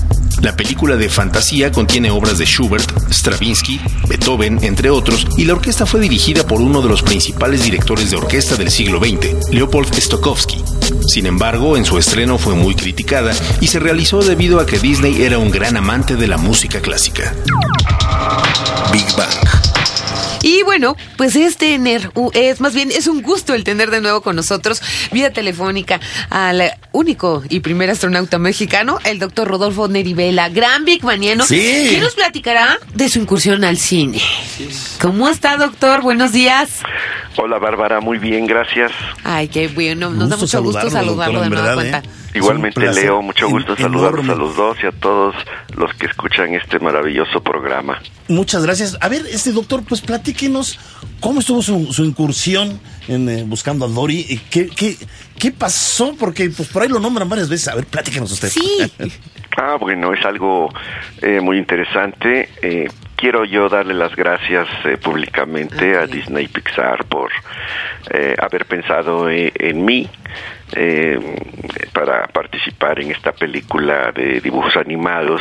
La 0.42 0.54
película 0.54 0.96
de 0.96 1.08
fantasía 1.08 1.72
contiene 1.72 2.10
obras 2.10 2.38
de 2.38 2.44
Schubert, 2.44 2.90
Stravinsky, 3.10 3.80
Beethoven, 4.08 4.62
entre 4.62 4.90
otros, 4.90 5.26
y 5.36 5.44
la 5.44 5.54
orquesta 5.54 5.86
fue 5.86 6.00
dirigida 6.00 6.46
por 6.46 6.60
uno 6.60 6.82
de 6.82 6.88
los 6.88 7.02
principales 7.02 7.64
directores 7.64 8.10
de 8.10 8.16
orquesta 8.16 8.56
del 8.56 8.70
siglo 8.70 8.98
XX, 8.98 9.50
Leopold 9.50 9.94
Stokowski. 9.94 10.62
Sin 11.06 11.26
embargo, 11.26 11.76
en 11.76 11.84
su 11.84 11.98
estreno 11.98 12.38
fue 12.38 12.54
muy 12.54 12.74
criticada 12.74 13.34
y 13.60 13.68
se 13.68 13.80
realizó 13.80 14.20
debido 14.20 14.60
a 14.60 14.66
que 14.66 14.78
Disney 14.78 15.22
era 15.22 15.38
un 15.38 15.50
gran 15.50 15.76
amante 15.76 16.16
de 16.16 16.28
la 16.28 16.36
música 16.36 16.80
clásica. 16.80 17.34
Big 18.92 19.06
Bang. 19.16 19.66
Y 20.42 20.62
bueno, 20.62 20.96
pues 21.16 21.34
es 21.34 21.56
tener, 21.56 22.12
es 22.32 22.60
más 22.60 22.72
bien, 22.72 22.92
es 22.92 23.08
un 23.08 23.20
gusto 23.20 23.52
el 23.54 23.64
tener 23.64 23.90
de 23.90 24.00
nuevo 24.00 24.20
con 24.20 24.36
nosotros, 24.36 24.80
vía 25.10 25.32
telefónica, 25.32 25.98
al 26.30 26.72
único 26.96 27.42
y 27.48 27.60
primer 27.60 27.90
astronauta 27.90 28.38
mexicano, 28.38 28.98
el 29.04 29.18
doctor 29.18 29.46
Rodolfo 29.48 29.86
Nerivela, 29.88 30.48
gran 30.48 30.84
Big 30.84 31.04
Maniano, 31.04 31.44
Sí. 31.44 31.88
que 31.90 31.98
nos 32.00 32.14
platicará 32.14 32.78
de 32.94 33.08
su 33.08 33.18
incursión 33.20 33.64
al 33.64 33.76
cine. 33.76 34.20
¿Cómo 35.00 35.28
está, 35.28 35.56
doctor? 35.56 36.00
Buenos 36.02 36.32
días. 36.32 36.80
Hola 37.36 37.58
Bárbara, 37.58 38.00
muy 38.00 38.18
bien, 38.18 38.46
gracias. 38.46 38.92
Ay, 39.24 39.48
qué 39.48 39.68
bueno, 39.68 40.10
nos 40.10 40.30
da 40.30 40.36
mucho 40.36 40.62
gusto 40.62 40.88
saludarlo 40.90 41.40
doctor, 41.40 41.44
de 41.44 41.50
nueva 41.50 41.74
verdad, 41.76 41.92
cuenta. 41.92 41.98
¿eh? 41.98 42.25
Igualmente 42.36 42.80
Leo, 42.92 43.22
mucho 43.22 43.48
gusto 43.48 43.72
en- 43.72 43.78
saludarlos 43.78 44.24
enorme. 44.24 44.32
a 44.32 44.46
los 44.46 44.56
dos 44.56 44.76
y 44.82 44.86
a 44.86 44.92
todos 44.92 45.34
los 45.76 45.92
que 45.94 46.06
escuchan 46.06 46.54
este 46.54 46.78
maravilloso 46.78 47.40
programa. 47.42 48.00
Muchas 48.28 48.64
gracias. 48.64 48.96
A 49.00 49.08
ver, 49.08 49.22
este 49.30 49.52
doctor, 49.52 49.82
pues 49.88 50.00
platíquenos 50.00 50.78
cómo 51.20 51.40
estuvo 51.40 51.62
su, 51.62 51.92
su 51.92 52.04
incursión 52.04 52.80
en 53.08 53.28
eh, 53.28 53.44
Buscando 53.46 53.84
a 53.84 53.88
Dory. 53.88 54.26
y 54.28 54.38
¿Qué, 54.38 54.68
qué, 54.68 54.96
¿Qué 55.38 55.52
pasó? 55.52 56.14
Porque 56.18 56.50
pues 56.50 56.68
por 56.68 56.82
ahí 56.82 56.88
lo 56.88 56.98
nombran 57.00 57.28
varias 57.28 57.48
veces. 57.48 57.68
A 57.68 57.74
ver, 57.74 57.86
platíquenos 57.86 58.30
usted. 58.32 58.48
Sí. 58.48 58.92
Ah, 59.58 59.76
bueno, 59.80 60.12
es 60.12 60.22
algo 60.26 60.68
eh, 61.22 61.40
muy 61.40 61.56
interesante. 61.56 62.50
Eh, 62.60 62.90
quiero 63.16 63.46
yo 63.46 63.70
darle 63.70 63.94
las 63.94 64.14
gracias 64.14 64.68
eh, 64.84 64.98
públicamente 64.98 65.96
a. 65.96 66.06
Disney 66.06 66.46
Pixar 66.46 67.06
por 67.06 67.30
eh, 68.10 68.34
haber 68.38 68.66
pensado 68.66 69.30
eh, 69.30 69.50
en 69.58 69.82
mí 69.82 70.10
eh, 70.72 71.18
para 71.92 72.26
participar 72.28 73.00
en 73.00 73.10
esta 73.10 73.32
película 73.32 74.12
de 74.12 74.40
dibujos 74.40 74.76
animados, 74.76 75.40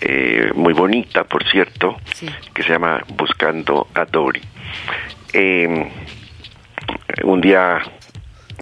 eh, 0.00 0.50
muy 0.54 0.72
bonita, 0.74 1.24
por 1.24 1.44
cierto, 1.48 1.96
Sí. 2.14 2.28
que 2.54 2.62
se 2.62 2.70
llama 2.70 3.00
Buscando 3.16 3.88
a 3.94 4.04
Dory. 4.04 4.40
Eh, 5.32 5.90
un 7.24 7.40
día 7.40 7.80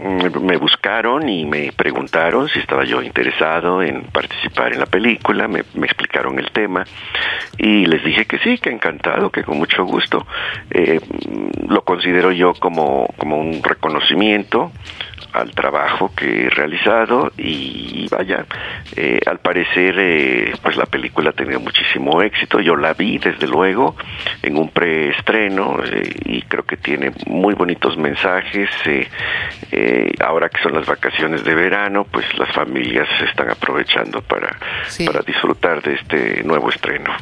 mm, 0.02 0.40
me 0.42 0.56
buscaron 0.56 1.28
y 1.28 1.44
me 1.44 1.72
preguntaron 1.72 2.48
si 2.48 2.58
estaba 2.58 2.84
yo 2.84 3.02
interesado 3.02 3.82
en 3.82 4.02
participar 4.04 4.72
en 4.72 4.80
la 4.80 4.86
película, 4.86 5.46
me, 5.48 5.62
me 5.74 5.86
explicaron 5.86 6.38
el 6.38 6.50
tema 6.50 6.84
y 7.58 7.86
les 7.86 8.02
dije 8.04 8.24
que 8.26 8.38
sí, 8.38 8.58
que 8.58 8.70
encantado, 8.70 9.30
que 9.30 9.42
con 9.44 9.58
mucho 9.58 9.84
gusto. 9.84 10.26
Eh, 10.70 11.00
lo 11.68 11.82
considero 11.82 12.32
yo 12.32 12.54
como, 12.54 13.08
como 13.16 13.38
un 13.38 13.62
reconocimiento 13.62 14.72
al 15.32 15.50
trabajo 15.50 16.12
que 16.16 16.46
he 16.46 16.50
realizado 16.50 17.30
y 17.36 18.06
vaya, 18.10 18.46
eh, 18.96 19.20
al 19.26 19.38
parecer 19.38 19.94
eh, 19.98 20.52
pues 20.62 20.76
la 20.76 20.86
película 20.86 21.30
ha 21.30 21.32
tenido 21.32 21.60
muchísimo 21.60 22.22
éxito, 22.22 22.60
yo 22.60 22.76
la 22.76 22.94
vi 22.94 23.18
desde 23.18 23.46
luego 23.46 23.96
en 24.42 24.56
un 24.56 24.70
preestreno 24.70 25.78
eh, 25.84 26.10
y 26.24 26.42
creo 26.42 26.64
que 26.64 26.76
tiene 26.76 27.12
muy 27.26 27.54
bonitos 27.54 27.96
mensajes, 27.98 28.70
eh, 28.86 29.08
eh, 29.72 30.12
ahora 30.20 30.48
que 30.48 30.62
son 30.62 30.74
las 30.74 30.86
vacaciones 30.86 31.44
de 31.44 31.54
verano 31.54 32.04
pues 32.10 32.24
las 32.38 32.50
familias 32.52 33.08
se 33.18 33.24
están 33.26 33.50
aprovechando 33.50 34.22
para, 34.22 34.56
Sí. 34.88 35.04
para 35.06 35.20
disfrutar 35.20 35.82
de 35.82 35.94
este 35.94 36.42
nuevo 36.44 36.70
estreno. 36.70 37.12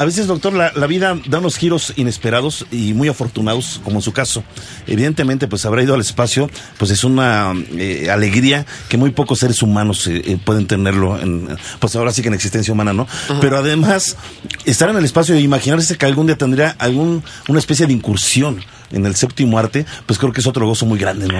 A 0.00 0.06
veces, 0.06 0.26
doctor, 0.26 0.54
la, 0.54 0.72
la 0.74 0.86
vida 0.86 1.14
da 1.26 1.40
unos 1.40 1.58
giros 1.58 1.92
inesperados 1.96 2.64
y 2.72 2.94
muy 2.94 3.08
afortunados, 3.08 3.82
como 3.84 3.96
en 3.96 4.02
su 4.02 4.14
caso. 4.14 4.42
Evidentemente, 4.86 5.46
pues 5.46 5.66
habrá 5.66 5.82
ido 5.82 5.92
al 5.92 6.00
espacio, 6.00 6.48
pues 6.78 6.90
es 6.90 7.04
una 7.04 7.52
eh, 7.76 8.08
alegría 8.10 8.64
que 8.88 8.96
muy 8.96 9.10
pocos 9.10 9.40
seres 9.40 9.60
humanos 9.60 10.06
eh, 10.06 10.22
eh, 10.24 10.38
pueden 10.42 10.66
tenerlo, 10.66 11.20
en, 11.20 11.54
pues 11.78 11.96
ahora 11.96 12.14
sí 12.14 12.22
que 12.22 12.28
en 12.28 12.34
existencia 12.34 12.72
humana, 12.72 12.94
¿no? 12.94 13.06
Pero 13.42 13.58
además, 13.58 14.16
estar 14.64 14.88
en 14.88 14.96
el 14.96 15.04
espacio 15.04 15.34
e 15.34 15.40
imaginarse 15.42 15.98
que 15.98 16.06
algún 16.06 16.28
día 16.28 16.38
tendría 16.38 16.74
algún, 16.78 17.22
una 17.48 17.58
especie 17.58 17.86
de 17.86 17.92
incursión 17.92 18.64
en 18.92 19.06
el 19.06 19.14
séptimo 19.14 19.58
arte, 19.58 19.84
pues 20.06 20.18
creo 20.18 20.32
que 20.32 20.40
es 20.40 20.46
otro 20.46 20.66
gozo 20.66 20.86
muy 20.86 20.98
grande, 20.98 21.26
¿no? 21.28 21.38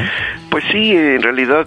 Pues 0.50 0.64
sí, 0.72 0.92
en 0.92 1.22
realidad, 1.22 1.66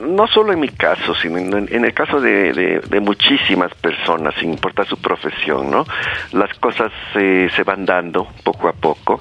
no 0.00 0.26
solo 0.26 0.52
en 0.52 0.60
mi 0.60 0.68
caso, 0.68 1.14
sino 1.14 1.38
en, 1.38 1.84
el 1.84 1.94
caso 1.94 2.20
de 2.20 3.00
muchísimas 3.00 3.74
personas, 3.74 4.34
sin 4.40 4.50
importar 4.50 4.86
su 4.86 4.96
profesión, 4.96 5.70
¿no? 5.70 5.84
Las 6.32 6.56
cosas 6.58 6.92
eh, 7.14 7.48
se 7.54 7.62
van 7.62 7.84
dando 7.84 8.28
poco 8.42 8.68
a 8.68 8.72
poco. 8.72 9.18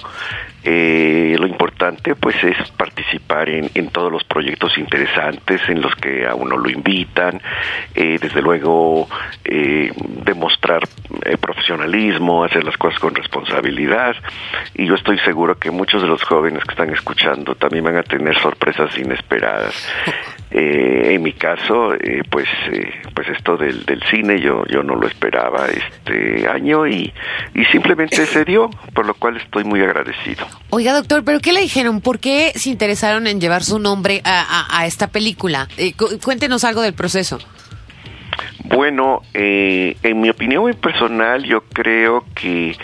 Eh, 0.64 1.36
lo 1.40 1.48
importante, 1.48 2.16
pues, 2.16 2.42
es 2.44 2.58
participar 2.72 3.50
en, 3.50 3.70
en 3.74 3.90
todos 3.90 4.12
los 4.12 4.24
proyectos 4.24 4.78
interesantes 4.78 5.62
en 5.68 5.82
los 5.82 5.96
que 5.96 6.26
a 6.26 6.36
uno 6.36 6.58
lo 6.58 6.70
invitan. 6.70 7.42
Eh, 7.96 8.18
desde 8.20 8.42
luego, 8.42 9.08
eh, 9.44 9.92
demostrar 10.24 10.84
profesionalismo, 11.40 12.44
hacer 12.44 12.64
las 12.64 12.78
cosas 12.78 13.00
con 13.00 13.14
responsabilidad. 13.16 14.16
Y 14.74 14.86
yo 14.88 14.96
estoy 14.96 15.20
seguro 15.20 15.58
que 15.58 15.72
muchos 15.72 16.02
de 16.02 16.08
los 16.08 16.24
jóvenes 16.24 16.64
que 16.64 16.72
están 16.72 16.90
escuchando 16.92 17.56
también 17.56 17.84
van 17.84 17.98
a 17.98 18.04
tener 18.04 18.38
sorpresas 18.40 18.98
inesperadas. 18.98 19.90
Eh, 20.56 21.16
en 21.16 21.24
mi 21.24 21.34
caso, 21.34 21.96
eh, 21.96 22.22
pues, 22.30 22.48
eh, 22.72 22.92
pues 23.16 23.28
esto 23.30 23.58
del, 23.58 23.86
del 23.86 24.04
cine 24.12 24.40
yo, 24.40 24.64
yo 24.68 24.84
no 24.84 24.94
lo 24.96 25.08
esperaba 25.08 25.66
este 25.66 26.48
año 26.48 26.86
y, 26.86 27.12
y 27.56 27.66
simplemente 27.72 28.24
se 28.28 28.46
dio, 28.46 28.70
por 28.94 29.08
lo 29.08 29.16
cual 29.16 29.38
estoy 29.38 29.64
muy 29.64 29.82
agradecido. 29.82 30.46
Oiga, 30.70 30.94
doctor, 30.94 31.24
¿pero 31.24 31.40
qué 31.40 31.54
le 31.54 31.62
dijeron? 31.62 32.02
¿Por 32.02 32.20
qué 32.20 32.52
se 32.54 32.70
interesaron 32.70 33.26
en 33.26 33.42
llevar 33.42 33.64
su 33.64 33.80
nombre 33.80 34.22
a, 34.26 34.42
a- 34.68 34.80
a 34.82 34.86
esta 34.86 35.08
película? 35.08 35.68
Eh, 35.78 35.94
cu- 35.94 36.20
cuéntenos 36.24 36.64
algo 36.64 36.84
del 36.84 36.94
proceso. 36.94 37.40
Bueno, 38.66 39.22
eh, 39.34 39.98
en 40.04 40.22
mi 40.22 40.30
opinión 40.30 40.62
muy 40.64 40.74
personal, 40.74 41.44
yo 41.44 41.62
creo 41.62 42.26
que 42.36 42.76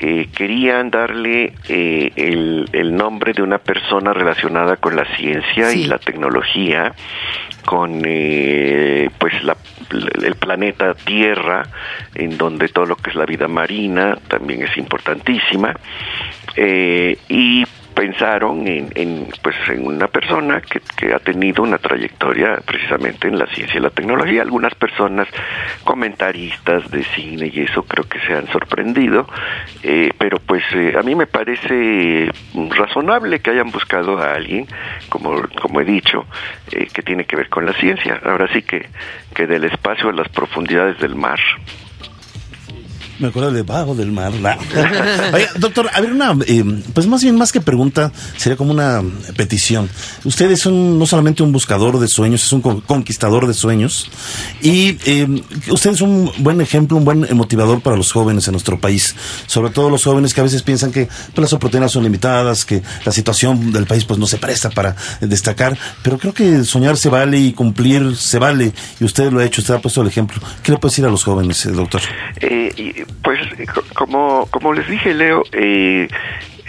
eh, 0.00 0.28
querían 0.34 0.90
darle 0.90 1.52
eh, 1.68 2.12
el, 2.16 2.68
el 2.72 2.94
nombre 2.94 3.32
de 3.32 3.42
una 3.42 3.58
persona 3.58 4.12
relacionada 4.12 4.76
con 4.76 4.94
la 4.96 5.04
ciencia 5.16 5.70
Sí. 5.70 5.82
y 5.82 5.86
la 5.86 5.98
tecnología, 5.98 6.92
con 7.64 8.02
eh, 8.04 9.08
pues 9.18 9.42
la- 9.42 9.56
el 10.24 10.34
planeta 10.36 10.94
Tierra, 10.94 11.62
en 12.14 12.36
donde 12.36 12.68
todo 12.68 12.86
lo 12.86 12.96
que 12.96 13.10
es 13.10 13.16
la 13.16 13.24
vida 13.26 13.48
marina 13.48 14.18
también 14.28 14.62
es 14.62 14.76
importantísima, 14.76 15.74
eh, 16.56 17.16
y 17.28 17.64
pensaron 17.96 18.68
en, 18.68 18.90
en, 18.94 19.26
pues 19.42 19.56
en 19.68 19.86
una 19.86 20.06
persona 20.06 20.60
que, 20.60 21.14
ha 21.14 21.18
tenido 21.18 21.62
una 21.62 21.78
trayectoria 21.78 22.58
precisamente 22.64 23.26
en 23.26 23.38
la 23.38 23.46
ciencia 23.46 23.78
y 23.78 23.82
la 23.82 23.90
tecnología. 23.90 24.42
Algunas 24.42 24.74
personas 24.74 25.26
comentaristas 25.82 26.90
de 26.90 27.02
cine 27.02 27.50
y 27.52 27.60
eso 27.60 27.82
creo 27.84 28.04
que 28.04 28.20
se 28.20 28.34
han 28.34 28.46
sorprendido, 28.48 29.26
eh, 29.82 30.10
pero 30.18 30.38
pues 30.38 30.62
eh, 30.74 30.94
a 30.98 31.02
mí 31.02 31.14
me 31.14 31.26
parece 31.26 32.30
razonable 32.70 33.40
que 33.40 33.50
hayan 33.50 33.70
buscado 33.70 34.18
a 34.18 34.34
alguien, 34.34 34.66
como, 35.08 35.42
como 35.60 35.80
he 35.80 35.84
dicho, 35.84 36.26
eh, 36.72 36.88
que 36.92 37.02
tiene 37.02 37.24
que 37.24 37.36
ver 37.36 37.48
con 37.48 37.64
la 37.64 37.72
ciencia. 37.72 38.20
Ahora 38.24 38.46
sí 38.52 38.62
que, 38.62 38.86
que 39.34 39.46
del 39.46 39.64
espacio 39.64 40.10
a 40.10 40.12
las 40.12 40.28
profundidades 40.28 40.98
del 40.98 41.14
mar. 41.14 41.40
Me 43.18 43.28
acuerdo 43.28 43.50
de 43.50 43.62
Bajo 43.62 43.94
del 43.94 44.12
Mar. 44.12 44.32
Oiga, 45.32 45.48
doctor, 45.58 45.88
a 45.92 46.00
ver, 46.00 46.12
una, 46.12 46.36
eh, 46.46 46.62
pues 46.92 47.06
más 47.06 47.22
bien, 47.22 47.36
más 47.36 47.50
que 47.52 47.60
pregunta, 47.60 48.12
sería 48.36 48.56
como 48.56 48.72
una 48.72 49.02
petición. 49.36 49.88
Usted 50.24 50.50
es 50.50 50.66
un, 50.66 50.98
no 50.98 51.06
solamente 51.06 51.42
un 51.42 51.50
buscador 51.52 51.98
de 51.98 52.08
sueños, 52.08 52.44
es 52.44 52.52
un 52.52 52.60
con- 52.60 52.80
conquistador 52.82 53.46
de 53.46 53.54
sueños. 53.54 54.10
Y 54.60 54.98
eh, 55.06 55.42
usted 55.70 55.92
es 55.92 56.00
un 56.02 56.30
buen 56.38 56.60
ejemplo, 56.60 56.96
un 56.98 57.04
buen 57.04 57.26
motivador 57.36 57.80
para 57.80 57.96
los 57.96 58.12
jóvenes 58.12 58.46
en 58.48 58.52
nuestro 58.52 58.78
país. 58.78 59.14
Sobre 59.46 59.70
todo 59.70 59.88
los 59.88 60.04
jóvenes 60.04 60.34
que 60.34 60.40
a 60.40 60.44
veces 60.44 60.62
piensan 60.62 60.92
que 60.92 61.06
pues, 61.06 61.38
las 61.42 61.52
oportunidades 61.52 61.92
son 61.92 62.02
limitadas, 62.04 62.64
que 62.64 62.82
la 63.04 63.12
situación 63.12 63.72
del 63.72 63.86
país 63.86 64.04
pues 64.04 64.18
no 64.18 64.26
se 64.26 64.36
presta 64.36 64.68
para 64.70 64.94
destacar. 65.20 65.76
Pero 66.02 66.18
creo 66.18 66.34
que 66.34 66.64
soñar 66.64 66.96
se 66.96 67.08
vale 67.08 67.38
y 67.38 67.52
cumplir 67.52 68.14
se 68.16 68.38
vale. 68.38 68.72
Y 69.00 69.04
usted 69.04 69.30
lo 69.32 69.40
ha 69.40 69.44
hecho, 69.44 69.60
usted 69.62 69.74
ha 69.74 69.80
puesto 69.80 70.02
el 70.02 70.08
ejemplo. 70.08 70.40
¿Qué 70.62 70.72
le 70.72 70.78
puede 70.78 70.90
decir 70.92 71.06
a 71.06 71.08
los 71.10 71.24
jóvenes, 71.24 71.64
eh, 71.66 71.70
doctor? 71.70 72.02
Eh, 72.40 73.05
pues 73.22 73.40
eh, 73.58 73.66
co- 73.66 73.82
como, 73.94 74.46
como 74.50 74.72
les 74.72 74.88
dije, 74.88 75.14
Leo, 75.14 75.42
eh, 75.52 76.08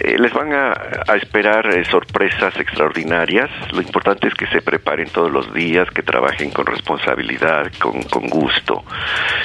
eh, 0.00 0.16
les 0.18 0.32
van 0.32 0.52
a, 0.52 0.72
a 1.08 1.16
esperar 1.16 1.66
eh, 1.74 1.84
sorpresas 1.84 2.56
extraordinarias. 2.58 3.50
Lo 3.72 3.80
importante 3.80 4.28
es 4.28 4.34
que 4.34 4.46
se 4.46 4.60
preparen 4.62 5.08
todos 5.10 5.30
los 5.30 5.52
días, 5.52 5.88
que 5.90 6.02
trabajen 6.02 6.50
con 6.50 6.66
responsabilidad, 6.66 7.70
con, 7.80 8.02
con 8.04 8.26
gusto. 8.28 8.84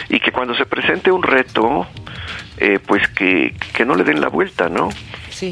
Y 0.10 0.19
que 0.19 0.32
cuando 0.32 0.53
se 0.56 0.65
presente 0.65 1.12
un 1.12 1.23
reto, 1.23 1.88
eh, 2.58 2.79
pues 2.86 3.08
que, 3.10 3.53
que 3.73 3.86
no 3.86 3.95
le 3.95 4.03
den 4.03 4.21
la 4.21 4.29
vuelta, 4.29 4.69
¿no? 4.69 4.89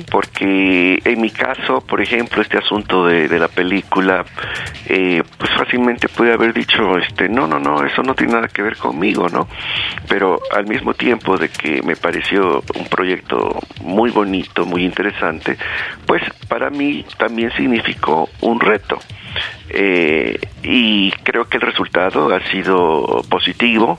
Porque 0.10 0.99
en 1.04 1.21
mi 1.21 1.30
caso, 1.30 1.82
por 1.82 2.01
ejemplo, 2.01 2.41
este 2.41 2.58
asunto 2.58 3.06
de, 3.06 3.39
la 3.39 3.47
película, 3.47 4.25
eh, 4.86 5.23
pues 5.38 5.51
fácilmente 5.58 6.08
pude 6.08 6.34
haber 6.34 6.54
dicho, 6.54 6.97
este, 6.97 7.30
no, 7.30 7.47
no, 7.47 7.60
no, 7.60 7.86
eso 7.86 8.04
no 8.04 8.13
tiene 8.13 8.34
nada 8.34 8.47
que 8.47 8.62
ver 8.62 8.77
conmigo, 8.77 9.27
¿no? 9.30 9.47
Pero 10.08 10.39
al 10.54 10.67
mismo 10.67 10.93
tiempo 10.93 11.38
de 11.38 11.49
que 11.49 11.82
me 11.82 11.95
pareció 11.95 12.63
un 12.75 12.86
proyecto 12.89 13.60
muy 13.82 14.12
bonito, 14.12 14.65
muy 14.65 14.84
interesante, 14.84 15.58
pues 16.06 16.21
para 16.47 16.69
mí 16.69 17.06
también 17.17 17.51
significó 17.54 18.30
un 18.41 18.60
reto. 18.60 18.99
Eh, 19.69 20.38
y 20.63 21.12
creo 21.23 21.47
que 21.47 21.58
el 21.58 21.62
resultado 21.62 22.34
ha 22.34 22.41
sido 22.51 23.21
positivo. 23.30 23.97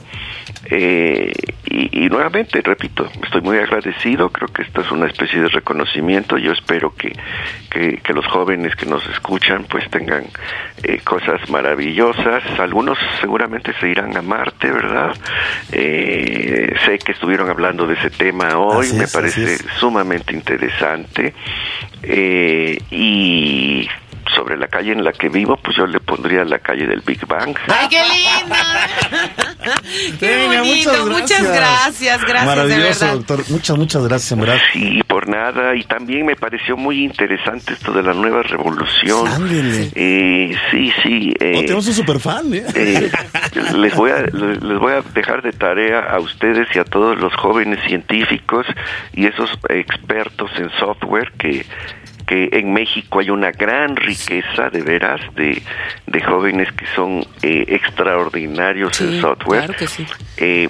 Eh, 0.69 1.33
y 1.65 1.82
nuevamente, 2.13 2.61
repito, 2.61 3.09
estoy 3.23 3.41
muy 3.41 3.57
agradecido, 3.57 4.29
creo 4.29 4.47
que 4.47 4.61
esto 4.61 4.81
es 4.81 4.91
una 4.91 5.07
especie 5.07 5.41
de 5.41 5.49
reconocimiento, 5.49 6.37
yo 6.37 6.51
espero 6.51 6.93
que, 6.95 7.11
que, 7.71 7.97
que 7.97 8.13
los 8.13 8.25
jóvenes 8.27 8.75
que 8.75 8.85
nos 8.85 9.03
escuchan 9.07 9.65
pues 9.67 9.89
tengan 9.89 10.25
eh, 10.83 10.99
cosas 11.03 11.49
maravillosas, 11.49 12.43
algunos 12.59 12.99
seguramente 13.19 13.73
se 13.79 13.89
irán 13.89 14.15
a 14.15 14.21
Marte, 14.21 14.71
¿verdad? 14.71 15.15
Eh, 15.71 16.75
sé 16.85 16.99
que 16.99 17.13
estuvieron 17.13 17.49
hablando 17.49 17.87
de 17.87 17.95
ese 17.95 18.11
tema 18.11 18.59
hoy, 18.59 18.93
me 18.93 19.07
parece 19.07 19.57
sumamente 19.79 20.33
interesante 20.33 21.33
eh, 22.03 22.77
y 22.91 23.89
sobre 24.35 24.57
la 24.57 24.67
calle 24.67 24.91
en 24.91 25.03
la 25.03 25.11
que 25.11 25.29
vivo, 25.29 25.57
pues 25.63 25.77
yo 25.77 25.85
le 25.85 25.99
pondría 25.99 26.43
la 26.45 26.59
calle 26.59 26.85
del 26.87 27.01
Big 27.01 27.25
Bang. 27.27 27.55
¡Ay, 27.67 27.87
qué 27.89 28.01
lindo! 28.03 28.55
¡Qué 30.19 30.27
Venga, 30.37 30.59
bonito! 30.61 31.05
Muchas 31.07 31.43
gracias, 31.43 32.21
gracias, 32.25 32.27
de 32.27 32.45
Maravilloso, 32.45 33.05
verdad. 33.05 33.13
doctor. 33.13 33.43
Muchas, 33.49 33.77
muchas 33.77 34.03
gracias, 34.07 34.31
en 34.33 34.39
verdad. 34.41 34.57
Sí, 34.73 35.01
por 35.07 35.27
nada. 35.29 35.75
Y 35.75 35.83
también 35.83 36.25
me 36.25 36.35
pareció 36.35 36.75
muy 36.77 37.03
interesante 37.03 37.73
esto 37.73 37.91
de 37.93 38.03
la 38.03 38.13
nueva 38.13 38.43
revolución. 38.43 39.27
Ándele. 39.27 39.91
Eh, 39.95 40.55
sí, 40.71 40.91
sí. 41.03 41.33
eh, 41.39 41.53
Oh, 41.57 41.61
tenemos 41.61 41.87
un 41.87 41.93
superfan, 41.93 42.53
¿eh? 42.53 42.63
eh, 42.75 43.11
les 43.75 43.95
voy 43.95 44.11
a 44.11 44.21
les 44.23 44.79
voy 44.79 44.93
a 44.93 45.01
dejar 45.13 45.41
de 45.41 45.51
tarea 45.51 45.99
a 46.11 46.19
ustedes 46.19 46.67
y 46.75 46.79
a 46.79 46.83
todos 46.83 47.17
los 47.19 47.33
jóvenes 47.35 47.79
científicos 47.87 48.65
y 49.13 49.25
esos 49.27 49.49
expertos 49.69 50.49
en 50.57 50.69
software 50.79 51.31
que 51.37 51.65
que 52.25 52.49
en 52.53 52.71
México 52.73 53.19
hay 53.19 53.29
una 53.29 53.51
gran 53.51 53.95
riqueza 53.95 54.69
de 54.69 54.81
veras 54.81 55.19
de, 55.35 55.61
de 56.07 56.21
jóvenes 56.21 56.71
que 56.73 56.85
son 56.95 57.25
eh, 57.41 57.65
extraordinarios 57.67 58.95
Sí, 58.95 59.03
en 59.15 59.21
software 59.21 59.65
claro 59.65 59.73
que 59.77 59.87
sí. 59.87 60.05
eh, 60.37 60.69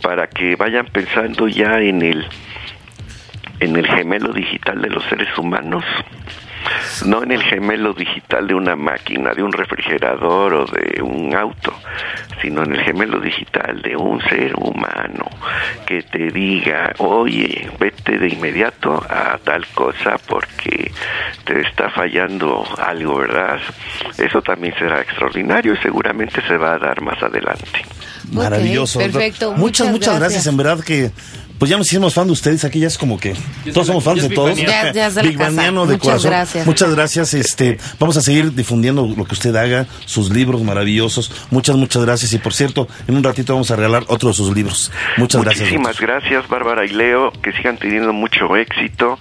para 0.00 0.26
que 0.28 0.56
vayan 0.56 0.86
pensando 0.86 1.48
ya 1.48 1.80
en 1.80 2.02
el 2.02 2.26
en 3.60 3.76
el 3.76 3.86
gemelo 3.86 4.32
digital 4.32 4.80
de 4.82 4.90
los 4.90 5.04
seres 5.04 5.28
humanos 5.38 5.84
no 7.06 7.22
en 7.22 7.32
el 7.32 7.42
gemelo 7.42 7.92
digital 7.92 8.46
de 8.46 8.54
una 8.54 8.76
máquina, 8.76 9.32
de 9.32 9.42
un 9.42 9.52
refrigerador 9.52 10.54
o 10.54 10.64
de 10.66 11.02
un 11.02 11.34
auto, 11.34 11.74
sino 12.40 12.62
en 12.62 12.74
el 12.74 12.80
gemelo 12.82 13.20
digital 13.20 13.80
de 13.82 13.96
un 13.96 14.20
ser 14.22 14.54
humano 14.56 15.26
que 15.86 16.02
te 16.02 16.30
diga, 16.30 16.92
oye, 16.98 17.70
vete 17.78 18.18
de 18.18 18.28
inmediato 18.28 19.02
a 19.08 19.38
tal 19.42 19.66
cosa 19.68 20.16
porque 20.26 20.90
te 21.44 21.60
está 21.60 21.90
fallando 21.90 22.64
algo, 22.78 23.18
¿verdad? 23.18 23.60
Eso 24.18 24.42
también 24.42 24.74
será 24.78 25.00
extraordinario 25.00 25.74
y 25.74 25.76
seguramente 25.78 26.40
se 26.46 26.56
va 26.56 26.74
a 26.74 26.78
dar 26.78 27.00
más 27.00 27.22
adelante. 27.22 27.84
Maravilloso. 28.30 28.98
perfecto, 28.98 29.52
Muchas, 29.52 29.60
muchas 29.60 29.92
muchas 29.92 30.18
gracias. 30.18 30.20
gracias. 30.20 30.46
En 30.46 30.56
verdad 30.56 30.84
que, 30.84 31.10
pues 31.62 31.70
ya 31.70 31.78
nos 31.78 31.86
hicimos 31.86 32.12
fan 32.12 32.26
de 32.26 32.32
ustedes. 32.32 32.64
Aquí 32.64 32.80
ya 32.80 32.88
es 32.88 32.98
como 32.98 33.20
que 33.20 33.36
todos 33.72 33.86
somos 33.86 34.02
fans 34.02 34.20
de 34.28 34.34
todos. 34.34 34.58
Ya- 34.58 34.92
ya 34.92 35.06
es 35.06 35.14
de 35.14 35.22
la 35.22 35.28
Big 35.28 35.38
casa. 35.38 35.50
Baniano 35.54 35.86
de 35.86 35.92
Muchas 35.92 36.04
corazón. 36.08 36.30
gracias. 36.32 36.66
Muchas 36.66 36.92
gracias. 36.92 37.34
Este, 37.34 37.78
vamos 38.00 38.16
a 38.16 38.20
seguir 38.20 38.52
difundiendo 38.52 39.06
lo 39.16 39.24
que 39.24 39.34
usted 39.34 39.54
haga, 39.54 39.86
sus 40.04 40.30
libros 40.30 40.60
maravillosos. 40.64 41.30
Muchas, 41.52 41.76
muchas 41.76 42.04
gracias. 42.04 42.32
Y 42.32 42.38
por 42.38 42.52
cierto, 42.52 42.88
en 43.06 43.14
un 43.14 43.22
ratito 43.22 43.52
vamos 43.52 43.70
a 43.70 43.76
regalar 43.76 44.02
otro 44.08 44.30
de 44.30 44.34
sus 44.34 44.52
libros. 44.52 44.90
Muchas 45.18 45.40
gracias. 45.40 45.68
Muchísimas 45.70 46.00
gracias, 46.00 46.48
Bárbara 46.48 46.84
y 46.84 46.88
Leo, 46.88 47.30
que 47.30 47.52
sigan 47.52 47.78
teniendo 47.78 48.12
mucho 48.12 48.56
éxito. 48.56 49.20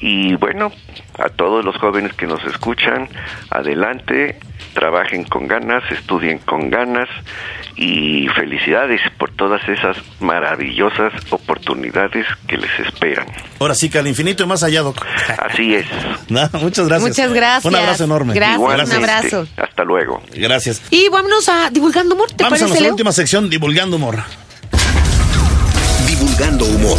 Y 0.00 0.34
bueno, 0.36 0.72
a 1.18 1.28
todos 1.28 1.64
los 1.64 1.76
jóvenes 1.76 2.14
que 2.14 2.26
nos 2.26 2.42
escuchan, 2.44 3.08
adelante, 3.50 4.38
trabajen 4.72 5.24
con 5.24 5.46
ganas, 5.46 5.82
estudien 5.90 6.38
con 6.38 6.70
ganas 6.70 7.08
y 7.76 8.26
felicidades 8.28 9.00
por 9.18 9.30
todas 9.32 9.60
esas 9.68 9.96
maravillosas 10.20 11.12
oportunidades 11.30 12.26
que 12.46 12.56
les 12.56 12.70
esperan. 12.80 13.26
Ahora 13.58 13.74
sí 13.74 13.90
que 13.90 13.98
al 13.98 14.06
infinito 14.06 14.42
y 14.42 14.46
más 14.46 14.62
allá, 14.62 14.80
Doc. 14.82 15.04
Así 15.38 15.74
es. 15.74 15.86
Nada, 16.28 16.58
muchas 16.60 16.86
gracias. 16.88 17.10
Muchas 17.10 17.32
gracias. 17.32 17.64
Un 17.66 17.76
abrazo 17.76 18.04
enorme. 18.04 18.34
Gracias, 18.34 18.88
un 18.88 18.92
abrazo. 18.92 19.46
Hasta 19.56 19.84
luego. 19.84 20.22
Gracias. 20.34 20.82
Y 20.90 21.08
vámonos 21.10 21.48
a 21.48 21.68
Divulgando 21.70 22.14
Humor, 22.14 22.28
¿te 22.28 22.42
Vamos 22.44 22.46
a 22.46 22.48
parece, 22.48 22.64
nuestra 22.64 22.82
Leo? 22.82 22.92
última 22.92 23.12
sección, 23.12 23.50
Divulgando 23.50 23.96
Humor. 23.96 24.16
Divulgando 26.06 26.64
humor. 26.64 26.98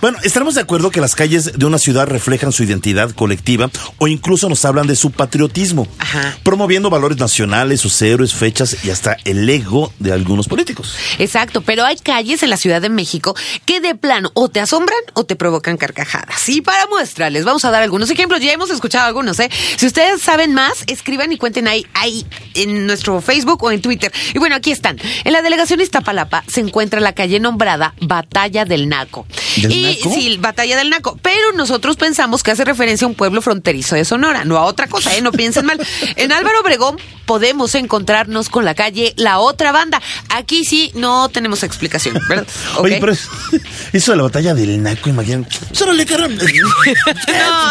Bueno, 0.00 0.18
estaremos 0.22 0.54
de 0.54 0.60
acuerdo 0.60 0.90
que 0.90 1.00
las 1.00 1.14
calles 1.14 1.58
de 1.58 1.66
una 1.66 1.78
ciudad 1.78 2.06
reflejan 2.06 2.52
su 2.52 2.62
identidad 2.62 3.10
colectiva 3.12 3.70
o 3.98 4.08
incluso 4.08 4.48
nos 4.48 4.64
hablan 4.64 4.86
de 4.86 4.94
su 4.94 5.10
patriotismo, 5.10 5.88
Ajá. 5.98 6.36
promoviendo 6.42 6.90
valores 6.90 7.18
nacionales, 7.18 7.80
sus 7.80 8.00
héroes, 8.02 8.34
fechas 8.34 8.84
y 8.84 8.90
hasta 8.90 9.16
el 9.24 9.48
ego 9.48 9.92
de 9.98 10.12
algunos 10.12 10.48
políticos. 10.48 10.94
Exacto, 11.18 11.62
pero 11.62 11.84
hay 11.84 11.96
calles 11.96 12.42
en 12.42 12.50
la 12.50 12.56
Ciudad 12.56 12.82
de 12.82 12.90
México 12.90 13.34
que 13.64 13.80
de 13.80 13.94
plano 13.94 14.30
o 14.34 14.48
te 14.48 14.60
asombran 14.60 14.98
o 15.14 15.24
te 15.24 15.34
provocan 15.34 15.76
carcajadas. 15.76 16.46
Y 16.48 16.60
para 16.60 16.86
muestra, 16.88 17.30
les 17.30 17.44
vamos 17.44 17.64
a 17.64 17.70
dar 17.70 17.82
algunos 17.82 18.10
ejemplos. 18.10 18.40
Ya 18.40 18.52
hemos 18.52 18.70
escuchado 18.70 19.06
algunos, 19.06 19.40
¿eh? 19.40 19.50
Si 19.76 19.86
ustedes 19.86 20.20
saben 20.20 20.52
más, 20.52 20.84
escriban 20.86 21.32
y 21.32 21.38
cuenten 21.38 21.68
ahí, 21.68 21.86
ahí 21.94 22.26
en 22.54 22.86
nuestro 22.86 23.20
Facebook 23.20 23.62
o 23.64 23.70
en 23.70 23.80
Twitter. 23.80 24.12
Y 24.34 24.38
bueno, 24.38 24.56
aquí 24.56 24.72
están. 24.72 24.98
En 25.24 25.32
la 25.32 25.42
delegación 25.42 25.80
Iztapalapa 25.80 26.44
se 26.48 26.60
encuentra 26.60 27.00
la 27.00 27.14
calle 27.14 27.40
nombrada 27.40 27.94
Batalla 28.00 28.64
del 28.64 28.88
Naco. 28.88 29.26
¿Del 29.56 29.72
y 29.72 29.85
Naco? 29.94 30.14
sí, 30.14 30.36
Batalla 30.38 30.76
del 30.76 30.90
Naco. 30.90 31.18
Pero 31.22 31.52
nosotros 31.54 31.96
pensamos 31.96 32.42
que 32.42 32.50
hace 32.50 32.64
referencia 32.64 33.04
a 33.04 33.08
un 33.08 33.14
pueblo 33.14 33.42
fronterizo 33.42 33.94
de 33.94 34.04
Sonora, 34.04 34.44
no 34.44 34.56
a 34.56 34.64
otra 34.64 34.86
cosa, 34.88 35.14
¿eh? 35.16 35.20
No 35.22 35.32
piensen 35.32 35.66
mal. 35.66 35.78
En 36.16 36.32
Álvaro 36.32 36.60
Obregón 36.60 36.96
podemos 37.26 37.74
encontrarnos 37.74 38.48
con 38.48 38.64
la 38.64 38.74
calle 38.74 39.12
La 39.16 39.38
Otra 39.40 39.72
Banda. 39.72 40.00
Aquí 40.30 40.64
sí 40.64 40.92
no 40.94 41.28
tenemos 41.28 41.62
explicación, 41.62 42.18
¿verdad? 42.28 42.46
Oye, 42.78 42.94
Ok. 42.94 43.00
pero 43.00 43.12
es- 43.12 43.28
eso 43.92 44.12
de 44.12 44.16
la 44.16 44.22
batalla 44.24 44.54
del 44.54 44.82
Naco, 44.82 45.08
imagínate. 45.08 45.56
Pues 45.68 45.82
órale, 45.82 46.06
caramba. 46.06 46.44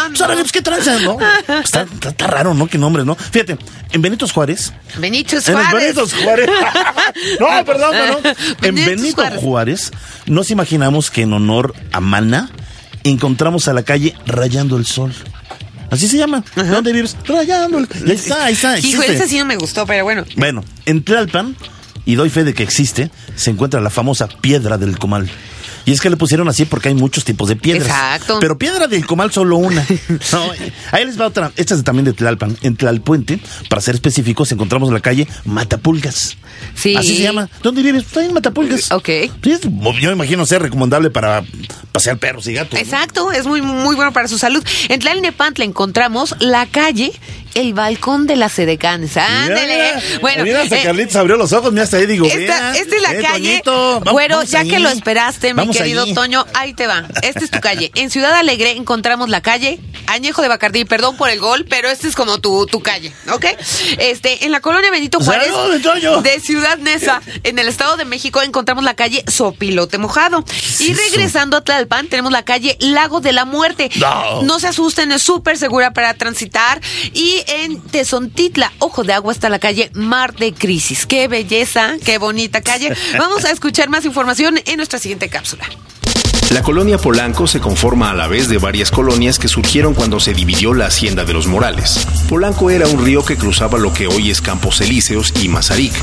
Pues 0.08 0.22
órale, 0.22 0.42
pues 0.42 0.52
qué 0.52 0.62
tranza, 0.62 1.00
¿no? 1.00 1.18
Está, 1.64 1.82
está- 1.84 2.10
está 2.10 2.28
raro, 2.28 2.54
¿no? 2.54 2.68
Qué 2.68 2.78
nombres, 2.78 3.06
¿no? 3.06 3.16
Fíjate, 3.16 3.58
en 3.92 4.02
Benito 4.02 4.28
Juárez. 4.28 4.74
Benito 4.98 5.36
En 5.38 5.54
los 5.56 5.68
Juárez. 5.68 5.96
Benito 5.96 6.18
Juárez. 6.24 6.50
no, 7.40 7.66
perdón, 7.66 7.92
perdón. 7.92 8.36
En 8.62 8.76
Benito 8.76 8.90
Benito 8.92 9.16
Juárez. 9.22 9.40
Juárez 9.40 9.92
nos 10.26 10.52
imaginamos 10.52 11.12
que 11.12 11.22
en 11.22 11.34
honor 11.34 11.74
a 11.92 12.00
Encontramos 13.04 13.68
a 13.68 13.74
la 13.74 13.84
calle 13.84 14.16
Rayando 14.26 14.78
el 14.78 14.86
Sol. 14.86 15.14
Así 15.92 16.08
se 16.08 16.18
llama. 16.18 16.44
¿Dónde 16.56 16.92
vives? 16.92 17.16
Rayando 17.26 17.78
el 17.78 17.88
Y 18.06 18.10
Ahí 18.10 18.16
está, 18.16 18.46
ahí 18.46 18.54
está. 18.54 18.80
Hijo, 18.80 19.02
ese 19.04 19.28
sí 19.28 19.38
no 19.38 19.46
me 19.46 19.56
gustó, 19.56 19.86
pero 19.86 20.04
bueno. 20.04 20.26
Bueno, 20.36 20.64
en 20.86 21.04
Tlalpan, 21.04 21.56
y 22.06 22.16
doy 22.16 22.30
fe 22.30 22.44
de 22.44 22.54
que 22.54 22.64
existe, 22.64 23.12
se 23.36 23.52
encuentra 23.52 23.80
la 23.82 23.90
famosa 23.90 24.28
piedra 24.28 24.78
del 24.78 24.98
comal. 24.98 25.30
Y 25.86 25.92
es 25.92 26.02
que 26.02 26.10
le 26.10 26.18
pusieron 26.18 26.48
así 26.50 26.66
porque 26.66 26.90
hay 26.90 26.96
muchos 26.96 27.24
tipos 27.24 27.48
de 27.50 27.56
piedras. 27.56 27.88
Exacto. 27.88 28.38
Pero 28.40 28.58
piedra 28.58 28.88
del 28.88 29.06
comal 29.06 29.32
solo 29.32 29.58
una. 29.58 29.86
No, 30.32 30.44
ahí 30.92 31.06
les 31.06 31.20
va 31.20 31.28
otra. 31.28 31.52
Esta 31.56 31.76
es 31.76 31.84
también 31.84 32.06
de 32.06 32.14
Tlalpan. 32.14 32.58
En 32.62 32.76
Tlalpuente, 32.76 33.40
para 33.70 33.82
ser 33.82 33.96
específicos, 33.96 34.52
encontramos 34.52 34.92
la 34.92 35.00
calle 35.00 35.28
Matapulgas. 35.46 36.38
Sí. 36.76 36.96
Así 36.96 37.18
se 37.18 37.24
llama. 37.24 37.50
¿Dónde 37.64 37.82
vives? 37.82 38.04
Pues 38.04 38.18
ahí 38.18 38.26
en 38.28 38.34
Matapulgas. 38.34 38.92
Ok. 38.92 39.06
Sí, 39.44 39.60
yo 40.02 40.10
me 40.10 40.14
imagino 40.14 40.46
ser 40.46 40.62
recomendable 40.62 41.10
para 41.10 41.44
pasear 41.92 42.18
perros 42.18 42.48
y 42.48 42.54
gatos. 42.54 42.74
¿no? 42.74 42.80
Exacto, 42.80 43.32
es 43.32 43.46
muy, 43.46 43.62
muy 43.62 43.96
bueno 43.96 44.12
para 44.14 44.28
su 44.28 44.38
salud. 44.38 44.64
En 44.90 45.00
Tlalnepantla 45.00 45.64
encontramos 45.66 46.36
la 46.40 46.66
calle 46.66 47.12
El 47.54 47.74
Balcón 47.74 48.28
de 48.28 48.36
las 48.36 48.52
Sedecanes. 48.54 49.16
Ándele. 49.18 49.94
Mira, 49.96 50.20
Bueno, 50.22 50.44
mira, 50.44 50.62
hasta 50.62 50.78
eh, 50.78 50.84
Carlitos 50.84 51.16
abrió 51.16 51.38
los 51.38 51.54
ojos, 51.54 51.72
mira, 51.72 51.84
hasta 51.84 51.98
ahí 51.98 52.06
digo, 52.06 52.26
Esta, 52.26 52.38
vea, 52.38 52.76
esta 52.78 52.96
es 52.96 53.02
la 53.02 53.14
eh, 53.14 53.22
calle. 53.22 53.50
Toñito, 53.64 54.00
vamos- 54.00 54.12
Güero, 54.14 54.36
vamos 54.38 54.52
ya 54.52 54.60
ahí. 54.60 54.70
que 54.70 54.80
lo 54.80 54.90
esperaste, 54.90 55.54
mi 55.56 55.62
Vamos 55.62 55.78
querido. 55.78 56.06
Toño, 56.14 56.46
ahí 56.54 56.74
te 56.74 56.88
va. 56.88 57.08
Esta 57.22 57.44
es 57.44 57.52
tu 57.52 57.60
calle. 57.60 57.92
En 57.96 58.10
Ciudad 58.10 58.34
Alegre 58.34 58.72
encontramos 58.72 59.30
la 59.30 59.42
calle 59.42 59.80
Añejo 60.08 60.42
de 60.42 60.48
Bacardí. 60.48 60.86
Perdón 60.86 61.18
por 61.18 61.30
el 61.30 61.40
gol, 61.40 61.66
pero 61.70 61.90
esta 61.90 62.08
es 62.08 62.16
como 62.16 62.40
tu, 62.40 62.66
tu 62.68 62.82
calle, 62.82 63.14
¿ok? 63.32 63.46
Este, 63.98 64.46
en 64.46 64.52
la 64.52 64.60
colonia 64.60 64.92
Benito 64.92 65.20
Juárez 65.20 65.52
de 66.24 66.40
Ciudad 66.40 66.78
Neza, 66.78 67.22
en 67.44 67.60
el 67.60 67.68
Estado 67.68 67.98
de 67.98 68.06
México, 68.06 68.42
encontramos 68.42 68.84
la 68.84 68.96
calle 68.96 69.24
Sopilote 69.28 69.98
Mojado. 69.98 70.44
Y 70.80 70.94
regresando 70.94 71.58
a 71.58 71.64
Tlalpan, 71.64 72.08
tenemos 72.08 72.32
la 72.32 72.44
calle 72.44 72.78
Lago 72.80 73.22
de 73.22 73.34
la 73.34 73.46
Muerte. 73.46 73.90
No. 74.44 74.60
se 74.60 74.68
asusten, 74.68 75.12
es 75.12 75.22
súper 75.22 75.58
segura 75.58 75.92
para 75.94 76.14
transitar. 76.14 76.82
Y 77.14 77.44
en 77.48 77.82
Tezontitla, 77.82 78.72
Ojo 78.80 79.04
de 79.04 79.14
Agua, 79.14 79.32
está 79.32 79.50
la 79.50 79.60
calle 79.60 79.90
Mar 79.94 80.36
de 80.36 80.54
Crisis. 80.54 81.06
Qué 81.06 81.28
belleza, 81.28 81.96
qué 82.04 82.18
bonita 82.18 82.62
calle. 82.62 82.96
Vamos 83.18 83.46
a 83.46 83.52
escuchar 83.52 83.90
más 83.90 84.06
información 84.06 84.60
en 84.66 84.78
nuestra 84.78 85.00
siguiente 85.00 85.30
La 86.52 86.62
colonia 86.62 86.98
Polanco 86.98 87.48
se 87.48 87.60
conforma 87.60 88.12
a 88.12 88.14
la 88.14 88.28
vez 88.28 88.48
de 88.48 88.58
varias 88.58 88.92
colonias 88.92 89.40
que 89.40 89.48
surgieron 89.48 89.94
cuando 89.94 90.20
se 90.20 90.34
dividió 90.34 90.74
la 90.74 90.86
hacienda 90.86 91.26
de 91.26 91.34
los 91.34 91.48
Morales. 91.48 92.08
Polanco 92.30 92.70
era 92.70 92.88
un 92.88 93.04
río 93.04 93.26
que 93.26 93.36
cruzaba 93.36 93.78
lo 93.78 93.92
que 93.92 94.08
hoy 94.08 94.32
es 94.32 94.42
Campos 94.42 94.80
Elíseos 94.82 95.34
y 95.42 95.50
Mazarik. 95.50 95.94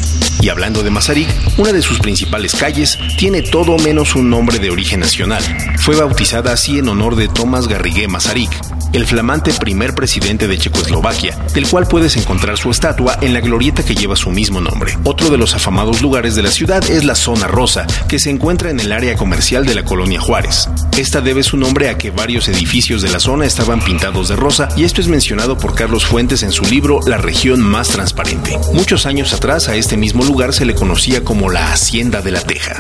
Y 0.41 0.49
hablando 0.49 0.83
de 0.83 0.91
Mazarik, 0.91 1.29
una 1.59 1.73
de 1.73 1.83
sus 1.83 2.01
principales 2.01 2.55
calles 2.55 2.99
tiene 3.17 3.43
todo 3.43 3.79
menos 3.79 4.15
un 4.15 4.31
nombre 4.31 4.59
de 4.59 4.71
origen 4.71 5.01
nacional. 5.01 5.43
Fue 5.79 5.97
bautizada 5.97 6.53
así 6.53 6.79
en 6.79 6.89
honor 6.89 7.17
de 7.17 7.29
Tomás 7.29 7.69
Garrigué 7.69 8.09
Mazarik, 8.09 8.51
el 8.93 9.07
flamante 9.07 9.53
primer 9.53 9.95
presidente 9.95 10.49
de 10.49 10.59
Checoslovaquia, 10.59 11.37
del 11.55 11.69
cual 11.69 11.87
puedes 11.87 12.17
encontrar 12.17 12.59
su 12.59 12.71
estatua 12.71 13.19
en 13.21 13.35
la 13.35 13.41
glorieta 13.41 13.83
que 13.83 13.95
lleva 13.95 14.17
su 14.17 14.31
mismo 14.31 14.61
nombre. 14.61 14.97
Otro 15.05 15.31
de 15.31 15.39
los 15.39 15.55
afamados 15.55 16.03
lugares 16.03 16.35
de 16.35 16.43
la 16.43 16.51
ciudad 16.51 16.83
es 16.91 17.05
la 17.05 17.15
Zona 17.15 17.47
Rosa, 17.47 17.87
que 18.09 18.19
se 18.19 18.31
encuentra 18.31 18.71
en 18.71 18.81
el 18.81 18.93
área 18.93 19.17
comercial 19.17 19.65
de 19.67 19.75
la 19.75 19.85
colonia 19.85 20.21
Juárez. 20.21 20.69
Esta 20.97 21.21
debe 21.21 21.43
su 21.43 21.57
nombre 21.57 21.89
a 21.89 21.99
que 21.99 22.11
varios 22.11 22.49
edificios 22.49 23.03
de 23.03 23.11
la 23.11 23.21
zona 23.21 23.47
estaban 23.47 23.81
pintados 23.81 24.29
de 24.29 24.37
rosa 24.37 24.69
y 24.77 24.85
esto 24.85 25.01
es 25.01 25.09
mencionado 25.09 25.57
por 25.57 25.75
Carlos 25.75 26.07
Fuentes 26.07 26.43
en 26.43 26.53
su 26.53 26.65
libro 26.65 27.01
La 27.07 27.19
región 27.19 27.61
más 27.61 27.89
transparente. 27.89 28.59
Muchos 28.73 29.07
años 29.07 29.33
atrás 29.33 29.69
a 29.69 29.75
este 29.75 29.97
mismo 29.97 30.25
lugar 30.25 30.53
se 30.53 30.65
le 30.65 30.75
conocía 30.75 31.25
como 31.25 31.51
la 31.51 31.73
Hacienda 31.73 32.21
de 32.23 32.33
la 32.33 32.41
Teja. 32.41 32.77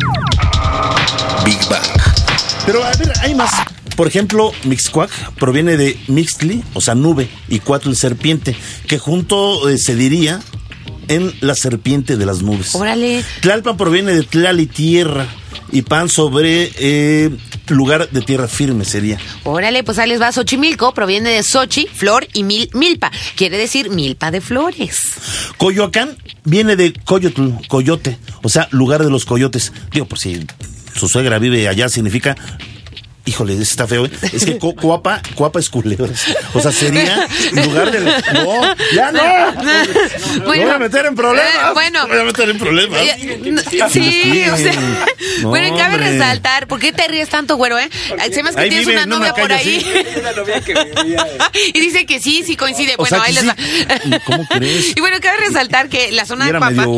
Big 1.44 1.58
Bang. 1.68 1.82
Pero 2.66 2.84
a 2.84 2.90
ver, 2.92 3.12
hay 3.20 3.34
más. 3.34 3.50
Por 3.96 4.06
ejemplo, 4.06 4.52
Mixcuac 4.64 5.10
proviene 5.34 5.76
de 5.76 5.98
Mixtli, 6.08 6.62
o 6.74 6.80
sea, 6.80 6.94
nube, 6.94 7.28
y 7.48 7.60
Cuatl, 7.60 7.92
serpiente, 7.94 8.56
que 8.86 8.98
junto 8.98 9.68
eh, 9.68 9.78
se 9.78 9.94
diría 9.94 10.40
en 11.08 11.32
la 11.40 11.54
serpiente 11.54 12.16
de 12.16 12.26
las 12.26 12.42
nubes. 12.42 12.74
Órale. 12.74 13.24
Tlalpan 13.40 13.76
proviene 13.76 14.12
de 14.12 14.22
Tlali, 14.22 14.66
tierra, 14.66 15.26
y 15.72 15.82
pan 15.82 16.08
sobre 16.08 16.70
eh, 16.78 17.30
lugar 17.68 18.10
de 18.10 18.20
tierra 18.20 18.46
firme 18.46 18.84
sería. 18.84 19.18
Órale, 19.44 19.82
pues 19.82 19.98
ahí 19.98 20.08
les 20.08 20.20
va. 20.20 20.30
Xochimilco 20.30 20.92
proviene 20.94 21.30
de 21.30 21.42
Xochi, 21.42 21.88
flor 21.92 22.28
y 22.34 22.44
mil, 22.44 22.68
milpa. 22.74 23.10
Quiere 23.36 23.56
decir 23.56 23.90
milpa 23.90 24.30
de 24.30 24.40
flores. 24.40 25.14
Coyoacán 25.56 26.16
viene 26.44 26.76
de 26.76 26.92
Coyotl, 26.92 27.50
coyote, 27.68 28.18
o 28.42 28.48
sea, 28.48 28.68
lugar 28.70 29.02
de 29.02 29.10
los 29.10 29.24
coyotes. 29.24 29.72
Digo, 29.90 30.06
por 30.06 30.18
si 30.18 30.46
su 30.94 31.08
suegra 31.08 31.38
vive 31.38 31.68
allá, 31.68 31.88
significa. 31.88 32.36
Híjole, 33.24 33.60
está 33.62 33.86
feo, 33.86 34.06
¿eh? 34.06 34.10
Es 34.32 34.44
que 34.44 34.58
co- 34.58 34.74
Coapa, 34.74 35.22
Coapa 35.36 35.60
es 35.60 35.70
culebra. 35.70 36.08
O 36.54 36.60
sea, 36.60 36.72
sería 36.72 37.28
lugar 37.52 37.92
del. 37.92 38.04
No, 38.04 38.74
ya 38.94 39.12
no. 39.12 39.22
Me 40.40 40.44
voy 40.46 40.60
a 40.62 40.78
meter 40.78 41.06
en 41.06 41.14
problemas. 41.14 41.48
eh, 41.54 41.70
bueno. 41.72 42.06
Me 42.08 42.14
voy 42.14 42.22
a 42.22 42.24
meter 42.24 42.50
en 42.50 42.58
problemas. 42.58 43.00
Eh, 43.00 43.40
no, 43.44 43.60
Sí, 43.88 44.42
o 44.52 44.56
sea. 44.56 44.72
No, 45.40 45.48
bueno, 45.50 45.68
y 45.68 45.78
cabe 45.78 45.94
hombre. 45.94 46.10
resaltar, 46.12 46.66
¿por 46.66 46.80
qué 46.80 46.92
te 46.92 47.06
ríes 47.06 47.28
tanto, 47.28 47.56
güero, 47.56 47.78
eh? 47.78 47.88
Se 48.32 48.42
me 48.42 48.48
hace 48.48 48.56
que 48.58 48.62
Ahí 48.64 48.68
tienes 48.70 48.86
vive 48.88 48.92
una 48.94 49.02
en 49.04 49.08
novia 49.10 49.34
por 49.34 49.52
ahí. 49.52 49.84
y 51.74 51.80
dice 51.80 52.06
que 52.06 52.20
sí, 52.20 52.42
sí 52.44 52.56
coincide. 52.56 52.94
O 52.94 52.96
Bueno, 52.98 53.16
sea, 53.16 53.24
ahí 53.24 53.32
les 53.34 53.42
sí. 53.44 53.48
va. 53.48 54.20
¿Cómo 54.24 54.46
crees? 54.48 54.96
Y 54.96 55.00
bueno, 55.00 55.18
cabe 55.20 55.38
resaltar 55.46 55.88
que 55.88 56.10
la 56.12 56.26
zona 56.26 56.48
Y 56.48 56.52
de 56.52 56.58
medio- 56.60 56.88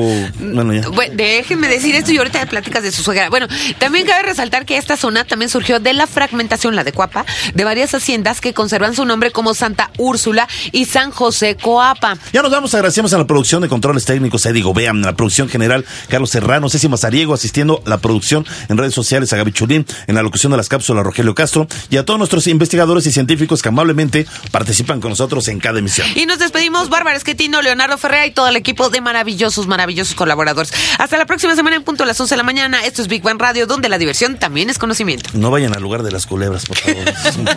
bueno, 0.55 0.73
ya. 0.73 0.89
Bueno, 0.89 1.13
déjenme 1.17 1.69
decir 1.69 1.95
esto 1.95 2.13
y 2.13 2.17
ahorita 2.19 2.47
platicas 2.47 2.83
de 2.83 2.93
su 2.93 3.03
suegra. 3.03 3.29
Bueno, 3.31 3.47
también 3.79 4.07
cabe 4.07 4.23
resaltar 4.23 4.65
que 4.65 4.77
esta 4.77 4.97
zona 4.97 5.25
también 5.25 5.49
surgió 5.51 5.81
de 5.81 5.93
la 5.93 6.07
fragmentación, 6.15 6.75
la 6.75 6.85
de 6.85 6.93
Cuapa, 6.93 7.27
de 7.53 7.65
varias 7.65 7.95
haciendas 7.95 8.41
que 8.41 8.55
conservan 8.55 8.95
su 8.95 9.05
nombre 9.05 9.31
como 9.31 9.53
Santa 9.53 9.91
Úrsula 9.99 10.49
y 10.73 10.87
San 10.87 11.11
José 11.11 11.57
Coapa. 11.57 12.17
Ya 12.33 12.41
nos 12.41 12.51
vamos, 12.51 12.73
agradecemos 12.75 13.13
a 13.13 13.19
la 13.19 13.27
producción 13.27 13.61
de 13.61 13.69
controles 13.69 14.07
técnicos, 14.07 14.47
Eddie 14.47 14.65
a 14.89 14.93
la 14.95 15.17
producción 15.17 15.49
general, 15.49 15.85
Carlos 16.09 16.31
Serrano, 16.31 16.69
Ceci 16.69 16.89
Mazariego, 16.89 17.35
asistiendo 17.35 17.83
a 17.85 17.91
la 17.91 17.99
producción 17.99 18.47
en 18.69 18.79
redes 18.79 18.95
sociales, 18.95 19.33
a 19.33 19.37
Gaby 19.37 19.53
Chulín, 19.53 19.87
en 20.07 20.15
la 20.15 20.23
locución 20.23 20.51
de 20.53 20.57
las 20.57 20.69
cápsulas, 20.69 21.05
Rogelio 21.05 21.35
Castro, 21.35 21.67
y 21.91 21.97
a 21.97 22.05
todos 22.05 22.19
nuestros 22.19 22.47
investigadores 22.47 23.07
y 23.07 23.13
científicos 23.13 23.63
que 23.63 23.69
amablemente 23.69 24.27
participan 24.51 25.01
con 25.01 25.11
nosotros 25.11 25.49
en 25.49 25.61
cada 25.61 25.79
emisión. 25.79 26.07
Y 26.15 26.27
nos 26.27 26.39
despedimos, 26.39 26.89
Bárbara 26.89 27.17
Esquetino, 27.17 27.61
Leonardo 27.61 27.99
Ferrea 27.99 28.27
y 28.27 28.31
todo 28.31 28.49
el 28.49 28.57
equipo 28.57 28.91
de 28.91 29.01
maravillosos, 29.01 29.67
maravillosos 29.67 30.15
colaboradores. 30.15 30.73
Hasta 30.99 31.19
la 31.19 31.27
próxima 31.27 31.55
semana 31.55 31.77
en 31.77 31.83
punto 31.83 32.05
a 32.05 32.07
las 32.07 32.21
11 32.21 32.35
de 32.35 32.37
la 32.37 32.43
mañana. 32.43 32.85
Esto 32.85 33.03
es 33.03 33.09
Big 33.09 33.23
Bang 33.23 33.41
Radio, 33.41 33.67
donde 33.67 33.89
la 33.89 33.99
diversión 33.99 34.39
también 34.39 34.71
es 34.71 34.79
conocimiento. 34.79 35.31
No 35.35 35.51
vayan 35.51 35.75
al 35.75 35.83
lugar 35.83 36.03
de 36.03 36.04
las 36.13 36.27
culebras, 36.27 36.67
por 36.67 36.77
favor. 36.77 37.05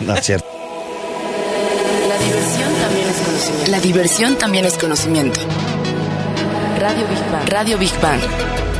No 0.02 0.14
es 0.14 0.26
cierto. 0.26 0.46
La 2.08 2.18
diversión 2.20 2.76
también 2.78 3.04
es 3.06 3.16
conocimiento. 3.18 3.70
La 3.70 3.80
diversión 3.80 4.38
también 4.38 4.64
es 4.64 4.78
conocimiento. 4.78 5.40
Radio 6.78 7.06
Big 7.08 7.30
Bang. 7.30 7.48
Radio 7.48 7.78
Big 7.78 8.00
Bang. 8.00 8.20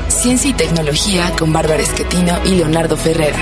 Ciencia 0.09 0.51
y 0.51 0.53
tecnología 0.55 1.31
con 1.39 1.53
Bárbara 1.53 1.83
Esquetino 1.83 2.39
y 2.45 2.57
Leonardo 2.57 2.97
Ferrera. 2.97 3.39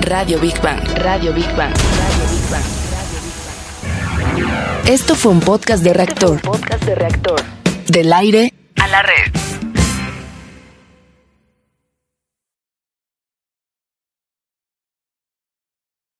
Radio 0.00 0.38
Big 0.40 0.60
Bang. 0.60 0.80
Radio 0.98 1.32
Big 1.32 1.46
Bang. 1.56 1.72
Radio 1.74 2.30
Big 2.30 2.50
Bang. 2.50 2.64
Esto 4.86 5.14
fue 5.14 5.32
un 5.32 5.40
podcast 5.40 5.82
de 5.82 5.92
reactor. 5.92 6.40
Podcast 6.42 6.84
de 6.84 6.94
reactor. 6.94 7.42
Del 7.88 8.12
aire 8.12 8.52
A 8.76 8.86
la 8.88 9.02
red. 9.02 9.65